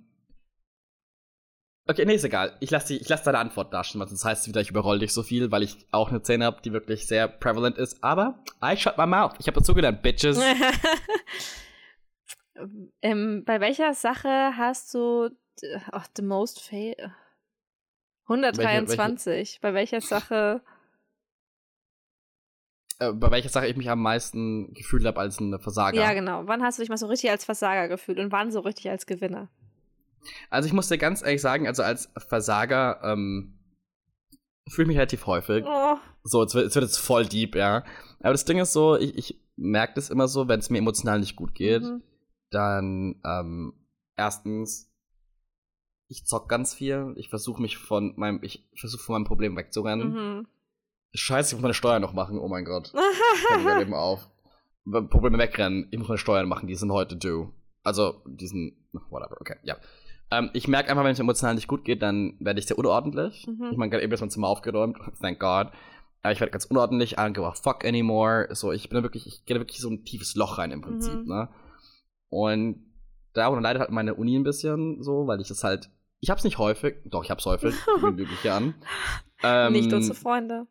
[1.85, 2.55] Okay, nee, ist egal.
[2.61, 5.11] Ich lasse lass deine Antwort da stehen, weil sonst heißt es wieder, ich überroll dich
[5.13, 8.01] so viel, weil ich auch eine Szene habe, die wirklich sehr prevalent ist.
[8.01, 9.33] Aber I shut my mouth.
[9.39, 10.39] Ich habe dazu gelernt, Bitches.
[13.01, 15.27] ähm, bei welcher Sache hast du
[15.61, 17.13] d- ach, the most fail?
[18.29, 19.59] 123.
[19.61, 20.61] Bei welcher Sache?
[23.09, 25.99] Äh, bei welcher Sache ich mich am meisten gefühlt habe als ein Versager.
[25.99, 26.43] Ja, genau.
[26.45, 29.05] Wann hast du dich mal so richtig als Versager gefühlt und wann so richtig als
[29.05, 29.49] Gewinner?
[30.49, 33.59] Also ich muss dir ganz ehrlich sagen, also als Versager ähm,
[34.69, 35.65] fühle ich mich relativ häufig.
[35.67, 37.83] Oh, So, es wird, es wird jetzt voll deep, ja.
[38.19, 41.19] Aber das Ding ist so, ich, ich merke das immer so, wenn es mir emotional
[41.19, 42.01] nicht gut geht, mhm.
[42.51, 43.73] dann ähm,
[44.15, 44.89] erstens,
[46.07, 47.13] ich zock ganz viel.
[47.17, 50.13] Ich versuche mich von meinem, ich versuche von meinem Problem wegzurennen.
[50.13, 50.47] Mhm.
[51.13, 52.37] Scheiße, ich muss meine Steuern noch machen.
[52.39, 52.91] Oh mein Gott.
[53.47, 54.27] Fällt mir eben auf.
[55.09, 55.87] Probleme wegrennen.
[55.91, 56.67] Ich muss meine Steuern machen.
[56.67, 57.51] Die sind heute due.
[57.83, 59.77] Also, diesen, whatever, okay, ja.
[60.31, 62.77] Ähm, ich merke einfach, wenn es mir emotional nicht gut geht, dann werde ich sehr
[62.77, 63.45] unordentlich.
[63.47, 63.69] Mhm.
[63.71, 64.97] Ich meine, gerade eben ist mein Zimmer aufgeräumt.
[65.21, 65.67] Thank God.
[66.23, 67.13] Aber ich werde ganz unordentlich.
[67.13, 68.47] I don't give a fuck anymore.
[68.51, 70.81] So, ich bin da wirklich, ich gehe da wirklich so ein tiefes Loch rein im
[70.81, 71.27] Prinzip, Mhm.
[71.27, 71.49] ne?
[72.29, 72.85] Und
[73.33, 76.57] darunter leidet halt meine Uni ein bisschen so, weil ich das halt, ich hab's nicht
[76.57, 78.73] häufig, doch, ich hab's häufig, ich bin glücklich an.
[79.43, 80.67] Ähm, Nicht unsere Freunde.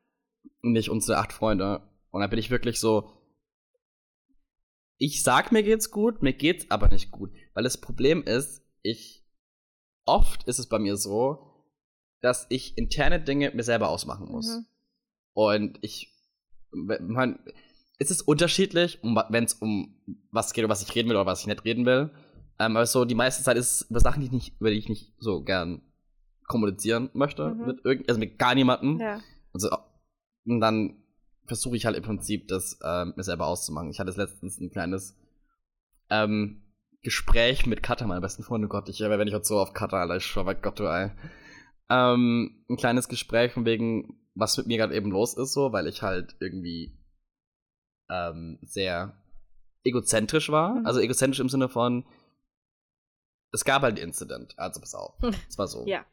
[0.63, 1.83] Nicht unsere acht Freunde.
[2.11, 3.11] Und dann bin ich wirklich so,
[4.99, 7.33] ich sag, mir geht's gut, mir geht's aber nicht gut.
[7.55, 9.27] Weil das Problem ist, ich,
[10.05, 11.53] oft ist es bei mir so,
[12.21, 14.47] dass ich interne Dinge mir selber ausmachen muss.
[14.47, 14.67] Mhm.
[15.35, 16.15] Und ich,
[16.71, 17.39] man,
[17.99, 19.97] es ist unterschiedlich, um, wenn es um
[20.31, 22.11] was geht, oder was ich reden will oder was ich nicht reden will.
[22.59, 24.79] Ähm, aber so die meiste Zeit ist es über Sachen, die ich nicht, über die
[24.79, 25.83] ich nicht so gern
[26.47, 27.67] kommunizieren möchte mhm.
[27.67, 29.01] mit irgend, also mit gar niemandem.
[29.01, 29.21] Ja.
[29.53, 29.69] Also,
[30.47, 31.03] und dann
[31.47, 33.91] versuche ich halt im Prinzip das ähm, mir selber auszumachen.
[33.91, 35.19] Ich hatte letztens ein kleines
[36.11, 36.63] ähm,
[37.03, 38.69] Gespräch mit Katha, meiner besten Freundin.
[38.69, 40.89] Oh Gott, ich, wenn ich heute so auf Katha, Alter, ich schwör bei Gott, du
[40.89, 41.15] Ei.
[41.89, 45.87] Ähm, ein kleines Gespräch von wegen, was mit mir gerade eben los ist, so, weil
[45.89, 46.97] ich halt irgendwie
[48.09, 49.21] ähm, sehr
[49.85, 50.77] egozentrisch war.
[50.77, 50.87] Mhm.
[50.87, 52.05] Also egozentrisch im Sinne von,
[53.53, 54.55] es gab halt ein Incident.
[54.59, 55.15] Also pass auf.
[55.49, 55.87] Es war so.
[55.87, 56.05] Ja.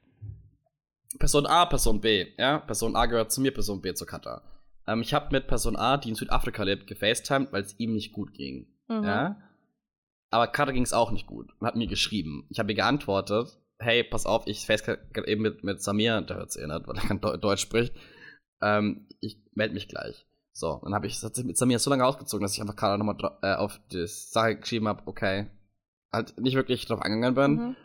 [1.18, 2.60] Person A, Person B, ja.
[2.60, 4.44] Person A gehört zu mir, Person B zu Katha.
[4.88, 8.12] Ähm, ich habe mit Person A, die in Südafrika lebt, gefacetimed, weil es ihm nicht
[8.12, 8.68] gut ging.
[8.88, 9.04] Mhm.
[9.04, 9.42] Ja.
[10.30, 12.46] Aber Katha ging es auch nicht gut und hat mir geschrieben.
[12.50, 16.50] Ich habe ihr geantwortet, hey, pass auf, ich facetime eben mit, mit Samir, der hört
[16.50, 17.96] es eh weil er kein Deutsch spricht.
[18.62, 20.28] Ähm, ich melde mich gleich.
[20.54, 23.18] So, dann habe ich das mit Samir so lange ausgezogen, dass ich einfach Katha nochmal
[23.42, 25.48] äh, auf die Sache geschrieben habe, okay,
[26.12, 27.68] halt nicht wirklich drauf angegangen bin.
[27.68, 27.76] Mhm.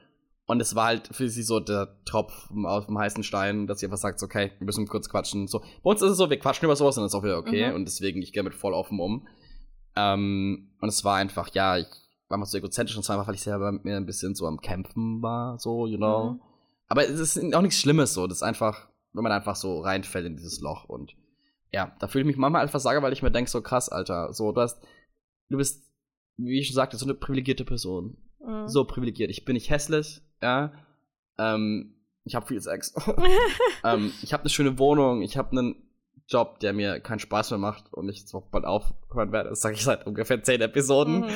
[0.46, 3.86] Und es war halt für sie so der Tropf auf dem heißen Stein, dass sie
[3.86, 5.48] einfach sagt, okay, wir müssen kurz quatschen.
[5.48, 7.38] So, bei uns ist es so, wir quatschen über sowas und das ist auch wieder
[7.38, 7.70] okay.
[7.70, 7.76] Mhm.
[7.76, 9.26] Und deswegen, ich gehe mit voll offen um.
[9.96, 11.86] Ähm, und es war einfach, ja, ich
[12.28, 14.46] war mal so egozentrisch und zwar einfach, weil ich selber mit mir ein bisschen so
[14.46, 16.32] am Kämpfen war, so, you know.
[16.32, 16.40] Mhm.
[16.88, 18.26] Aber es ist auch nichts Schlimmes so.
[18.26, 21.14] Das ist einfach, wenn man einfach so reinfällt in dieses Loch und
[21.72, 24.32] ja, da fühle ich mich manchmal einfach sagen, weil ich mir denke, so krass, Alter,
[24.32, 24.80] so, du hast,
[25.48, 25.82] du bist,
[26.36, 28.16] wie ich schon sagte, so eine privilegierte Person.
[28.38, 28.68] Mhm.
[28.68, 29.30] So privilegiert.
[29.30, 30.72] Ich bin nicht hässlich, ja.
[31.38, 31.94] Ähm,
[32.24, 32.94] ich habe viel Sex.
[33.84, 35.76] ähm, ich habe eine schöne Wohnung, ich habe einen
[36.28, 39.50] Job, der mir keinen Spaß mehr macht und ich jetzt auch bald aufhören werde.
[39.50, 41.20] Das sage ich seit ungefähr zehn Episoden.
[41.20, 41.30] Mhm.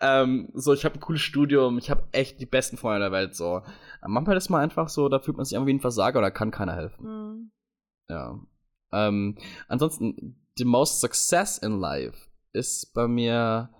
[0.00, 3.34] Ähm, so, ich habe ein cooles Studium, ich habe echt die besten Freunde der Welt.
[3.34, 3.62] So,
[4.06, 6.50] manchmal ist man einfach so, da fühlt man sich irgendwie wie ein Versager oder kann
[6.50, 7.06] keiner helfen.
[7.06, 7.50] Mhm.
[8.10, 8.40] Ja.
[8.92, 9.38] Ähm,
[9.68, 13.70] ansonsten, the most success in life ist bei mir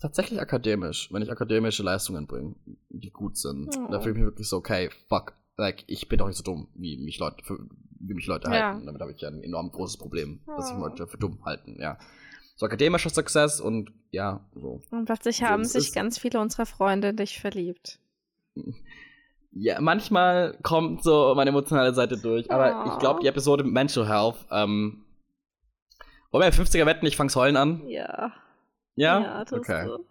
[0.00, 2.54] tatsächlich akademisch, wenn ich akademische Leistungen bringe,
[2.88, 3.76] die gut sind.
[3.76, 3.88] Oh.
[3.90, 6.68] Da fühle ich mich wirklich so, okay, fuck, like, ich bin doch nicht so dumm,
[6.74, 7.58] wie mich Leute, für,
[8.00, 8.72] wie mich Leute ja.
[8.72, 8.86] halten.
[8.86, 10.56] Damit habe ich ja ein enorm großes Problem, oh.
[10.56, 11.98] dass sich Leute für dumm halten, ja.
[12.56, 14.80] So akademischer Success und ja, so.
[14.90, 17.98] Und plötzlich haben so, sich ganz viele unserer Freunde in dich verliebt.
[19.58, 22.92] Ja, manchmal kommt so meine emotionale Seite durch, aber oh.
[22.92, 25.06] ich glaube, die Episode Mental Health, ähm,
[26.30, 27.88] wollen wir 50er wetten, ich fang's heulen an?
[27.88, 28.34] Ja.
[28.96, 29.20] Ja?
[29.20, 29.86] Ja, tust okay.
[29.86, 30.06] du.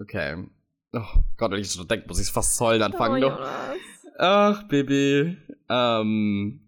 [0.00, 0.44] Okay.
[0.92, 3.22] Oh Gott, wenn ich so denke, muss ich fast heulen anfangen.
[3.22, 3.38] Oh,
[4.18, 5.36] Ach, Baby.
[5.68, 6.60] Ähm,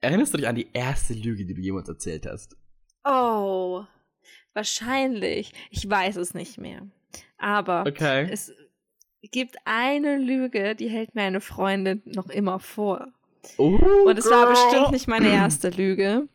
[0.00, 2.56] erinnerst du dich an die erste Lüge, die du jemals erzählt hast?
[3.04, 3.84] Oh,
[4.54, 5.52] wahrscheinlich.
[5.70, 6.82] Ich weiß es nicht mehr.
[7.38, 8.28] Aber okay.
[8.30, 8.52] es
[9.22, 13.08] gibt eine Lüge, die hält mir eine Freundin noch immer vor.
[13.56, 16.28] Oh, Und es war bestimmt nicht meine erste Lüge.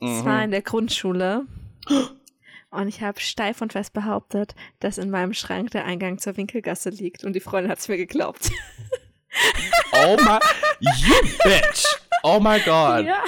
[0.00, 0.24] Es mhm.
[0.24, 1.46] war in der Grundschule.
[2.76, 6.90] Und ich habe steif und fest behauptet, dass in meinem Schrank der Eingang zur Winkelgasse
[6.90, 7.24] liegt.
[7.24, 8.50] Und die Freundin hat es mir geglaubt.
[9.92, 10.38] Oh my,
[10.80, 11.84] you bitch!
[12.22, 13.04] Oh my god.
[13.04, 13.22] Ja.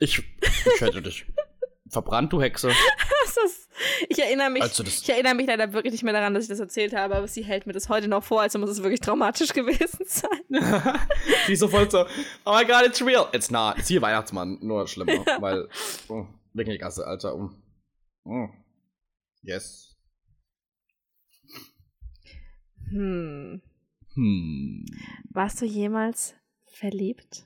[0.00, 1.26] Ich, ich hätte dich
[1.88, 2.70] verbrannt, du Hexe.
[2.70, 3.68] Ist,
[4.08, 6.58] ich, erinnere mich, also ich erinnere mich leider wirklich nicht mehr daran, dass ich das
[6.58, 9.52] erzählt habe, aber sie hält mir das heute noch vor, als muss es wirklich traumatisch
[9.52, 10.40] gewesen sein.
[11.46, 12.04] sie ist sofort so,
[12.44, 13.28] oh my god, it's real.
[13.32, 13.78] It's not.
[13.78, 15.40] Ist hier Weihnachtsmann, nur schlimmer, ja.
[15.40, 15.68] weil,
[16.08, 17.36] oh, Winkelgasse, Alter.
[17.36, 17.50] Oh.
[18.28, 18.48] Oh.
[19.42, 19.96] Yes.
[22.90, 23.62] Hm.
[24.14, 24.84] Hm.
[25.30, 26.34] Warst du jemals
[26.64, 27.44] verliebt?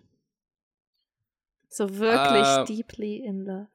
[1.68, 3.68] So wirklich äh, deeply in love?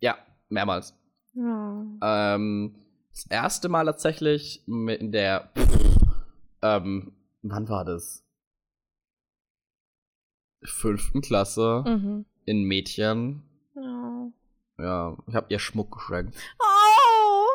[0.00, 0.18] Ja,
[0.48, 0.94] mehrmals.
[1.36, 1.84] Oh.
[2.02, 2.74] Ähm,
[3.12, 5.52] das erste Mal tatsächlich in der.
[6.62, 7.12] ähm,
[7.42, 8.24] wann war das?
[10.64, 12.24] Fünften Klasse mhm.
[12.44, 13.44] in Mädchen.
[14.78, 16.36] Ja, ich habe ihr Schmuck geschenkt.
[16.58, 17.46] Oh!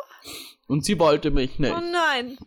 [0.66, 1.74] Und sie wollte mich nicht.
[1.74, 2.38] Oh nein.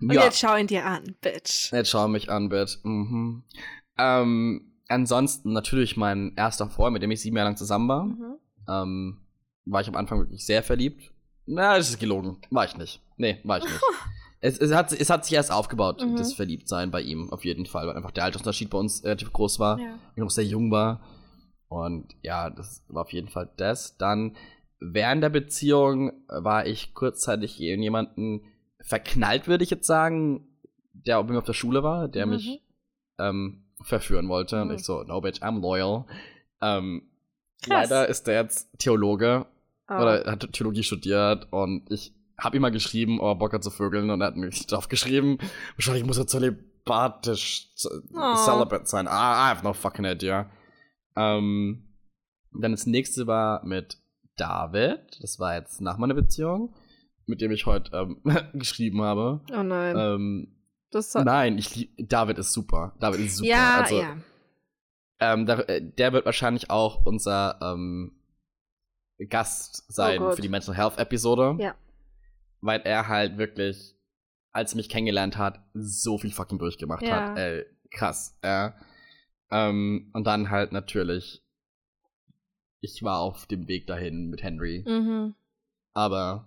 [0.00, 0.24] Und ja.
[0.24, 1.72] jetzt schau ihn dir an, Bitch.
[1.72, 2.78] Jetzt schau mich an, Bitch.
[2.82, 3.44] Mhm.
[3.98, 8.04] Ähm, ansonsten natürlich mein erster Freund, mit dem ich sieben Jahre lang zusammen war.
[8.04, 8.36] Mhm.
[8.68, 9.20] Ähm,
[9.66, 11.12] war ich am Anfang wirklich sehr verliebt.
[11.46, 12.38] Na, das ist gelogen.
[12.50, 13.00] War ich nicht.
[13.16, 13.80] Nee, war ich nicht.
[14.40, 16.16] es, es, hat, es hat sich erst aufgebaut, mhm.
[16.16, 19.58] das Verliebtsein bei ihm, auf jeden Fall, weil einfach der Altersunterschied bei uns relativ groß
[19.58, 19.78] war.
[19.78, 19.98] Ja.
[20.14, 21.00] Ich noch sehr jung war.
[21.70, 23.96] Und ja, das war auf jeden Fall das.
[23.96, 24.36] Dann
[24.80, 28.42] während der Beziehung war ich kurzzeitig in jemanden
[28.80, 30.48] verknallt, würde ich jetzt sagen,
[30.92, 32.32] der bei mir auf der Schule war, der mhm.
[32.32, 32.60] mich
[33.18, 34.56] ähm, verführen wollte.
[34.56, 34.70] Mhm.
[34.70, 36.06] Und ich so, no bitch, I'm loyal.
[36.60, 37.08] Ähm,
[37.66, 39.46] leider ist der jetzt Theologe
[39.88, 39.94] Oh.
[39.94, 44.08] oder hat Theologie studiert und ich habe ihm mal geschrieben, oh, Bock hat zu vögeln
[44.10, 45.38] und er hat mir drauf geschrieben,
[45.74, 47.70] wahrscheinlich muss er zölibatisch
[48.14, 48.36] Oh.
[48.36, 49.08] celibate sein.
[49.08, 50.48] Ah, I have no fucking idea.
[51.20, 51.96] Ähm,
[52.52, 53.98] dann das nächste war mit
[54.36, 56.74] David, das war jetzt nach meiner Beziehung,
[57.26, 58.22] mit dem ich heute ähm,
[58.54, 59.40] geschrieben habe.
[59.52, 59.96] oh nein.
[59.98, 60.56] Ähm,
[60.90, 62.96] das nein, ich lieb, David ist super.
[62.98, 63.48] David ist super.
[63.48, 64.16] ja, also, ja.
[65.20, 68.12] ähm, der, äh, der wird wahrscheinlich auch unser ähm,
[69.28, 71.56] Gast sein Oh für die Mental Health Episode.
[71.62, 71.74] Ja.
[72.60, 73.94] Weil er halt wirklich,
[74.52, 77.30] als er mich kennengelernt hat, so viel fucking durchgemacht Ja.
[77.30, 77.38] hat.
[77.38, 78.38] Ey, krass.
[78.42, 78.74] Ja.
[79.50, 81.42] Ähm, und dann halt natürlich,
[82.80, 84.84] ich war auf dem Weg dahin mit Henry.
[84.86, 85.34] Mhm.
[85.92, 86.46] Aber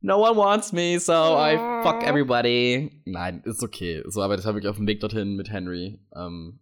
[0.00, 3.02] no one wants me, so I fuck everybody.
[3.04, 4.02] Nein, ist okay.
[4.06, 5.98] So, aber das habe ich auf dem Weg dorthin mit Henry.
[6.14, 6.58] Ähm,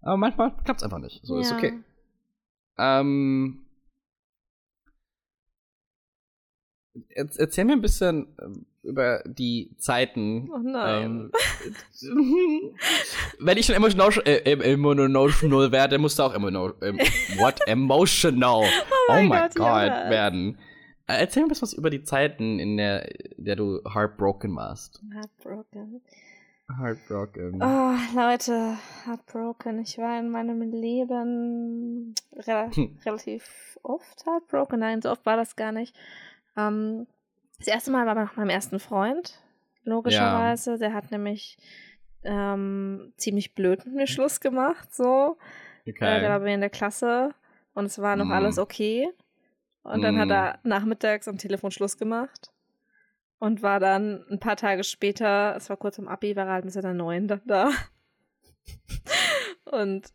[0.00, 1.20] aber manchmal klappt's einfach nicht.
[1.24, 1.56] So, ist Ja.
[1.56, 1.80] okay.
[2.78, 3.66] Ähm,
[7.14, 10.48] erz- erzähl mir ein bisschen ähm, über die Zeiten.
[10.52, 11.30] Oh nein.
[11.32, 11.32] Ähm,
[13.40, 16.98] wenn ich schon emotional, äh, em- emotional werde, musst du auch emotional, ähm,
[17.38, 17.60] what?
[17.66, 18.62] Emotional.
[18.64, 19.64] Oh mein mein Gott, Gott,
[20.10, 20.58] werden.
[21.06, 25.00] Äh, Erzähl mir ein bisschen was über die Zeiten, in der, der du heartbroken warst.
[25.14, 26.00] Heartbroken.
[26.80, 27.62] Heartbroken.
[27.62, 28.76] Oh, Leute,
[29.06, 29.80] heartbroken.
[29.82, 32.98] Ich war in meinem Leben re Hm.
[33.04, 34.80] relativ oft heartbroken.
[34.80, 35.94] Nein, so oft war das gar nicht.
[36.56, 37.06] Ähm,
[37.58, 39.40] das erste Mal war bei meinem ersten Freund,
[39.84, 40.78] logischerweise.
[40.78, 41.56] Der hat nämlich
[42.22, 45.38] ähm, ziemlich blöd mit mir Schluss gemacht, so.
[45.86, 46.38] Äh, der war Okay.
[46.40, 47.30] bei mir in der Klasse
[47.74, 48.32] und es war noch Mm.
[48.32, 49.08] alles okay.
[49.82, 50.32] Und dann hat Mm.
[50.32, 52.50] er nachmittags am Telefon Schluss gemacht
[53.38, 56.64] und war dann ein paar Tage später, es war kurz am Abi, war er halt
[56.64, 57.70] mit seiner neuen dann da.
[59.64, 60.08] und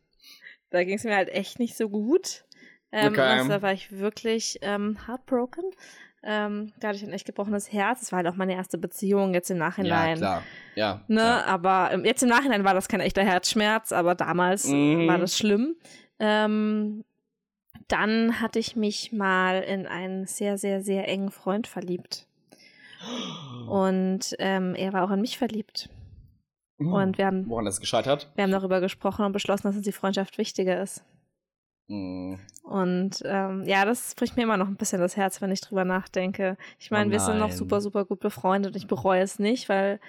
[0.70, 2.46] da ging es mir halt echt nicht so gut.
[2.92, 3.22] Ähm, Okay.
[3.22, 5.64] also da war ich wirklich ähm, heartbroken.
[6.24, 8.04] Ähm, da hatte ich ein echt gebrochenes Herz.
[8.04, 10.18] Es war halt auch meine erste Beziehung jetzt im Ja, Nachhinein.
[10.18, 10.44] klar.
[10.76, 11.02] Ja.
[11.08, 11.46] Ne, ja.
[11.46, 15.08] aber ähm, jetzt im Nachhinein war das kein echter Herzschmerz, aber damals Mhm.
[15.08, 15.76] war das schlimm.
[16.20, 17.04] Ähm,
[17.88, 22.28] dann hatte ich mich mal in einen sehr, sehr, sehr engen Freund verliebt.
[23.68, 25.90] Und ähm, er war auch in mich verliebt.
[26.78, 28.32] Und wir haben, Woran das gescheitert?
[28.34, 31.04] wir haben darüber gesprochen und beschlossen, dass uns die Freundschaft wichtiger ist.
[31.92, 32.36] Mm.
[32.64, 35.84] Und ähm, ja, das bricht mir immer noch ein bisschen das Herz, wenn ich drüber
[35.84, 36.58] nachdenke.
[36.80, 39.68] Ich meine, Oh wir sind noch super, super gut befreundet und ich bereue es nicht,
[39.68, 40.00] weil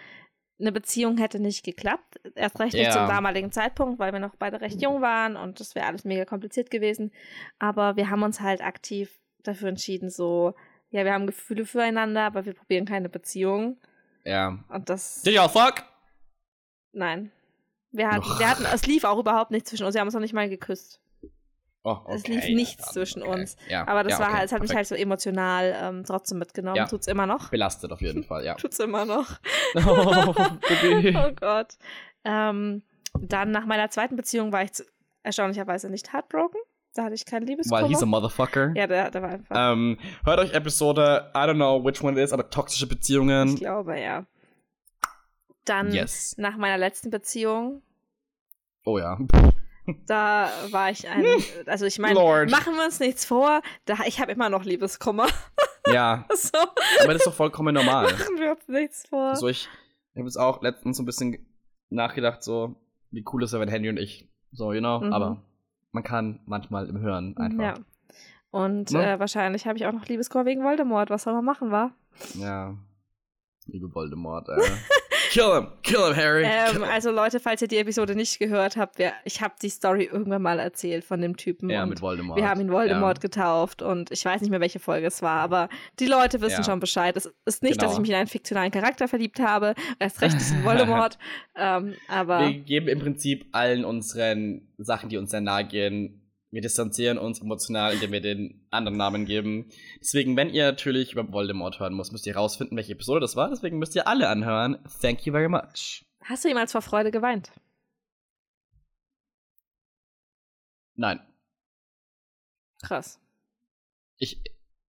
[0.61, 2.21] eine Beziehung hätte nicht geklappt.
[2.37, 2.93] Erst recht nicht Ja.
[2.93, 6.25] zum damaligen Zeitpunkt, weil wir noch beide recht jung waren und das wäre alles mega
[6.25, 7.11] kompliziert gewesen.
[7.59, 10.55] Aber wir haben uns halt aktiv dafür entschieden, so,
[10.91, 13.77] ja, wir haben Gefühle füreinander, aber wir probieren keine Beziehung.
[14.25, 14.59] Ja.
[14.69, 15.23] Und das.
[15.23, 15.83] Did y'all fuck?
[16.93, 17.33] Nein.
[17.91, 18.39] Wir hatten, Och.
[18.39, 19.95] wir hatten, es lief auch überhaupt nicht zwischen uns.
[19.95, 21.01] Wir haben uns noch nicht mal geküsst.
[21.85, 22.15] Oh, okay.
[22.15, 23.41] Es lief ja, nichts dann, zwischen okay.
[23.41, 23.57] uns.
[23.69, 24.91] Ja, Aber das ja, war okay, halt, es hat mich perfekt.
[24.91, 26.77] halt so emotional ähm, trotzdem mitgenommen.
[26.77, 26.87] Ja.
[26.87, 27.51] Tut's immer noch.
[27.51, 28.55] Belastet auf jeden Fall, ja.
[28.57, 29.29] Tut's immer noch.
[29.75, 30.35] oh.
[30.37, 31.77] Oh Gott.
[32.25, 32.83] Ähm,
[33.21, 34.71] dann nach meiner zweiten Beziehung war ich
[35.25, 36.61] erstaunlicherweise nicht heartbroken.
[36.95, 37.83] Da hatte ich keinen Liebeskummer.
[37.83, 38.73] Weil he's a motherfucker.
[38.77, 39.73] ja, der, der war einfach.
[39.73, 43.57] Ähm, hört euch Episode, I don't know which one it is, aber toxische ich Beziehungen.
[43.57, 44.27] glaube, ja.
[45.65, 46.37] Dann Yes.
[46.39, 47.83] nach meiner letzten Beziehung,
[48.85, 49.17] Oh ja.
[50.07, 51.25] Da war ich ein,
[51.67, 52.15] also ich meine,
[52.51, 55.27] machen wir uns nichts vor, da, ich habe immer noch Liebeskummer.
[55.89, 56.59] Ja, so,
[57.03, 58.05] aber das ist doch vollkommen normal.
[58.13, 59.35] machen wir uns nichts vor.
[59.37, 59.69] So, ich
[60.17, 61.47] habe jetzt auch letztens so ein bisschen
[61.91, 62.77] nachgedacht, so,
[63.11, 65.13] wie cool ist es, wenn Handy und ich, so, you know, Mhm.
[65.13, 65.43] aber
[65.93, 67.63] man kann manchmal im Hören einfach.
[67.63, 67.75] Ja.
[68.51, 69.13] Und Ne?
[69.15, 71.11] äh, wahrscheinlich habe ich auch noch Liebeskummer wegen Voldemort.
[71.11, 71.91] Was soll man machen, wa?
[72.35, 72.77] Ja.
[73.67, 74.63] Liebe Voldemort, ey.
[75.33, 76.45] Kill him, kill him, Harry.
[76.45, 76.85] Ähm, kill him.
[76.85, 80.43] also Leute, falls ihr die Episode nicht gehört habt, wer, ich habe die Story irgendwann
[80.43, 81.71] mal erzählt von dem Typen.
[81.71, 82.39] ja, mit Voldemort.
[82.39, 83.23] wir haben ihn Voldemort Ja.
[83.23, 85.69] getauft und ich weiß nicht mehr, welche Folge es war, aber
[85.99, 86.65] die Leute wissen Ja.
[86.65, 87.17] schon Bescheid.
[87.17, 87.95] Es ist nicht, dass Genau.
[87.95, 91.19] ich mich in einen fiktionalen Charakter verliebt habe, erst recht in Voldemort,
[91.57, 96.22] ähm, aber Wir geben im Prinzip allen unseren Sachen, die uns sehr nahe gehen,
[96.53, 99.71] wir distanzieren uns emotional, indem wir den anderen Namen geben.
[100.01, 103.49] Deswegen, wenn ihr natürlich über Voldemort hören müsst, müsst ihr rausfinden, welche Episode das war.
[103.51, 104.79] Deswegen müsst ihr alle anhören.
[105.01, 106.05] Thank you very much.
[106.23, 107.51] hast du jemals vor Freude geweint?
[110.95, 111.21] Nein,
[112.83, 113.19] Krass.
[114.19, 114.41] ich.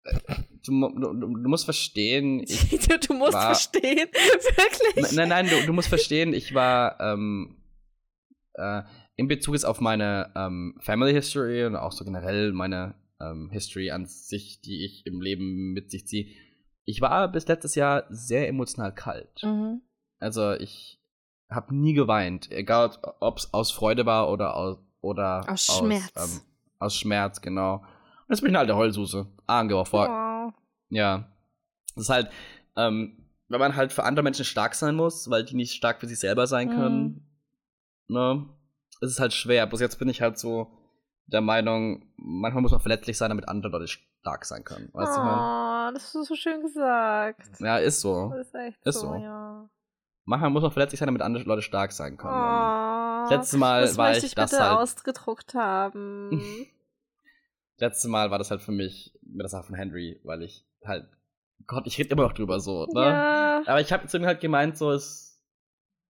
[0.04, 0.20] äh,
[0.66, 2.40] Du, du, du musst verstehen,
[3.08, 5.12] du musst war- verstehen, wirklich.
[5.12, 7.58] Nein, nein, du, du musst verstehen, ich war ähm,
[8.54, 8.84] äh,
[9.16, 13.92] in Bezug jetzt auf meine ähm, Family History und auch so generell meine ähm, History
[13.92, 16.28] an sich, die ich im Leben mit sich ziehe.
[16.86, 19.42] Ich war bis letztes Jahr sehr emotional kalt.
[19.44, 19.82] Mhm.
[20.20, 21.00] Also ich
[21.50, 26.12] habe nie geweint, egal ob es aus Freude war oder aus, oder aus Schmerz.
[26.16, 26.42] Aus, ähm,
[26.80, 27.76] aus Schmerz, genau.
[27.76, 29.28] Und jetzt bin ich eine alte Heulsuse.
[29.46, 30.52] Angehör Oh.
[30.90, 31.30] Ja.
[31.96, 32.30] Das ist halt,
[32.76, 33.18] ähm,
[33.50, 36.20] wenn man halt für andere Menschen stark sein muss, weil die nicht stark für sich
[36.20, 36.74] selber sein Mhm.
[36.74, 37.28] können,
[39.02, 39.66] ne, ist es halt schwer.
[39.68, 40.68] Bloß jetzt bin ich halt so
[41.26, 44.90] der Meinung, manchmal muss man verletzlich sein, damit andere Leute stark sein können.
[44.94, 45.38] Weißt du, ich mein?
[45.40, 47.60] Oh, das hast du so schön gesagt.
[47.60, 48.30] Ja, ist so.
[48.36, 49.16] Das ist echt Ist so, so.
[49.16, 49.70] ja.
[50.26, 52.34] Manchmal muss man verletzlich sein, damit andere Leute stark sein können.
[52.34, 56.30] Oh, Letztes Mal das war ich ich das bitte halt- ausgedruckt haben.
[57.78, 61.08] Letztes Mal war das halt für mich mit der Sache von Henry, weil ich halt,
[61.68, 63.02] Gott, ich rede immer noch drüber so, ne?
[63.02, 63.62] Ja.
[63.66, 65.33] Aber ich habe zu ihm halt gemeint, so, es,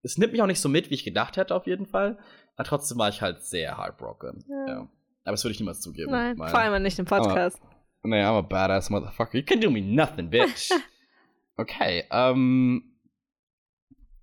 [0.02, 2.18] es nimmt mich auch nicht so mit, wie ich gedacht hätte, auf jeden Fall.
[2.56, 4.44] Aber trotzdem war ich halt sehr heartbroken.
[4.48, 4.66] Ja.
[4.66, 4.78] Ja.
[5.24, 6.10] Aber das würde ich niemals zugeben.
[6.10, 7.60] Nein, vor allem nicht im Podcast.
[8.02, 9.38] Nee, I'm a badass motherfucker.
[9.38, 10.70] You can do me nothing, bitch.
[11.56, 12.88] okay, ähm.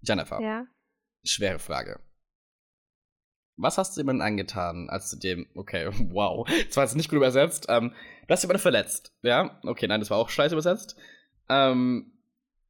[0.02, 0.66] Jennifer, Ja.
[1.24, 2.00] schwere Frage.
[3.58, 7.18] Was hast du jemandem angetan, als du dem, okay, wow, das war jetzt nicht gut
[7.18, 7.94] übersetzt, ähm,
[8.28, 9.60] du hast jemanden verletzt, ja?
[9.64, 10.96] Okay, nein, das war auch scheiße übersetzt.
[11.50, 12.14] Ähm,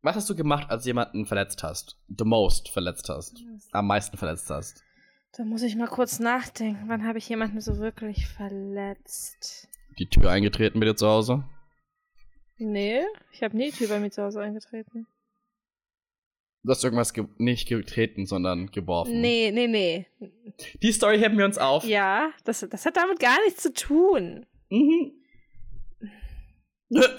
[0.01, 1.97] was hast du gemacht, als du jemanden verletzt hast?
[2.07, 3.43] The most verletzt hast?
[3.71, 4.83] Am meisten verletzt hast?
[5.33, 6.85] Da muss ich mal kurz nachdenken.
[6.87, 9.67] Wann habe ich jemanden so wirklich verletzt?
[9.99, 11.43] Die Tür eingetreten bei dir zu Hause?
[12.57, 13.01] Nee,
[13.31, 15.07] ich habe nie die Tür bei mir zu Hause eingetreten.
[16.63, 19.21] Du hast irgendwas ge nicht getreten, sondern geworfen.
[19.21, 20.07] Nee, nee, nee.
[20.81, 21.85] Die Story heben wir uns auf.
[21.85, 24.45] Ja, das, das hat damit gar nichts zu tun.
[24.69, 25.13] Mhm.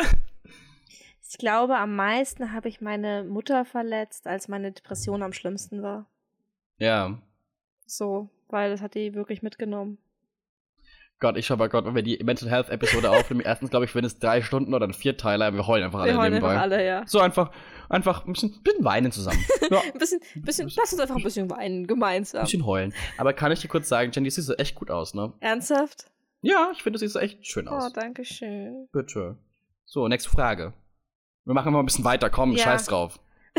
[1.30, 6.06] Ich glaube, am meisten habe ich meine Mutter verletzt, als meine Depression am schlimmsten war.
[6.78, 7.18] ja.
[7.86, 9.98] So, weil das hat die wirklich mitgenommen.
[11.18, 13.94] Gott, ich schau mal Gott, wenn wir die Mental Health Episode aufnehmen, erstens glaube ich,
[13.96, 16.50] wenn es drei Stunden oder ein Vierteiler, wir heulen einfach alle Wir heulen nebenbei.
[16.50, 17.02] einfach alle, ja.
[17.06, 17.50] So einfach,
[17.88, 19.44] einfach ein bisschen, bisschen weinen zusammen.
[19.70, 22.42] Ja, ein Ein bisschen, bisschen, lass uns einfach ein bisschen weinen, gemeinsam.
[22.42, 22.92] bisschen heulen.
[23.18, 25.32] Aber kann ich dir kurz sagen, Jenny, siehst so echt gut aus, ne?
[25.40, 26.06] Ernsthaft?
[26.42, 27.92] Ja, ich finde, du siehst so echt schön Oh, aus.
[27.92, 28.88] danke schön.
[28.92, 29.36] Bitte.
[29.84, 30.72] So, nächste Frage.
[31.50, 32.62] Wir machen mal ein bisschen weiter, komm, Ja.
[32.62, 33.18] scheiß drauf.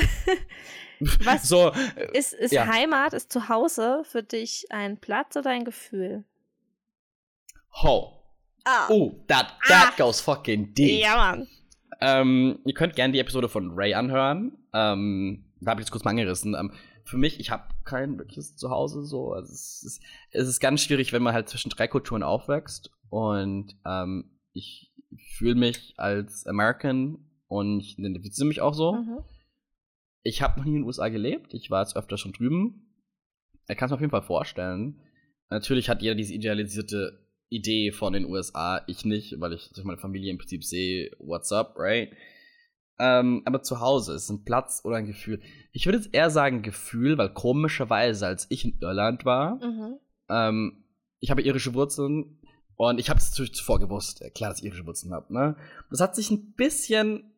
[1.26, 1.74] Was So,
[2.14, 2.66] ist, ist ja.
[2.66, 6.24] Heimat, ist Zuhause für dich ein Platz oder ein Gefühl?
[7.84, 8.24] ho.
[8.64, 9.94] Ah, Oh, that, that Ah.
[9.98, 11.02] goes fucking deep.
[11.02, 11.48] ja, Mann.
[12.00, 14.58] Ähm, ihr könnt gerne die Episode von Ray anhören.
[14.74, 16.56] Ähm, da habe ich es kurz mal angerissen.
[16.56, 16.72] Ähm,
[17.04, 19.34] für mich, ich habe kein wirkliches Zuhause so.
[19.34, 20.02] Also es, ist,
[20.32, 22.90] es ist ganz schwierig, wenn man halt zwischen drei Kulturen aufwächst.
[23.10, 24.94] Und ähm, ich
[25.38, 27.18] fühle mich als American
[27.52, 28.94] und ich identifiziere mich auch so.
[28.94, 29.20] Mhm.
[30.24, 31.54] Ich habe noch nie in den USA gelebt.
[31.54, 32.96] Ich war jetzt öfter schon drüben.
[33.68, 35.02] Er kann es mir auf jeden Fall vorstellen.
[35.50, 38.82] Natürlich hat jeder diese idealisierte Idee von den USA.
[38.88, 42.14] Ich nicht, weil ich durch meine Familie im Prinzip sehe, what's up, right?
[43.00, 45.42] Ähm, aber zu Hause ist ein Platz oder ein Gefühl.
[45.74, 49.98] Ich würde jetzt eher sagen Gefühl, weil komischerweise, als ich in Irland war, Mhm.
[50.30, 50.84] ähm,
[51.20, 52.40] ich habe irische Wurzeln
[52.76, 55.56] und ich habe es natürlich zuvor gewusst, klar, dass ich irische Wurzeln habe, ne?
[55.90, 57.31] Das hat sich ein bisschen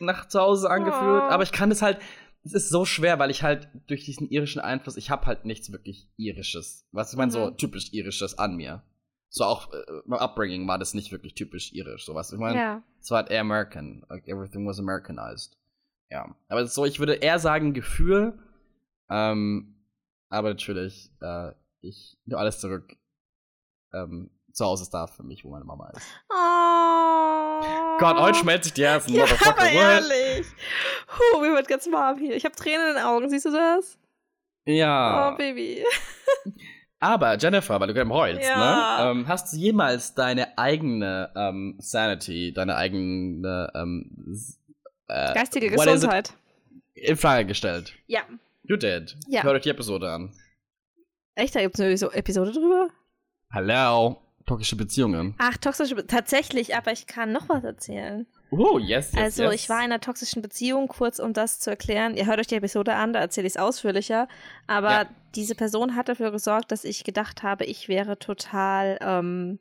[0.00, 1.28] nach zu Hause angefühlt, Oh.
[1.30, 1.98] aber ich kann es halt,
[2.42, 5.70] es ist so schwer, weil ich halt durch diesen irischen Einfluss, ich habe halt nichts
[5.72, 7.56] wirklich irisches, was ich meine, so Mhm.
[7.58, 8.82] typisch irisches an mir.
[9.28, 12.56] So auch äh, mein Upbringing war das nicht wirklich typisch irisch, so was ich meine.
[12.58, 12.82] Ja.
[13.00, 14.04] Es war halt eher American.
[14.08, 15.56] Like everything was Americanized.
[16.10, 16.34] Ja.
[16.48, 18.36] Aber so, ich würde eher sagen Gefühl.
[19.08, 19.76] Ähm,
[20.30, 22.96] aber natürlich, äh, ich nehme alles zurück.
[23.92, 26.02] Ähm, zu Hause ist da für mich, wo meine Mama ist.
[26.30, 26.89] Oh.
[28.00, 30.46] Gott, heute schmelzt sich die Herzen, Ja, aber ehrlich.
[31.18, 32.34] Huh, mir wird ganz warm hier.
[32.34, 33.28] Ich habe Tränen in den Augen.
[33.30, 33.96] Siehst du das?
[34.64, 35.32] Ja.
[35.32, 35.84] Oh, Baby.
[37.00, 39.04] aber Jennifer, weil du gerade heulst, Ja.
[39.04, 39.10] ne?
[39.10, 44.36] Ähm, hast du jemals deine eigene ähm, Sanity, deine eigene ähm,
[45.08, 46.32] äh, Geistige Gesundheit.
[46.94, 47.92] in Frage gestellt?
[48.06, 48.20] Ja.
[48.64, 49.16] You did.
[49.28, 49.42] Ja.
[49.42, 50.32] Hört euch die Episode an.
[51.34, 51.54] Echt?
[51.54, 52.88] Da gibt es eine Episo- Episode drüber?
[53.52, 54.20] Hallo.
[54.50, 55.34] Toxische Beziehungen.
[55.38, 58.26] Ach, toxische Be Tatsächlich, aber ich kann noch was erzählen.
[58.50, 59.54] Oh, yes, yes, also, yes.
[59.54, 62.16] ich war in einer toxischen Beziehung, kurz um das zu erklären.
[62.16, 64.26] Ihr hört euch die Episode an, da erzähle ich es ausführlicher.
[64.66, 65.06] Aber Ja.
[65.36, 69.60] diese Person hat dafür gesorgt, dass ich gedacht habe, ich wäre total ähm,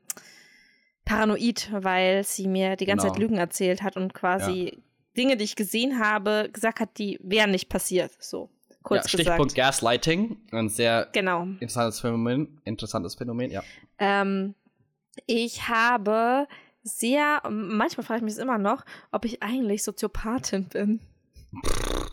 [1.06, 3.14] paranoid, weil sie mir die ganze Genau.
[3.14, 4.82] Zeit Lügen erzählt hat und quasi
[5.18, 8.12] Dinge, die ich gesehen habe, gesagt hat, die wären nicht passiert.
[8.20, 8.50] So,
[8.84, 9.56] kurz ja, Stichpunkt gesagt.
[9.56, 10.38] Gaslighting.
[10.52, 11.44] Ein sehr Genau.
[11.60, 12.60] interessantes Phänomen.
[12.64, 13.62] Interessantes Phänomen, ja.
[14.00, 14.56] Ähm,
[15.26, 16.48] ich habe
[16.84, 21.00] sehr, manchmal frage ich mich immer noch, ob ich eigentlich Soziopathin bin.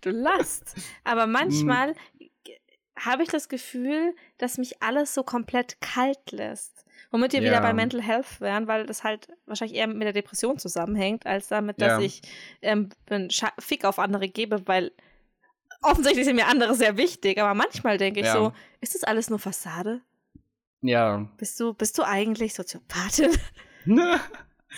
[0.00, 0.74] du lachst.
[1.04, 1.94] Aber manchmal
[2.98, 6.84] habe ich das Gefühl, dass mich alles so komplett kalt lässt.
[7.10, 7.60] Womit wir wieder Ja.
[7.60, 11.80] bei Mental Health wären, weil das halt wahrscheinlich eher mit der Depression zusammenhängt, als damit,
[11.80, 12.00] dass Ja.
[12.00, 12.22] ich
[12.60, 13.30] ähm, einen
[13.60, 14.92] Fick auf andere gebe, weil
[15.82, 17.38] offensichtlich sind mir andere sehr wichtig.
[17.38, 18.32] Aber manchmal denke ich Ja.
[18.32, 20.02] so, ist das alles nur Fassade?
[20.80, 21.28] Ja.
[21.36, 23.36] Bist du, bist du eigentlich Soziopathin?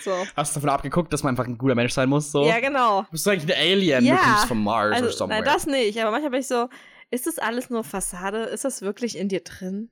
[0.03, 0.25] so.
[0.35, 2.31] Hast du davon abgeguckt, dass man einfach ein guter Mensch sein muss?
[2.31, 2.45] So?
[2.45, 3.05] Ja, genau.
[3.11, 4.05] Bist du eigentlich ein Alien?
[4.05, 4.15] Ja.
[4.15, 5.41] Du kommst vom Mars also, oder somewhere.
[5.41, 5.99] Nein, das nicht.
[5.99, 6.69] Aber manchmal bin ich so,
[7.11, 8.43] ist das alles nur Fassade?
[8.43, 9.89] Ist das wirklich in dir drin?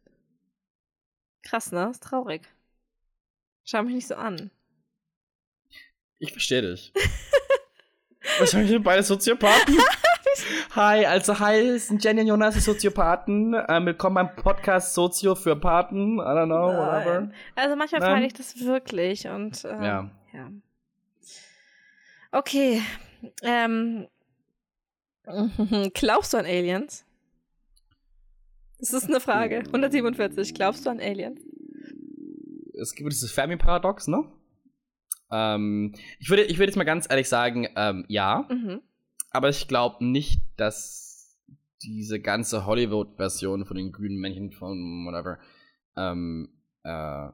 [1.44, 1.90] Krass, ne?
[1.92, 2.48] Ist traurig.
[3.64, 4.52] Schau mich nicht so an.
[6.18, 6.92] Ich verstehe dich.
[8.40, 9.78] Wahrscheinlich sind beide Soziopathen.
[10.76, 13.56] Hi, also hi, sind Jenny und Jonas, die Soziopathen.
[13.68, 16.18] Ähm, willkommen beim Podcast Sozio für Paten.
[16.18, 16.78] I don't know, Nein.
[16.78, 17.32] whatever.
[17.56, 20.12] Also manchmal frage ich das wirklich und ähm, Ja.
[20.34, 20.52] ja.
[22.32, 22.82] Okay.
[23.42, 24.08] Ähm,
[25.94, 27.06] glaubst du an Aliens?
[28.80, 29.60] Das ist eine Frage.
[29.66, 30.54] 147.
[30.54, 31.42] Glaubst du an Aliens?
[32.80, 34.26] Es gibt dieses Fermi-Paradox, ne?
[35.32, 38.46] Ähm, ich, würde, ich würde jetzt mal ganz ehrlich sagen, ähm, ja.
[38.50, 38.82] Mhm.
[39.32, 41.38] Aber ich glaube nicht, dass
[41.82, 45.40] diese ganze Hollywood-Version von den grünen Männchen von whatever
[45.96, 46.50] ähm,
[46.84, 47.30] äh,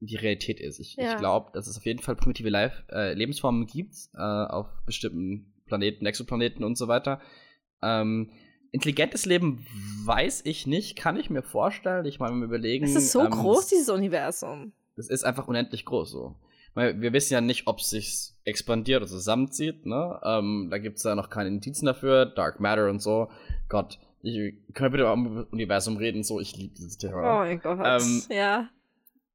[0.00, 0.78] die Realität ist.
[0.78, 1.12] Ich, Ja.
[1.12, 5.52] ich glaube, dass es auf jeden Fall primitive Life, äh, Lebensformen gibt äh, auf bestimmten
[5.66, 7.20] Planeten, Exoplaneten und so weiter.
[7.82, 8.30] Ähm,
[8.70, 9.64] intelligentes Leben
[10.04, 12.04] weiß ich nicht, kann ich mir vorstellen.
[12.06, 12.84] Ich meine, wir überlegen.
[12.84, 14.72] Es ist so ähm, groß, dieses Universum.
[14.96, 16.36] es ist einfach unendlich groß so.
[16.78, 20.20] Wir wissen ja nicht, ob es sich expandiert oder zusammenzieht, ne?
[20.24, 23.28] Ähm, da gibt es ja noch keine Indizen dafür, Dark Matter und so.
[23.68, 24.34] Gott, ich,
[24.74, 26.22] können wir bitte mal im Universum reden?
[26.22, 27.38] So, ich liebe dieses Oh Thema.
[27.40, 27.78] mein Gott.
[27.82, 28.68] Ähm, ja.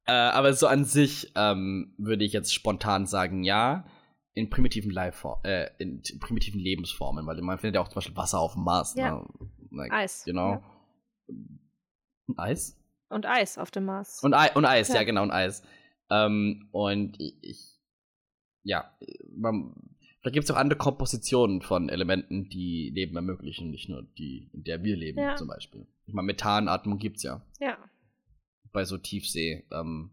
[0.06, 3.86] Äh, aber so an sich ähm, würde ich jetzt spontan sagen, ja,
[4.34, 8.40] in primitiven Life äh, in primitiven Lebensformen, weil man findet ja auch zum Beispiel Wasser
[8.40, 9.16] auf dem Mars, Ja.
[9.16, 9.24] ne?
[9.70, 10.24] Like, Eis.
[10.24, 10.62] Genau.
[12.26, 12.76] Und Eis?
[13.08, 14.20] Und Eis auf dem Mars.
[14.22, 14.96] Und, Ei, und Eis, ja.
[14.96, 15.02] Ja.
[15.04, 15.62] genau, und Eis.
[16.10, 17.78] Ähm, und ich,
[18.62, 18.90] ja,
[19.36, 19.74] man,
[20.22, 24.64] da gibt es auch andere Kompositionen von Elementen, die Leben ermöglichen, nicht nur die, in
[24.64, 25.36] der wir leben, Ja.
[25.36, 25.86] zum Beispiel.
[26.06, 27.78] Ich meine, Methanatmung gibt's ja ja.
[28.72, 30.10] bei so Tiefsee, ähm,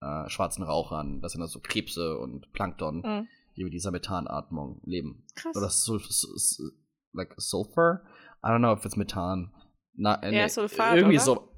[0.00, 1.20] äh, schwarzen Rauchern.
[1.22, 3.28] Das sind also Krebse und Plankton, Mhm.
[3.56, 5.26] die über dieser Methanatmung leben.
[5.34, 5.56] Krass.
[5.56, 6.72] Oder Sul Sul Sul-
[7.12, 8.02] like Sulfur?
[8.44, 9.52] I don't know if it's Methan.
[9.94, 11.24] Na, äh, Ja, nee, Sulfat, Irgendwie oder?
[11.24, 11.48] so.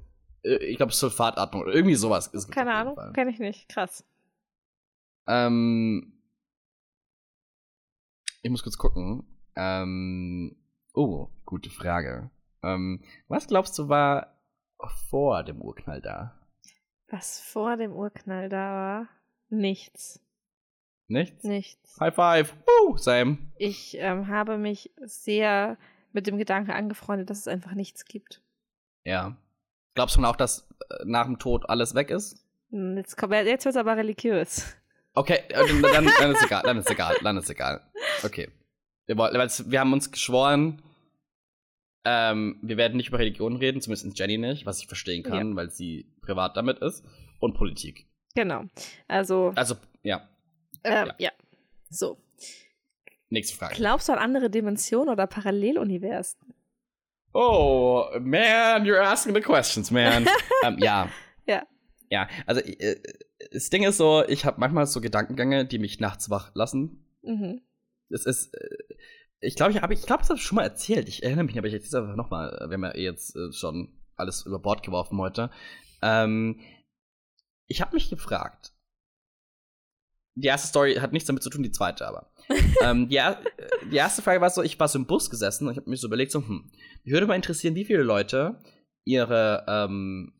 [0.43, 2.97] Äh, Ich glaube, Sulfatatmung oder irgendwie sowas ist Keine Ahnung.
[3.13, 3.69] Kenne ich nicht.
[3.69, 4.05] Krass.
[5.27, 6.13] Ähm,
[8.41, 9.23] ich muss kurz gucken.
[9.55, 10.55] Ähm,
[10.93, 12.31] oh, gute Frage.
[12.63, 14.39] Ähm, was glaubst du war
[15.09, 16.39] vor dem Urknall da?
[17.09, 19.07] Was vor dem Urknall da war?
[19.49, 20.21] Nichts.
[21.07, 21.43] Nichts?
[21.43, 21.99] Nichts.
[21.99, 22.55] High five.
[22.65, 23.39] Woo, same.
[23.57, 25.77] Ich ähm, habe mich sehr
[26.11, 28.41] mit dem Gedanken angefreundet, dass es einfach nichts gibt.
[29.03, 29.35] Ja.
[29.99, 32.41] Glaubst du auch, dass äh, nach dem Tod alles weg ist?
[32.71, 34.63] Hm, Jetzt, kommt- jetzt wird es aber religiös.
[35.13, 37.81] Okay, äh, dann, dann, dann ist egal, dann ist egal, dann ist egal.
[38.23, 38.47] Okay.
[39.07, 40.81] Wir, wir haben uns geschworen,
[42.05, 45.69] ähm, wir werden nicht über Religion reden, zumindest Jenny nicht, was ich verstehen kann, weil
[45.69, 47.03] sie privat damit ist.
[47.41, 48.07] Und Politik.
[48.35, 48.63] Genau.
[49.09, 50.29] Also, Also, ja,
[50.85, 51.15] ähm, ja.
[51.17, 51.31] ja.
[51.89, 52.17] So.
[53.29, 53.75] nächste Frage.
[53.75, 56.39] Glaubst du an andere Dimensionen oder Paralleluniversen?
[57.33, 60.27] Oh, man, you're asking the questions, man.
[60.63, 61.09] ähm, ja.
[61.45, 61.63] Ja.
[62.09, 63.01] Ja, also äh,
[63.51, 67.05] das Ding ist so, ich habe manchmal so Gedankengänge, die mich nachts wach lassen.
[67.21, 67.61] Mhm.
[68.09, 68.77] Es ist, äh,
[69.41, 71.07] ich glaube, ich habe, ich glaube, das habe ich schon mal erzählt.
[71.07, 72.51] Ich erinnere mich, aber ich erzähle es einfach nochmal.
[72.67, 75.51] Wir haben ja jetzt äh, schon alles über Bord geworfen heute.
[76.01, 76.59] Ähm,
[77.67, 78.73] ich habe mich gefragt.
[80.35, 82.31] Die erste Story hat nichts damit zu tun, die zweite aber.
[82.83, 83.39] ähm, die, er-
[83.91, 86.01] die erste Frage war so, ich war so im Bus gesessen und ich habe mich
[86.01, 86.71] so überlegt, so, hm,
[87.03, 88.61] mich würde mal interessieren, wie viele Leute
[89.05, 90.33] ihre ähm,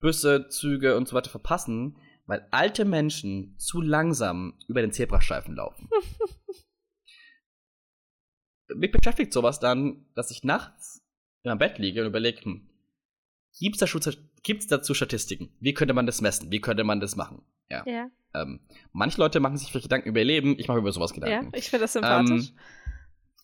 [0.00, 5.88] Busse, Züge und so weiter verpassen, weil alte Menschen zu langsam über den Zebrastreifen laufen.
[8.74, 11.00] Mich beschäftigt sowas dann, dass ich nachts
[11.42, 12.68] in meinem Bett liege und überlege, hm,
[13.60, 14.00] gibt's, da, Schu-
[14.42, 15.54] gibt's dazu Statistiken?
[15.60, 16.50] Wie könnte man das messen?
[16.50, 17.42] Wie könnte man das machen?
[17.70, 17.84] Ja.
[17.86, 18.60] Ja, Ähm,
[18.92, 21.52] manche Leute machen sich vielleicht Gedanken über ihr Leben, ich mache über sowas ja, Gedanken.
[21.56, 22.50] ich finde das sympathisch.
[22.50, 22.58] Ähm,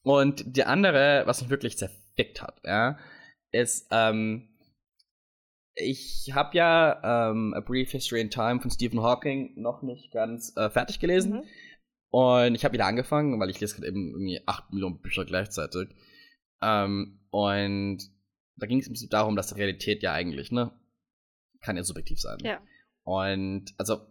[0.02, 1.76] Und die andere, was mich wirklich
[2.14, 2.98] zerfickt hat, ja,
[3.50, 4.48] ist, ähm,
[5.74, 10.54] ich habe ja ähm, A Brief History in Time von Stephen Hawking noch nicht ganz
[10.56, 11.32] äh, fertig gelesen.
[11.32, 11.42] Mhm.
[12.10, 15.88] Und ich habe wieder angefangen, weil ich lese gerade eben irgendwie 8 Millionen Bücher gleichzeitig.
[16.60, 18.02] Ähm, und
[18.56, 20.78] da ging es im Prinzip darum, dass die Realität ja eigentlich, ne,
[21.62, 22.38] kann ja subjektiv sein.
[22.42, 22.60] Ja.
[23.04, 24.02] Und also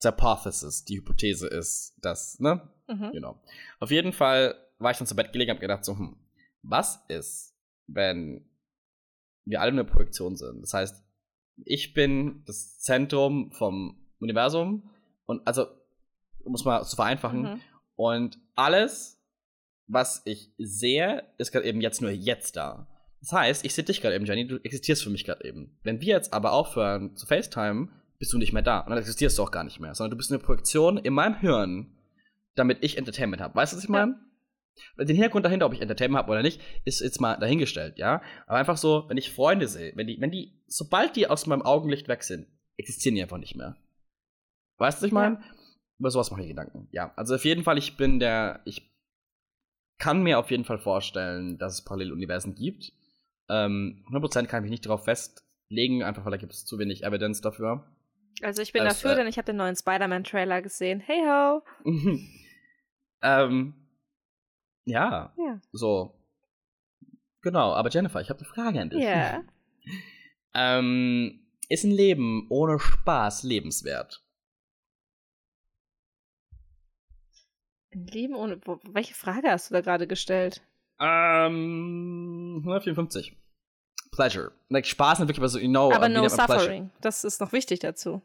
[0.00, 3.12] the Hypothesis, die Hypothese ist, dass, ne, Mhm.
[3.12, 3.42] Genau.
[3.80, 6.16] Auf jeden Fall war ich dann zu Bett gelegen und hab gedacht, so, hm,
[6.68, 7.54] was ist,
[7.86, 8.48] wenn
[9.44, 10.62] wir alle eine Projektion sind?
[10.62, 11.04] Das heißt,
[11.64, 14.90] ich bin das Zentrum vom Universum
[15.26, 15.66] und also,
[16.44, 17.60] um es mal zu vereinfachen, Mhm.
[17.96, 19.22] und alles,
[19.86, 22.88] was ich sehe, ist gerade eben jetzt nur jetzt da.
[23.20, 25.78] Das heißt, ich sehe dich gerade eben, Jenny, du existierst für mich gerade eben.
[25.82, 27.88] Wenn wir jetzt aber aufhören zu FaceTime,
[28.18, 28.80] bist du nicht mehr da.
[28.80, 31.38] Und dann existierst du auch gar nicht mehr, sondern du bist eine Projektion in meinem
[31.38, 31.94] Hirn,
[32.54, 33.54] damit ich Entertainment habe.
[33.54, 34.18] Weißt du, was ich meine?
[34.98, 38.22] Den Hintergrund dahinter, ob ich Entertainment habe oder nicht, ist jetzt mal dahingestellt, ja.
[38.46, 41.62] Aber einfach so, wenn ich Freunde sehe, wenn die, wenn die, sobald die aus meinem
[41.62, 42.46] Augenlicht weg sind,
[42.76, 43.76] existieren die einfach nicht mehr.
[44.78, 45.36] Weißt du, was ich meine?
[45.36, 45.44] Ja.
[45.98, 46.88] Über sowas mache ich Gedanken.
[46.92, 48.92] Ja, also auf jeden Fall, ich bin der, ich
[49.98, 52.92] kann mir auf jeden Fall vorstellen, dass es Paralleluniversen gibt.
[53.48, 57.04] Ähm, 100% kann ich mich nicht darauf festlegen, einfach weil da gibt es zu wenig
[57.04, 57.86] Evidence dafür.
[58.42, 61.00] Also ich bin Als, dafür, äh, denn ich habe den neuen Spider-Man-Trailer gesehen.
[61.00, 61.62] Hey ho!
[63.22, 63.74] ähm,
[64.86, 66.14] ja, ja, so.
[67.42, 69.02] Genau, aber Jennifer, ich habe eine Frage an dich.
[69.02, 69.44] Ja.
[70.54, 74.22] ähm, ist ein Leben ohne Spaß lebenswert?
[77.92, 78.60] Ein Leben ohne.
[78.64, 80.62] Wo, welche Frage hast du da gerade gestellt?
[80.98, 83.36] Ähm, 154.
[84.10, 84.52] Pleasure.
[84.68, 86.90] Like, Spaß ist wirklich, also, you know, aber no suffering.
[87.00, 88.22] Das ist noch wichtig dazu.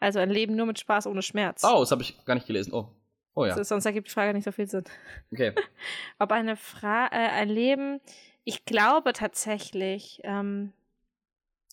[0.00, 1.62] Also ein Leben nur mit Spaß ohne Schmerz.
[1.64, 2.72] Oh, das habe ich gar nicht gelesen.
[2.72, 2.88] Oh.
[3.36, 3.54] Oh ja.
[3.54, 4.84] Ist, sonst ergibt die Frage nicht so viel Sinn.
[5.30, 5.52] Okay.
[6.18, 8.00] Ob eine Fra äh, ein Leben,
[8.44, 10.72] ich glaube tatsächlich, ähm,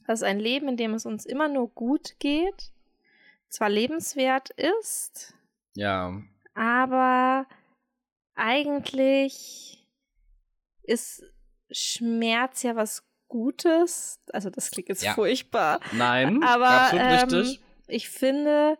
[0.05, 2.73] dass ein Leben, in dem es uns immer nur gut geht,
[3.47, 5.33] zwar lebenswert ist.
[5.75, 6.21] Ja.
[6.53, 7.47] Aber
[8.35, 9.87] eigentlich
[10.83, 11.23] ist
[11.71, 14.19] Schmerz ja was Gutes.
[14.33, 15.13] Also das klingt jetzt ja.
[15.13, 15.79] furchtbar.
[15.93, 17.61] Nein, aber absolut ähm, richtig.
[17.87, 18.77] ich finde,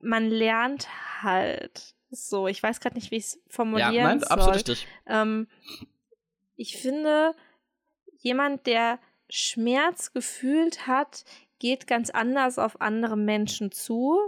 [0.00, 0.88] man lernt
[1.22, 2.48] halt so.
[2.48, 4.28] Ich weiß gerade nicht, wie ich es formulieren ja, nein, soll.
[4.28, 4.86] Absolut richtig.
[5.06, 5.48] Ähm,
[6.56, 7.34] ich finde,
[8.18, 8.98] jemand, der
[9.28, 11.24] Schmerz gefühlt hat,
[11.58, 14.18] geht ganz anders auf andere Menschen zu,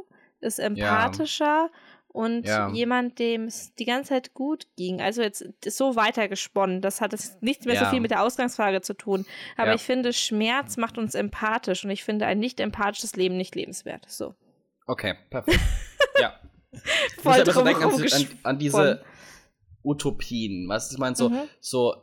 [0.41, 1.71] ist empathischer ja.
[2.09, 2.71] und ja.
[2.71, 5.01] jemand, dem es die ganze Zeit gut ging.
[5.01, 6.81] Also jetzt so weitergesponnen.
[6.81, 7.85] Das hat jetzt nichts mehr ja.
[7.85, 9.27] so viel mit der Ausgangsfrage zu tun.
[9.57, 13.55] Aber ich finde, Schmerz macht uns empathisch und ich finde ein nicht empathisches Leben nicht
[13.55, 14.05] lebenswert.
[14.09, 14.35] So.
[14.89, 15.61] Okay, perfekt.
[16.21, 16.33] ja.
[17.23, 19.03] Voll ich muss denken an, an, an, diese
[19.85, 20.67] Utopien.
[20.69, 21.43] Weißt du, ich meine, so, mhm.
[21.61, 21.95] so,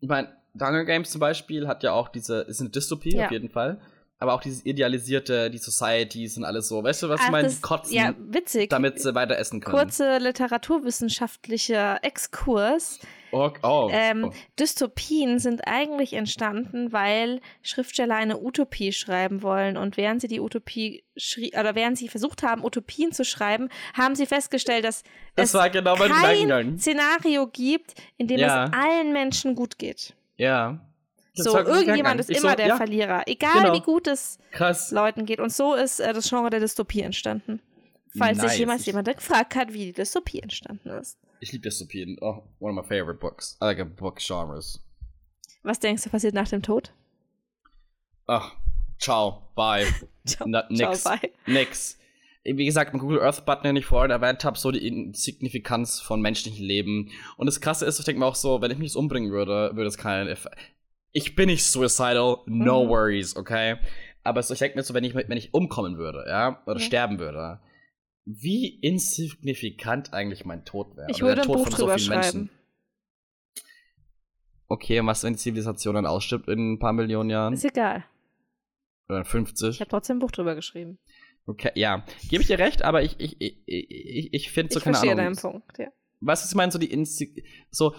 [0.00, 0.28] ich meine,
[0.60, 3.26] Hunger Games zum Beispiel hat ja auch diese, ist eine Dystopie ja.
[3.26, 3.80] auf jeden Fall.
[4.18, 6.82] Aber auch dieses idealisierte, die Societies und alles so.
[6.82, 7.54] Weißt du, was Ach, ich meine?
[7.62, 8.68] Kotzen, ja, witzig.
[8.68, 9.76] damit sie weiter essen können.
[9.76, 12.98] Kurze literaturwissenschaftlicher Exkurs.
[13.30, 14.32] Oh, oh, ähm, oh.
[14.58, 19.76] Dystopien sind eigentlich entstanden, weil Schriftsteller eine Utopie schreiben wollen.
[19.76, 21.04] Und während sie die Utopie
[21.58, 25.02] oder während sie versucht haben, Utopien zu schreiben, haben sie festgestellt, dass
[25.34, 28.64] das es genau kein Szenario gibt, in dem ja.
[28.64, 30.14] es allen Menschen gut geht.
[30.36, 30.80] Ja.
[31.34, 32.76] So, irgendjemand ist immer so, der ja.
[32.76, 33.22] Verlierer.
[33.26, 33.74] Egal genau.
[33.74, 34.90] wie gut es Krass.
[34.90, 35.38] Leuten geht.
[35.38, 37.60] Und so ist äh, das Genre der Dystopie entstanden.
[38.16, 38.50] Falls nice.
[38.50, 41.18] sich jemals jemand gefragt hat, wie die Dystopie entstanden ist.
[41.40, 42.16] Ich liebe Dystopien.
[42.20, 43.56] Oh, one of my favorite books.
[43.60, 44.80] I like book genres.
[45.62, 46.92] Was denkst du passiert nach dem Tod?
[48.26, 48.52] Ach,
[48.98, 49.86] ciao, bye.
[50.26, 51.30] ciao, Na, nix, ciao, bye.
[51.46, 51.98] Nix.
[52.44, 56.20] Wie gesagt, im Google Earth Button, den ich vorhin erwähnt habe, so die Insignifikanz von
[56.22, 57.10] menschlichen Leben.
[57.36, 59.88] Und das Krasse ist, ich denke mir auch so, wenn ich mich umbringen würde, würde
[59.88, 60.56] es keinen Effekt.
[61.12, 62.88] Ich bin nicht suicidal, no mhm.
[62.88, 63.76] worries, okay?
[64.24, 66.84] Aber so, ich denke mir so, wenn ich, wenn ich umkommen würde, ja, oder ja.
[66.84, 67.60] sterben würde,
[68.30, 71.10] wie insignifikant eigentlich mein Tod wäre.
[71.10, 72.50] Ich würde ein Buch drüber so schreiben.
[74.66, 77.54] Okay, und was, wenn die Zivilisation dann ausstirbt in ein paar Millionen Jahren?
[77.54, 78.04] Ist egal.
[79.08, 79.70] Oder 50?
[79.70, 80.98] Ich habe trotzdem ein Buch drüber geschrieben.
[81.46, 82.04] Okay, ja.
[82.28, 85.16] Gebe ich dir recht, aber ich, ich, ich, ich, ich finde so, ich keine Ahnung.
[85.16, 85.88] deinen Punkt, ja.
[86.20, 87.94] Was ist, ich meine, so die Instig so,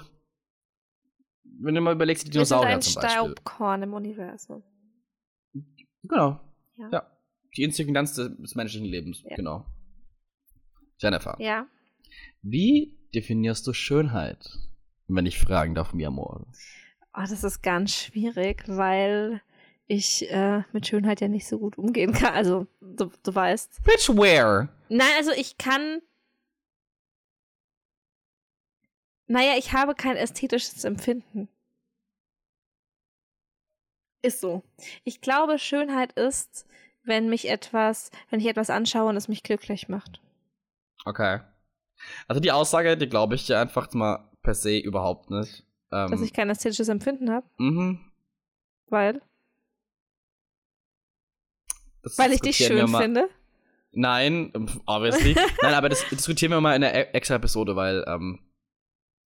[1.59, 3.19] wenn du mal überlegst, die Dinosaurier sind ein zum Beispiel.
[3.19, 4.63] Staubkorn im Universum.
[6.03, 6.39] Genau.
[6.77, 6.89] Ja.
[6.91, 7.11] ja.
[7.57, 9.35] Die Insignifikanz des menschlichen Lebens, ja.
[9.35, 9.65] genau.
[10.99, 11.35] Jennifer.
[11.39, 11.67] Ja.
[12.41, 14.49] Wie definierst du Schönheit,
[15.07, 16.45] wenn ich fragen darf, mi amor?
[17.13, 19.41] Oh, das ist ganz schwierig, weil
[19.87, 22.33] ich äh, mit Schönheit ja nicht so gut umgehen kann.
[22.33, 23.85] Also, du, du weißt.
[23.85, 24.69] Which where?
[24.89, 26.01] Nein, also ich kann.
[29.27, 31.49] Naja, ich habe kein ästhetisches Empfinden.
[34.21, 34.63] Ist so.
[35.03, 36.65] Ich glaube, Schönheit ist,
[37.03, 40.21] wenn mich etwas, wenn ich etwas anschaue und es mich glücklich macht.
[41.05, 41.39] Okay.
[42.27, 45.65] Also die Aussage, die glaube ich dir einfach mal per se überhaupt nicht.
[45.91, 47.45] Ähm, Dass ich kein ästhetisches Empfinden habe?
[47.57, 47.99] Mhm.
[48.87, 49.21] Weil?
[52.03, 53.29] Das Weil ich dich schön finde?
[53.91, 54.51] Nein,
[54.85, 55.35] obviously.
[55.61, 58.39] Nein, aber das diskutieren wir mal in der extra Episode, weil ähm,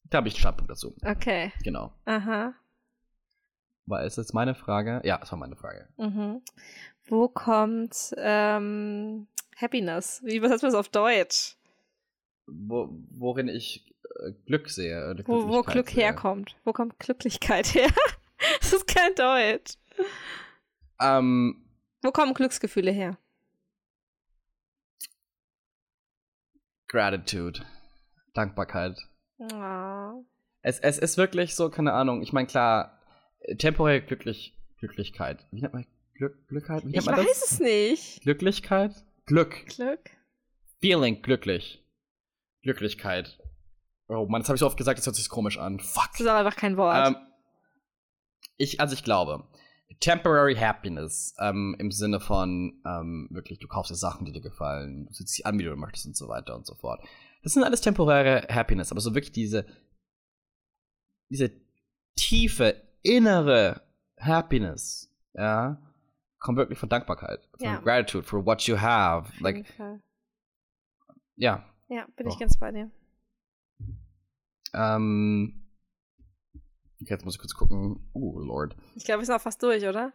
[0.06, 0.95] da habe ich einen Standpunkt dazu.
[1.06, 1.52] Okay.
[1.64, 1.94] Genau.
[2.06, 2.54] Aha.
[3.86, 5.02] War es jetzt meine Frage?
[5.04, 5.88] Ja, es war meine Frage.
[5.98, 6.41] Mhm.
[7.06, 9.28] Wo kommt ähm,
[9.58, 10.22] Happiness?
[10.24, 11.58] Wie was heißt das auf Deutsch?
[12.48, 15.10] Wo, worin ich äh, Glück sehe.
[15.10, 16.03] Oder Wo, wo Glück sehe.
[16.03, 16.56] herkommt.
[16.64, 17.90] Wo kommt Glücklichkeit her?
[18.60, 19.76] das ist kein Deutsch.
[20.99, 21.65] Ähm,
[22.02, 23.18] Wo kommen Glücksgefühle her?
[26.88, 27.61] Gratitude.
[28.34, 28.98] Dankbarkeit.
[29.52, 30.14] Ah.
[30.61, 32.99] Es, es ist wirklich so, keine Ahnung, ich meine, klar,
[33.40, 35.45] äh, temporäre Glücklich, Glücklichkeit.
[35.52, 36.84] Wie nennt man Glück, Glückheit?
[36.84, 37.52] Wie nennt Ich man weiß das?
[37.53, 38.22] es nicht.
[38.22, 38.94] Glücklichkeit?
[39.26, 39.65] Glück.
[39.68, 40.10] Glück?
[40.82, 41.83] Feeling glücklich.
[42.64, 43.38] Glücklichkeit.
[44.07, 45.80] Oh Mann, das habe ich so oft gesagt, das hört sich komisch an.
[45.80, 46.11] Fuck.
[46.11, 47.07] Das ist aber einfach kein Wort.
[47.07, 47.15] Ähm,
[48.57, 49.48] ich, also ich glaube,
[49.99, 55.06] temporary happiness ähm, im Sinne von ähm, wirklich, du kaufst dir Sachen, die dir gefallen,
[55.06, 57.02] du sitzt dich an, wie du möchtest und so weiter und so fort.
[57.44, 59.65] Das sind alles temporäre Happiness, aber so wirklich diese,
[61.30, 61.52] diese
[62.15, 63.81] tiefe, innere
[64.19, 65.81] Happiness, ja,
[66.40, 67.80] kommt wirklich von Dankbarkeit, von Ja.
[67.80, 69.31] Gratitude for what you have.
[69.41, 69.65] Like,
[71.35, 72.40] ja, Ja, bin ich Doch.
[72.40, 72.90] ganz bei dir.
[74.74, 75.64] ähm,
[77.02, 78.10] okay, jetzt muss ich kurz gucken.
[78.14, 78.76] Oh, Lord.
[78.95, 80.11] Ich glaube, wir sind auch fast durch, oder?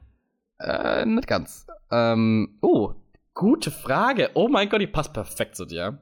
[0.58, 1.66] Äh, nicht ganz.
[1.90, 2.94] Ähm, oh,
[3.34, 4.30] gute Frage.
[4.34, 6.00] Oh mein Gott, die passt perfekt zu dir.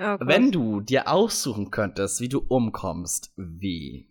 [0.00, 0.16] Oh.
[0.20, 4.10] Wenn du dir aussuchen könntest, wie du umkommst, wie?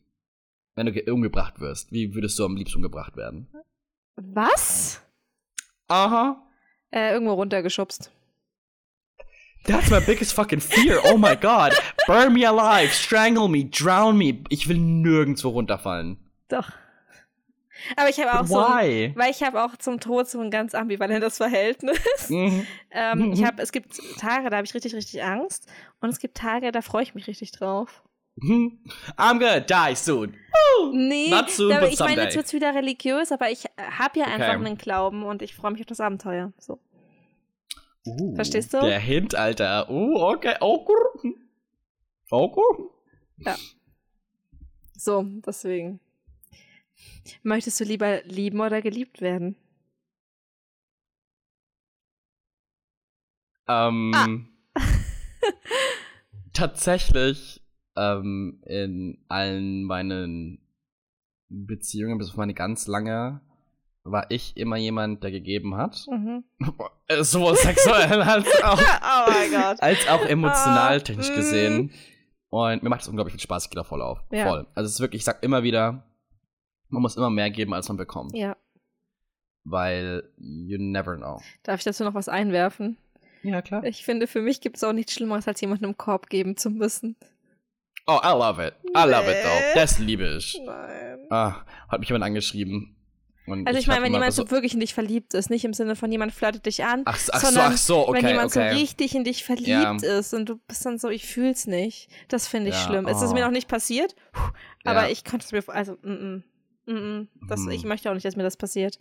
[0.75, 3.49] Wenn du ge- umgebracht wirst, wie würdest du am liebsten umgebracht werden?
[4.15, 5.01] Was?
[5.89, 6.47] Aha.
[6.91, 8.11] Äh, irgendwo runtergeschubst.
[9.65, 10.99] That's my biggest fucking fear.
[11.05, 11.73] Oh my god.
[12.07, 14.43] Burn me alive, strangle me, drown me.
[14.49, 16.17] Ich will nirgendwo runterfallen.
[16.49, 16.69] Doch.
[17.97, 18.59] Aber ich habe auch so.
[18.59, 19.13] Ein, Why?
[19.15, 21.99] weil ich habe auch zum Tod so ein ganz ambivalentes Verhältnis.
[22.29, 22.65] Mhm.
[22.91, 23.45] ähm, ich Mhm.
[23.45, 25.67] habe, es gibt Tage, da habe ich richtig, richtig Angst.
[25.99, 28.03] Und es gibt Tage, da freue ich mich richtig drauf.
[28.35, 28.79] Mhm.
[29.17, 30.35] I'm gonna die soon.
[30.91, 34.19] Nee, Not soon, aber but ich meine, jetzt wird es wieder religiös, aber ich habe
[34.19, 34.65] ja einfach Okay.
[34.65, 36.51] einen Glauben und ich freue mich auf das Abenteuer.
[36.57, 36.79] So.
[38.05, 38.81] Uh, Verstehst du?
[38.81, 39.89] Der Hint, Alter.
[39.89, 40.55] Uh, okay.
[40.59, 40.91] Okay.
[42.29, 42.65] Okay.
[44.95, 45.99] So, deswegen.
[47.41, 49.55] Möchtest du lieber lieben oder geliebt werden?
[53.67, 54.49] Ähm,
[56.53, 57.61] tatsächlich
[57.95, 60.59] ähm, in allen meinen
[61.49, 63.41] Beziehungen, bis auf meine ganz lange,
[64.03, 66.05] war ich immer jemand, der gegeben hat.
[66.09, 66.43] Mhm.
[67.07, 71.35] Äh, Sowohl sexuell als auch, oh als auch emotional Ah, technisch mm.
[71.35, 71.91] gesehen.
[72.49, 74.23] Und mir macht es unglaublich viel Spaß, ich gehe da voll auf.
[74.31, 74.47] Ja.
[74.47, 74.67] Voll.
[74.73, 76.05] Also es ist wirklich, ich sag immer wieder,
[76.87, 78.33] man muss immer mehr geben, als man bekommt.
[78.37, 78.55] Ja.
[79.65, 81.41] Weil you never know.
[81.63, 82.97] Darf ich dazu noch was einwerfen?
[83.41, 83.83] Ja, klar.
[83.83, 86.69] Ich finde, für mich gibt es auch nichts Schlimmeres, als jemanden im Korb geben zu
[86.69, 87.17] müssen.
[88.07, 88.75] Oh, I love it.
[88.95, 89.59] I love it, though.
[89.59, 89.73] Nee.
[89.75, 90.59] Das liebe ich.
[90.65, 91.19] Nein.
[91.29, 92.92] Ah, hat mich jemand angeschrieben.
[93.45, 95.65] Und Also ich meine, hab wenn jemand so, so wirklich in dich verliebt ist, nicht
[95.65, 98.27] im Sinne von jemand flirtet dich an, ach, ach so, sondern ach so, okay, wenn
[98.29, 98.71] jemand okay.
[98.71, 99.95] so richtig in dich verliebt Ja.
[99.97, 102.09] ist und du bist dann so, ich fühl's nicht.
[102.29, 103.07] Das finde ich Ja, schlimm.
[103.07, 103.33] Es ist oh.
[103.33, 104.51] mir noch nicht passiert, puh,
[104.85, 105.09] aber Ja.
[105.09, 106.43] ich konnte es mir, also, mm, mm,
[106.85, 107.71] mm, mm, das, Hm.
[107.71, 108.97] ich möchte auch nicht, dass mir das passiert.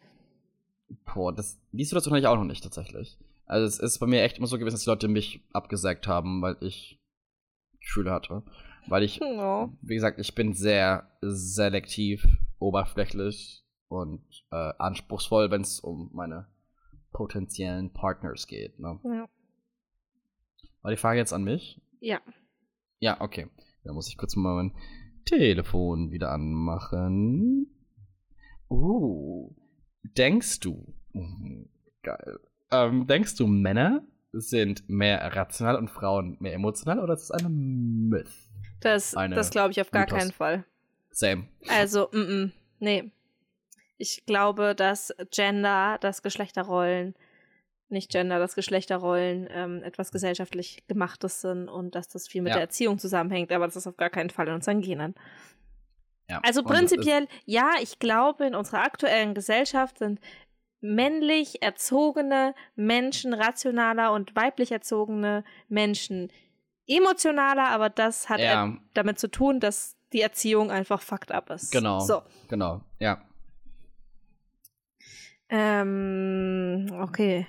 [1.14, 3.18] Boah, das, die Situation hatte ich auch noch nicht, tatsächlich.
[3.46, 6.42] Also es ist bei mir echt immer so gewesen, dass die Leute mich abgesagt haben,
[6.42, 6.98] weil ich
[7.80, 8.42] Gefühle hatte.
[8.88, 9.68] Weil ich, Oh.
[9.82, 12.26] wie gesagt, ich bin sehr selektiv,
[12.58, 13.61] oberflächlich
[13.92, 16.46] und äh, anspruchsvoll, wenn es um meine
[17.12, 18.78] potenziellen Partners geht.
[18.78, 18.98] Ne?
[19.04, 19.28] Ja.
[20.82, 21.80] War die Frage jetzt an mich?
[22.00, 22.20] ja.
[22.98, 23.48] Ja, okay.
[23.82, 24.76] Da muss ich kurz mal mein
[25.24, 27.66] Telefon wieder anmachen.
[28.70, 29.52] Uh,
[30.04, 31.68] denkst du, mhm,
[32.04, 32.38] geil,
[32.70, 37.48] ähm, denkst du, Männer sind mehr rational und Frauen mehr emotional oder ist das eine
[37.50, 38.30] Myth?
[38.80, 40.18] Das, Eine das glaube ich auf gar Mythos.
[40.18, 40.64] keinen Fall.
[41.10, 41.48] Same.
[41.68, 43.12] Also, mm, mm, nee.
[44.02, 47.14] Ich glaube, dass Gender, dass Geschlechterrollen,
[47.88, 52.54] nicht Gender, dass Geschlechterrollen ähm, etwas gesellschaftlich gemachtes sind und dass das viel mit Ja.
[52.56, 55.14] der Erziehung zusammenhängt, aber das ist auf gar keinen Fall in unseren Genen.
[56.28, 56.40] Ja.
[56.44, 60.18] Also prinzipiell, ja, ich glaube, in unserer aktuellen Gesellschaft sind
[60.80, 66.32] männlich erzogene Menschen rationaler und weiblich erzogene Menschen
[66.88, 68.76] emotionaler, aber das hat Ja.
[68.94, 71.70] damit zu tun, dass die Erziehung einfach fucked up ist.
[71.70, 72.00] Genau.
[72.00, 72.22] So.
[72.48, 73.22] Genau, ja.
[75.54, 77.46] Ähm, okay.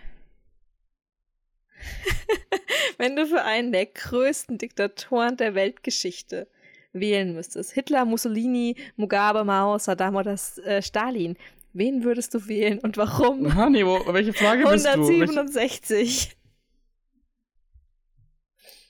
[2.97, 6.49] Wenn du für einen der größten Diktatoren der Weltgeschichte
[6.91, 10.35] wählen müsstest, Hitler, Mussolini, Mugabe, Mao, Saddam oder
[10.65, 11.37] äh, Stalin,
[11.71, 13.55] wen würdest du wählen und warum?
[13.57, 15.07] Honey, wo, welche Frage bist du?
[15.07, 16.35] Welche, 167.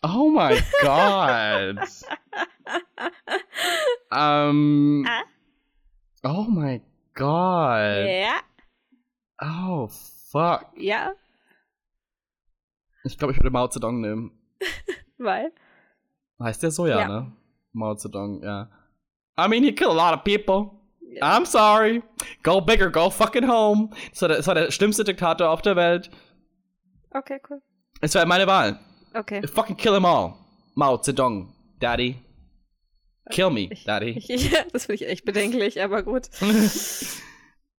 [0.01, 1.87] oh my God.
[4.11, 5.05] ähm.
[5.07, 5.21] Ah?
[6.23, 6.81] Oh my
[7.13, 8.07] God.
[8.07, 8.39] Ja,
[9.41, 9.87] Oh,
[10.31, 10.67] fuck.
[10.77, 11.11] ja,
[13.05, 14.31] Ich glaube, ich würde Mao Zedong nehmen.
[15.17, 15.51] weil.
[16.41, 17.07] Heißt der so, ja, Ja.
[17.07, 17.31] ne?
[17.73, 18.69] Mao Zedong, ja.
[19.37, 20.79] I mean, he killed a lot of people.
[21.01, 21.25] Yeah.
[21.37, 22.01] I'm sorry.
[22.43, 23.89] Go bigger, go fucking home.
[24.11, 26.09] Das war, der, das war der schlimmste Diktator auf der Welt.
[27.11, 27.61] Okay, cool.
[28.01, 28.79] Es war meine Wahl.
[29.13, 29.45] Okay.
[29.47, 30.33] Fucking kill them all.
[30.75, 32.19] Mao Zedong, Daddy.
[33.31, 34.19] Kill me, Daddy.
[34.27, 36.29] ja, das finde ich echt bedenklich, aber gut.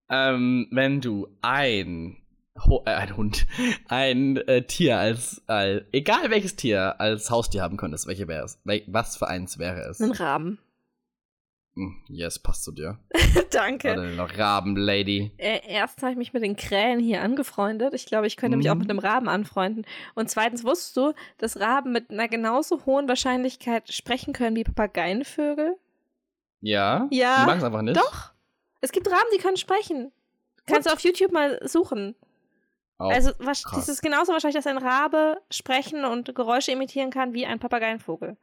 [0.08, 2.16] ähm, wenn du ein,
[2.66, 3.46] Ho äh, ein Hund,
[3.88, 8.60] ein äh, Tier als, als, egal welches Tier als Haustier haben könntest, welche wäre es?
[8.86, 10.00] Was für eins wäre es?
[10.00, 10.58] Ein Raben.
[11.76, 12.98] Hm, yes, passt zu dir.
[13.50, 13.92] Danke.
[13.92, 15.32] Oder noch Raben-Lady.
[15.38, 17.94] Äh, erst habe ich mich mit den Krähen hier angefreundet.
[17.94, 18.62] Ich glaube, ich könnte mhm.
[18.62, 19.84] mich auch mit einem Raben anfreunden.
[20.14, 25.76] Und zweitens wusstest du, dass Raben mit einer genauso hohen Wahrscheinlichkeit sprechen können wie Papageienvögel?
[26.60, 27.08] Ja.
[27.10, 27.40] Ja.
[27.40, 27.96] Die machen es einfach nicht.
[27.96, 28.33] Doch.
[28.84, 30.12] Es gibt Raben, die können sprechen.
[30.66, 32.14] Kannst du auf YouTube mal suchen.
[32.98, 37.46] Auch also, es ist genauso wahrscheinlich, dass ein Rabe sprechen und Geräusche imitieren kann wie
[37.46, 38.36] ein Papageienvogel.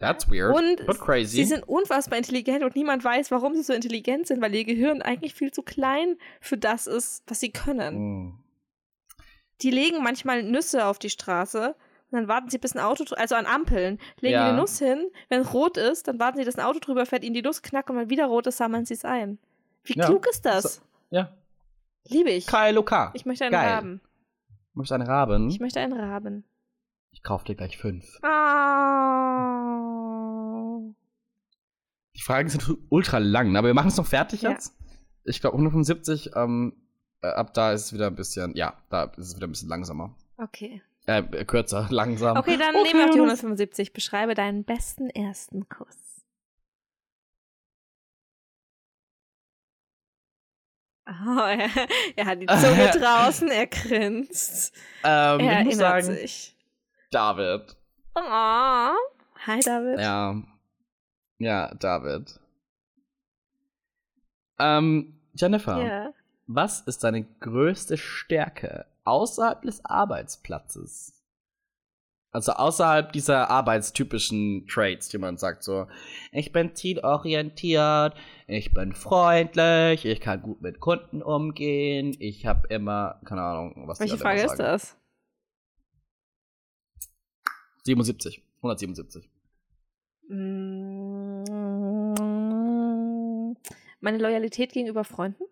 [0.00, 0.56] That's weird.
[0.56, 1.36] Und but crazy.
[1.36, 5.02] sie sind unfassbar intelligent und niemand weiß, warum sie so intelligent sind, weil ihr Gehirn
[5.02, 7.98] eigentlich viel zu klein für das ist, was sie können.
[7.98, 8.44] Mm.
[9.62, 11.76] Die legen manchmal Nüsse auf die Straße
[12.12, 14.50] dann warten sie, bis ein Auto, also an Ampeln, legen ja.
[14.50, 15.10] die Nuss hin.
[15.28, 17.90] Wenn rot ist, dann warten sie, dass ein Auto drüber fährt, ihnen die Nuss knackt
[17.90, 19.38] und wenn wieder rot ist, sammeln sie es ein.
[19.84, 20.06] Wie ja.
[20.06, 20.76] klug ist das?
[20.76, 21.32] So, ja.
[22.08, 22.46] Liebe ich.
[22.46, 23.10] KLOK.
[23.14, 23.68] Ich möchte einen Geil.
[23.68, 24.00] Raben.
[24.72, 25.48] Du möchtest einen Raben?
[25.50, 26.44] Ich möchte einen Raben.
[27.12, 28.18] Ich kauf dir gleich fünf.
[28.22, 29.60] Ah.
[32.16, 34.50] Die Fragen sind ultra lang, aber wir machen es noch fertig Ja.
[34.50, 34.76] jetzt.
[35.24, 36.74] Ich glaube 175, ähm,
[37.22, 39.68] äh, ab da ist es wieder ein bisschen, ja, da ist es wieder ein bisschen
[39.68, 40.14] langsamer.
[40.36, 40.82] Okay.
[41.18, 42.36] Äh, kürzer, langsam.
[42.36, 43.92] Okay, dann nehmen wir auch die 175.
[43.92, 45.96] Beschreibe deinen besten ersten Kuss.
[51.08, 51.68] Oh, er,
[52.16, 54.74] er hat die Zunge draußen, er grinst.
[55.02, 56.56] Ähm, Er ich muss sagen, sich.
[57.10, 57.76] David.
[58.14, 58.20] Oh.
[59.46, 59.98] Hi, David.
[59.98, 60.40] Ja.
[61.38, 62.38] Ja, David.
[64.58, 66.12] Ähm, Jennifer, Ja.
[66.46, 71.16] was ist deine größte Stärke außerhalb des Arbeitsplatzes?
[72.32, 75.88] Also außerhalb dieser arbeitstypischen Traits, die man sagt, so,
[76.30, 78.14] ich bin zielorientiert,
[78.46, 83.98] ich bin freundlich, ich kann gut mit Kunden umgehen, ich habe immer, keine Ahnung, was
[83.98, 84.96] die Welche alle Frage ist das?
[87.84, 89.28] 77, 177.
[90.28, 91.42] Mm,
[94.00, 95.44] Meine Loyalität gegenüber Freunden?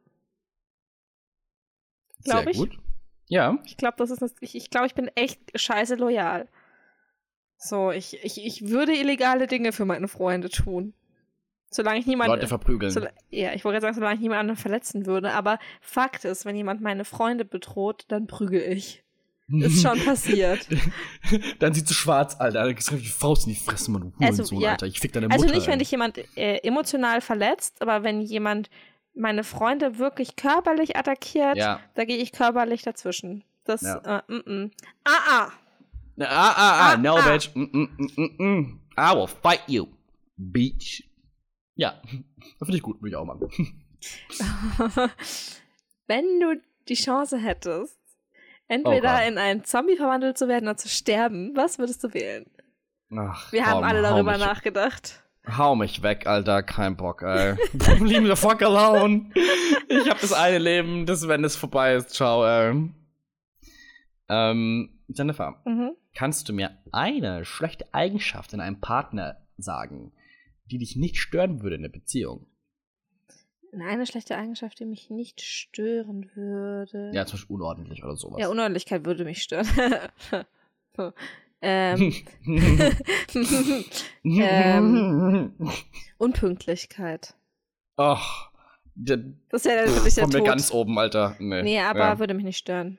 [2.25, 2.57] Glaub Sehr ich.
[2.57, 2.79] gut.
[3.29, 3.59] Ja.
[3.65, 6.49] Ich glaube, das ist das, ich, ich glaube, ich bin echt scheiße loyal.
[7.59, 10.95] So, ich, ich, ich würde illegale Dinge für meine Freunde tun.
[11.71, 12.33] Solange ich niemanden.
[12.33, 12.91] Leute verprügeln.
[12.91, 13.01] So,
[13.31, 15.33] ja, ich wollte gerade sagen, solange ich niemand anderen verletzen würde.
[15.33, 19.05] Aber Fakt ist, wenn jemand meine Freunde bedroht, dann prügel ich.
[19.49, 20.67] Ist schon passiert.
[21.59, 22.65] Dann sieht du schwarz, Alter.
[22.65, 24.73] Dann kriegst du die Faust in die Fresse, Mann, du Also, Hurensohn, ja.
[24.73, 24.87] Alter.
[24.87, 25.43] Ich fick deine Mutter.
[25.43, 28.69] Also nicht, wenn dich jemand äh, emotional verletzt, aber wenn jemand
[29.19, 31.81] meine Freunde wirklich körperlich attackiert, Ja.
[31.95, 33.45] da gehe ich körperlich dazwischen.
[33.65, 34.23] Das, Ja.
[34.29, 34.71] äh, mm, mm.
[35.05, 35.53] Ah, ah.
[36.21, 37.29] Ah, ah, ah, Ah, no, ah.
[37.31, 37.51] bitch.
[37.55, 38.81] Mm, mm, mm, mm, mm.
[38.99, 39.87] I will fight you,
[40.37, 41.03] bitch.
[41.77, 43.49] Ja, das finde ich gut, würde ich auch machen.
[46.07, 47.99] wenn du die Chance hättest,
[48.67, 49.29] entweder Gott.
[49.29, 52.47] in einen Zombie verwandelt zu werden oder zu sterben, was würdest du wählen?
[53.17, 55.23] Ach, Wir haben komm, alle darüber nachgedacht.
[55.57, 56.63] Hau mich weg, Alter.
[56.63, 57.55] Kein Bock, ey.
[58.01, 59.31] Leave me the fuck alone.
[59.89, 62.91] Ich hab das eine Leben, das, wenn es vorbei ist, ciao, ey.
[64.29, 65.93] Ähm, Jennifer, Mhm.
[66.15, 70.13] kannst du mir eine schlechte Eigenschaft in einem Partner sagen,
[70.71, 72.47] die dich nicht stören würde in der Beziehung?
[73.73, 77.11] Eine schlechte Eigenschaft, die mich nicht stören würde.
[77.15, 78.39] Ja, zum Beispiel unordentlich oder sowas.
[78.41, 79.67] Ja, Unordentlichkeit würde mich stören.
[81.61, 82.15] ähm,
[84.25, 85.53] ähm,
[86.19, 87.35] Unpünktlichkeit.
[87.97, 88.51] Ach,
[88.95, 91.37] Das wäre dann wirklich der von mir ganz oben, Alter.
[91.39, 92.19] Nee, nee, aber ja.
[92.19, 92.99] würde mich nicht stören.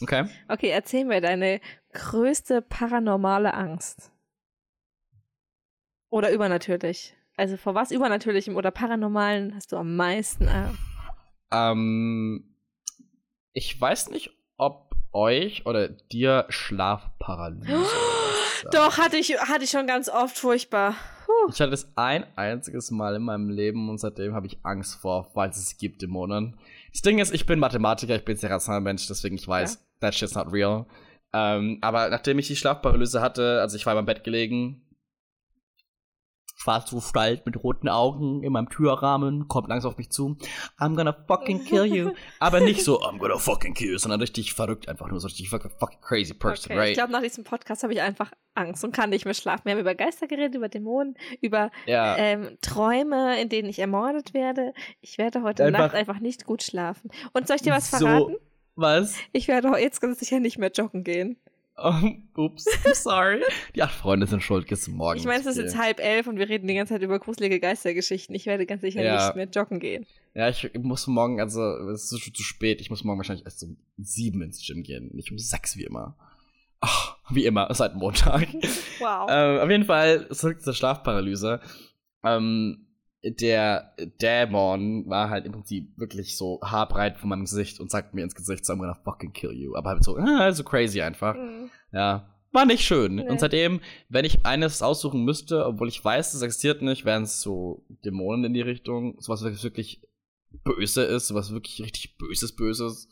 [0.00, 0.26] Okay.
[0.48, 1.60] Okay, erzähl mir deine
[1.92, 4.12] größte paranormale Angst.
[6.10, 7.14] Oder übernatürlich.
[7.36, 10.80] Also vor was Übernatürlichem oder Paranormalen hast du am meisten Angst?
[11.52, 12.56] Ähm,
[13.52, 17.66] ich weiß nicht, ob euch oder dir Schlafparalyse.
[18.62, 18.74] sagt.
[18.74, 20.94] Doch, hatte ich, hatte ich schon ganz oft furchtbar.
[21.26, 21.52] Puh.
[21.52, 25.30] Ich hatte es ein einziges Mal in meinem Leben und seitdem habe ich Angst vor,
[25.34, 26.56] falls es es gibt, Dämonen.
[26.92, 30.14] Das Ding ist, ich bin Mathematiker, ich bin sehr rationaler Mensch, deswegen ich weiß, that
[30.14, 30.86] shit's not real.
[31.32, 34.82] Ähm, aber nachdem ich die Schlafparalyse hatte, also ich war meinem Bett gelegen,
[36.58, 40.36] schwarze Gestalt mit roten Augen in meinem Türrahmen, kommt langsam auf mich zu.
[40.78, 42.10] I'm gonna fucking kill you.
[42.40, 45.48] Aber nicht so, I'm gonna fucking kill you, sondern richtig verrückt, einfach nur so richtig
[45.50, 46.78] fucking, fucking crazy person, okay.
[46.78, 46.88] right?
[46.90, 49.66] Ich glaube, nach diesem Podcast habe ich einfach Angst und kann nicht mehr schlafen.
[49.66, 52.16] Wir haben über Geister geredet, über Dämonen, über ja.
[52.16, 54.72] ähm, Träume, in denen ich ermordet werde.
[55.00, 57.10] Ich werde heute Einfach- Nacht einfach nicht gut schlafen.
[57.32, 58.36] Und soll ich dir was So- verraten?
[58.74, 59.16] Was?
[59.32, 61.36] Ich werde heute jetzt ganz sicher nicht mehr joggen gehen.
[61.80, 63.40] Um, ups, I'm sorry.
[63.76, 65.18] Die acht Freunde sind schuld, gehst du morgen.
[65.18, 67.60] Ich meine, es ist jetzt halb elf und wir reden die ganze Zeit über gruselige
[67.60, 68.34] Geistergeschichten.
[68.34, 69.26] Ich werde ganz sicher Ja.
[69.26, 70.04] nicht mehr joggen gehen.
[70.34, 72.80] Ja, ich muss morgen, also, es ist schon zu spät.
[72.80, 76.16] Ich muss morgen wahrscheinlich erst um sieben ins Gym gehen, nicht um sechs wie immer.
[76.80, 78.48] Ach, wie immer, seit Montag.
[79.00, 79.28] Wow.
[79.30, 81.60] ähm, auf jeden Fall zurück zur Schlafparalyse.
[82.24, 82.87] Ähm,
[83.22, 88.22] der Dämon war halt im Prinzip wirklich so haarbreit von meinem Gesicht und sagt mir
[88.22, 89.74] ins Gesicht, so, I'm gonna fucking kill you.
[89.76, 91.34] Aber halt so, ah, so crazy einfach.
[91.34, 91.70] Mhm.
[91.92, 92.34] Ja.
[92.52, 93.16] War nicht schön.
[93.16, 93.28] Nee.
[93.28, 97.42] Und seitdem, wenn ich eines aussuchen müsste, obwohl ich weiß, es existiert nicht, wären es
[97.42, 100.00] so Dämonen in die Richtung, sowas was wirklich
[100.64, 103.08] böse ist, sowas wirklich richtig böses, böses.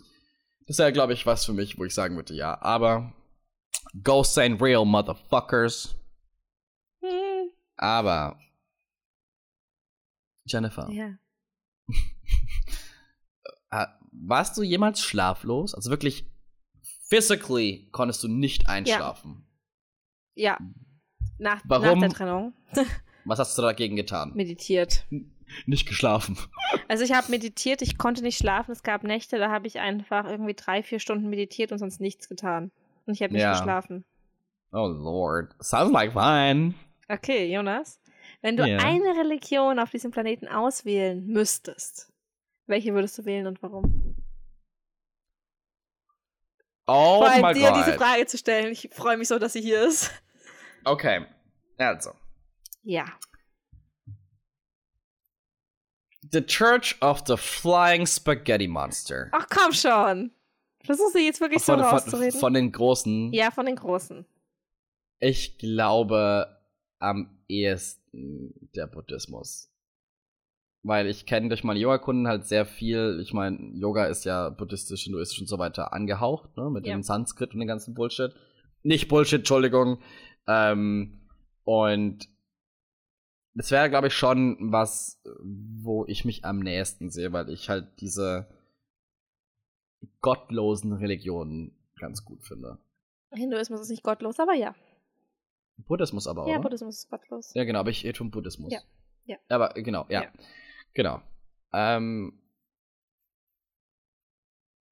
[0.66, 2.60] Das wäre, glaube ich, was für mich, wo ich sagen würde, ja.
[2.62, 3.12] Aber
[4.02, 5.96] Ghosts ain't real, motherfuckers.
[7.02, 7.50] Hm.
[7.76, 8.38] Aber
[10.46, 11.14] Jennifer, Ja.
[13.70, 15.74] äh, warst du jemals schlaflos?
[15.74, 16.26] Also wirklich
[17.08, 19.46] physically konntest du nicht einschlafen.
[20.34, 20.58] Ja.
[21.38, 22.00] Nach, Warum?
[22.00, 22.52] nach der Trennung
[23.24, 24.32] Was hast du dagegen getan?
[24.34, 25.04] meditiert.
[25.66, 26.36] Nicht geschlafen.
[26.88, 28.72] Also ich habe meditiert, ich konnte nicht schlafen.
[28.72, 32.28] Es gab Nächte, da habe ich einfach irgendwie drei, vier Stunden meditiert und sonst nichts
[32.28, 32.70] getan.
[33.06, 33.52] Und ich habe nicht Ja.
[33.52, 34.04] geschlafen.
[34.72, 35.54] Oh Lord.
[35.62, 36.74] Sounds like fun.
[37.08, 38.00] Okay, Jonas.
[38.42, 38.78] Wenn du Ja.
[38.78, 42.12] eine Religion auf diesem Planeten auswählen müsstest,
[42.66, 44.16] welche würdest du wählen und warum?
[46.88, 47.78] Oh Vor allem dir God.
[47.78, 48.70] diese Frage zu stellen.
[48.72, 50.10] Ich freue mich so, dass sie hier ist.
[50.84, 51.26] Okay.
[51.78, 52.12] Also.
[52.84, 53.06] Ja.
[56.32, 59.28] The Church of the Flying Spaghetti Monster.
[59.32, 60.32] Ach komm schon.
[60.84, 62.38] Versuchst du jetzt wirklich so von, von, rauszureden?
[62.40, 63.32] von den Großen.
[63.32, 64.24] ja, von den Großen.
[65.18, 66.60] Ich glaube
[66.98, 68.05] am ehesten
[68.74, 69.72] der Buddhismus.
[70.82, 73.18] Weil ich kenne durch meine Yoga-Kunden halt sehr viel.
[73.20, 76.70] Ich meine, Yoga ist ja buddhistisch, hinduistisch und so weiter angehaucht, ne?
[76.70, 76.94] Mit Ja.
[76.94, 78.32] dem Sanskrit und dem ganzen Bullshit.
[78.82, 79.98] Nicht Bullshit, Entschuldigung.
[80.46, 81.28] Ähm,
[81.64, 82.28] und
[83.54, 87.88] das wäre, glaube ich, schon was, wo ich mich am nächsten sehe, weil ich halt
[88.00, 88.46] diese
[90.20, 92.78] gottlosen Religionen ganz gut finde.
[93.32, 94.74] Hinduismus ist nicht gottlos, aber ja.
[95.78, 96.62] Buddhismus aber, Ja, oder?
[96.62, 97.52] Buddhismus ist gottlos.
[97.54, 98.72] Ja, genau, aber ich rede vom Buddhismus.
[98.72, 98.80] Ja,
[99.24, 99.36] ja.
[99.48, 100.22] Aber genau, ja.
[100.24, 100.32] Ja.
[100.94, 101.20] Genau.
[101.72, 102.40] Ähm.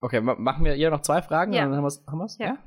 [0.01, 1.53] Okay, ma machen wir hier noch zwei Fragen?
[1.53, 1.63] Ja.
[1.65, 2.37] Dann haben wir's, haben wir's?
[2.39, 2.59] Ja.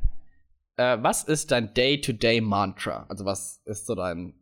[0.77, 3.06] Äh, was ist dein Day-to-Day-Mantra?
[3.10, 4.34] Also, was ist so dein,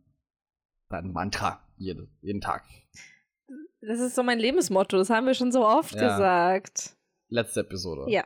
[0.88, 2.64] dein Mantra jede, jeden Tag?
[3.82, 6.08] Das ist so mein Lebensmotto, das haben wir schon so oft Ja.
[6.08, 6.96] gesagt.
[7.28, 8.10] Letzte Episode.
[8.10, 8.24] Ja.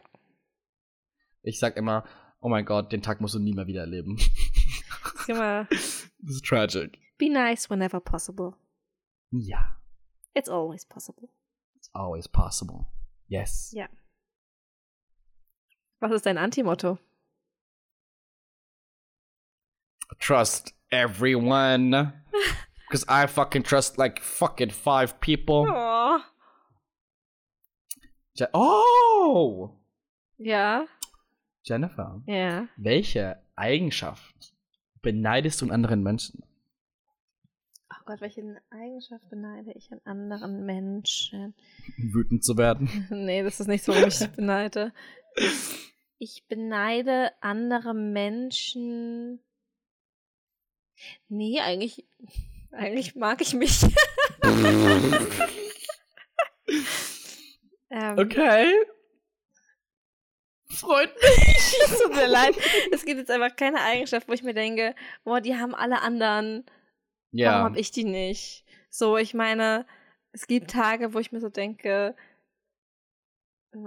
[1.42, 2.04] Ich sag immer,
[2.40, 4.18] oh mein Gott, den Tag musst du nie mehr wieder erleben.
[5.26, 6.98] Sag mal, das ist tragic.
[7.18, 8.54] be nice whenever possible.
[9.32, 9.76] Yeah.
[10.34, 11.28] It's always possible.
[11.76, 12.86] It's always possible.
[13.28, 13.72] Yes.
[13.74, 13.88] Ja.
[16.00, 16.98] Was ist dein Antimotto?
[20.20, 22.12] trust everyone.
[22.88, 25.64] Because I fucking trust like fucking five people.
[25.68, 26.20] Oh.
[28.34, 29.70] Je oh!
[30.38, 30.86] Ja,
[31.62, 32.66] Jennifer, ja.
[32.76, 34.54] welche Eigenschaft
[35.02, 36.42] beneidest du an anderen Menschen?
[37.92, 41.54] Oh Gott, welche Eigenschaft beneide ich an anderen Menschen?
[41.96, 43.06] Wütend zu werden?
[43.10, 44.92] nee, das ist nicht so, warum ich beneide.
[46.18, 49.40] Ich beneide andere Menschen.
[51.28, 52.06] Nee, eigentlich,
[52.72, 53.82] eigentlich mag ich mich.
[57.90, 58.70] ähm, Okay.
[60.80, 61.74] Freut mich.
[61.84, 62.54] Es tut mir leid.
[62.92, 64.94] Es gibt jetzt einfach keine Eigenschaft, wo ich mir denke,
[65.24, 66.64] boah, die haben alle anderen.
[67.32, 67.52] Warum Ja.
[67.62, 68.64] habe ich die nicht?
[68.88, 69.86] So, ich meine,
[70.32, 72.14] es gibt Tage, wo ich mir so denke,
[73.72, 73.78] äh,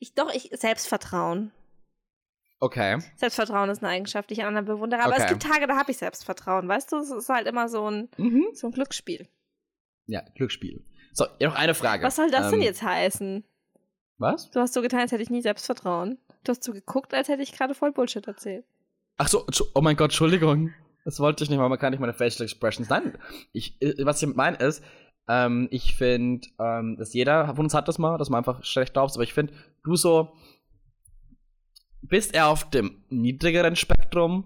[0.00, 1.52] ich doch, ich Selbstvertrauen.
[2.60, 2.98] Okay.
[3.16, 5.02] Selbstvertrauen ist eine Eigenschaft, die ich an anderen bewundere.
[5.02, 5.34] Aber es Okay.
[5.34, 6.96] gibt Tage, da habe ich Selbstvertrauen, weißt du?
[6.96, 8.48] Es ist halt immer so ein, Mhm.
[8.54, 9.28] so ein Glücksspiel.
[10.06, 10.84] Ja, Glücksspiel.
[11.12, 12.02] So, noch eine Frage.
[12.04, 13.44] Was soll das denn Ähm, jetzt heißen?
[14.18, 14.50] Was?
[14.50, 16.18] Du hast so getan, als hätte ich nie Selbstvertrauen.
[16.44, 18.64] Du hast so geguckt, als hätte ich gerade voll Bullshit erzählt.
[19.16, 20.72] Ach so, oh mein Gott, Entschuldigung.
[21.04, 22.88] Das wollte ich nicht mal, man kann nicht meine Facial Expressions.
[22.88, 23.16] Nein,
[23.52, 24.82] ich, äh, was ich meine ist,
[25.28, 28.92] ähm, ich finde, ähm, dass jeder von uns hat das mal, dass man einfach schlecht
[28.92, 29.52] glaubst, aber ich finde,
[29.84, 30.32] du so
[32.02, 34.44] bist eher auf dem niedrigeren Spektrum,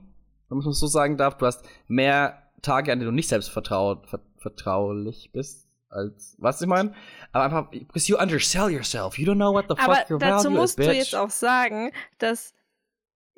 [0.48, 1.38] wenn man es so sagen darf.
[1.38, 6.60] Du hast mehr Tage, an denen du nicht selbst vertraut, ver vertraulich bist, als, was
[6.60, 6.94] ich meine?
[7.32, 9.19] Aber einfach, because you undersell yourself.
[9.19, 11.31] You don't know what the Aber fuck your dazu value musst is, du jetzt auch
[11.31, 12.55] sagen, dass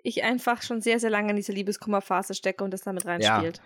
[0.03, 3.61] ich einfach schon sehr, sehr lange in diese Liebeskummerphase stecke und das damit reinspielt.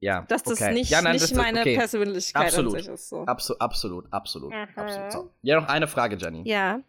[0.00, 0.74] ja, Dass das okay.
[0.74, 1.76] nicht, ja, nein, nicht das meine okay.
[1.76, 2.74] Persönlichkeit Absolut.
[2.74, 3.08] an sich ist.
[3.08, 3.24] So.
[3.26, 4.66] Abso absolut, absolut, Mhm.
[4.76, 5.12] absolut.
[5.12, 5.30] So.
[5.42, 6.42] Ja, noch eine Frage, Jenny.
[6.48, 6.80] Ja.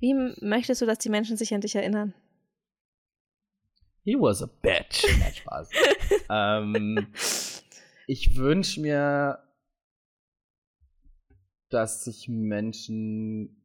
[0.00, 2.14] Wie möchtest du, dass die Menschen sich an dich erinnern?
[4.04, 5.04] He was a bitch.
[5.20, 5.70] Nein, Spaß.
[6.28, 7.06] ähm,
[8.08, 9.38] ich wünsche mir,
[11.72, 13.62] dass sich Menschen.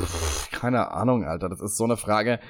[0.00, 1.48] Pff, keine Ahnung, Alter.
[1.48, 2.40] Das ist so eine Frage.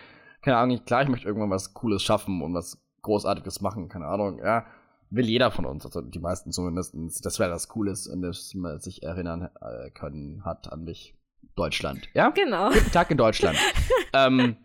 [0.43, 3.89] Keine Ahnung, ich, klar, ich möchte irgendwann was Cooles schaffen und was Großartiges machen.
[3.89, 4.67] Keine Ahnung, ja.
[5.11, 6.95] Will jeder von uns, also die meisten zumindest.
[7.25, 11.17] Das wäre was Cooles, an das man sich erinnern äh, können hat an mich.
[11.55, 12.31] Deutschland, ja?
[12.31, 12.71] Genau.
[12.71, 13.59] Guten Tag in Deutschland.
[14.15, 14.57] ähm,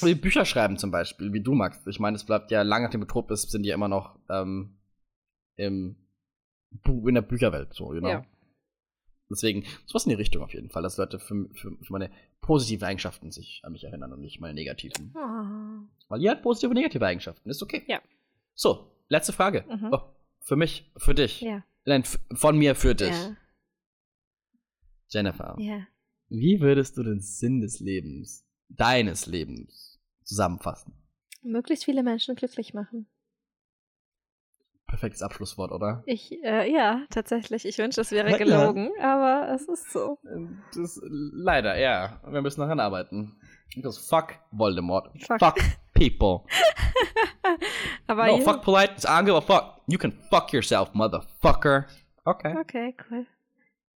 [0.00, 1.86] wie Bücher schreiben zum Beispiel, wie du magst.
[1.86, 4.18] Ich meine, es bleibt ja lange, nachdem du tot bist, sind die ja immer noch
[4.28, 4.76] ähm,
[5.56, 5.96] im,
[6.84, 8.08] in der Bücherwelt, so, you know?
[8.08, 8.24] Ja.
[9.28, 12.86] Deswegen, sowas in die Richtung auf jeden Fall, dass Leute für, für, für meine positiven
[12.86, 15.12] Eigenschaften sich an mich erinnern und nicht meine negativen.
[15.16, 15.88] Oh.
[16.08, 17.82] Weil ihr hat positive und negative Eigenschaften, ist okay.
[17.88, 18.00] Ja.
[18.54, 19.64] So, letzte Frage.
[19.68, 19.88] Mhm.
[19.92, 20.00] Oh,
[20.40, 21.40] für mich, für dich.
[21.40, 21.64] Ja.
[21.84, 23.08] Nein, von mir für dich.
[23.08, 23.36] Ja.
[25.08, 25.56] Jennifer.
[25.58, 25.86] Ja.
[26.28, 30.94] Wie würdest du den Sinn des Lebens, deines Lebens, zusammenfassen?
[31.42, 33.06] Möglichst viele Menschen glücklich machen.
[34.86, 36.02] Perfektes Abschlusswort, oder?
[36.06, 37.66] Ich, äh, ja, tatsächlich.
[37.66, 38.36] Ich wünsche, es wäre Ja.
[38.36, 40.18] gelogen, aber es ist so.
[40.76, 42.20] Das, leider, ja.
[42.28, 43.36] Wir müssen daran arbeiten.
[43.74, 45.10] Because fuck Voldemort.
[45.26, 45.40] Fuck.
[45.40, 45.56] Fuck,
[45.92, 46.40] people.
[48.06, 48.44] Aber no, ja.
[48.44, 49.04] fuck politeness.
[49.04, 49.80] I don't give a fuck.
[49.88, 51.86] You can fuck yourself, motherfucker.
[52.24, 52.56] Okay.
[52.60, 53.26] Okay, cool.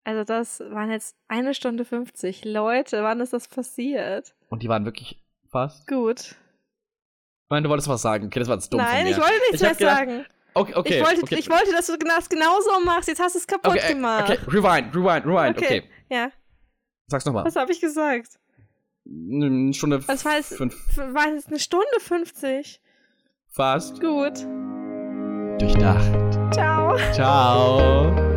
[0.04, 2.44] Also das waren jetzt eine Stunde 50.
[2.44, 4.34] Leute, wann ist das passiert?
[4.48, 5.86] Und die waren wirklich fast.
[5.86, 6.20] Gut.
[6.20, 8.26] Ich meine, du wolltest was sagen.
[8.26, 10.26] Okay, das war jetzt dumm Nein, ich wollte nichts Ich mehr gedacht- sagen.
[10.54, 10.98] Okay, okay.
[10.98, 11.36] ich, wollte, okay.
[11.36, 13.08] ich wollte, dass du das genauso machst.
[13.08, 14.30] Jetzt hast du es kaputt okay, äh, gemacht.
[14.30, 15.56] okay, rewind, rewind, rewind.
[15.56, 15.78] Okay.
[15.78, 15.82] Okay.
[16.08, 16.30] Ja,
[17.06, 17.44] Sag's nochmal.
[17.44, 18.38] was habe ich gesagt?
[19.06, 22.80] Eine Stunde Das war f- war jetzt eine Stunde 50.
[23.48, 24.00] Fast.
[24.00, 24.46] Gut.
[25.58, 26.54] Durchdacht.
[26.54, 26.96] Ciao.
[27.12, 28.29] Ciao.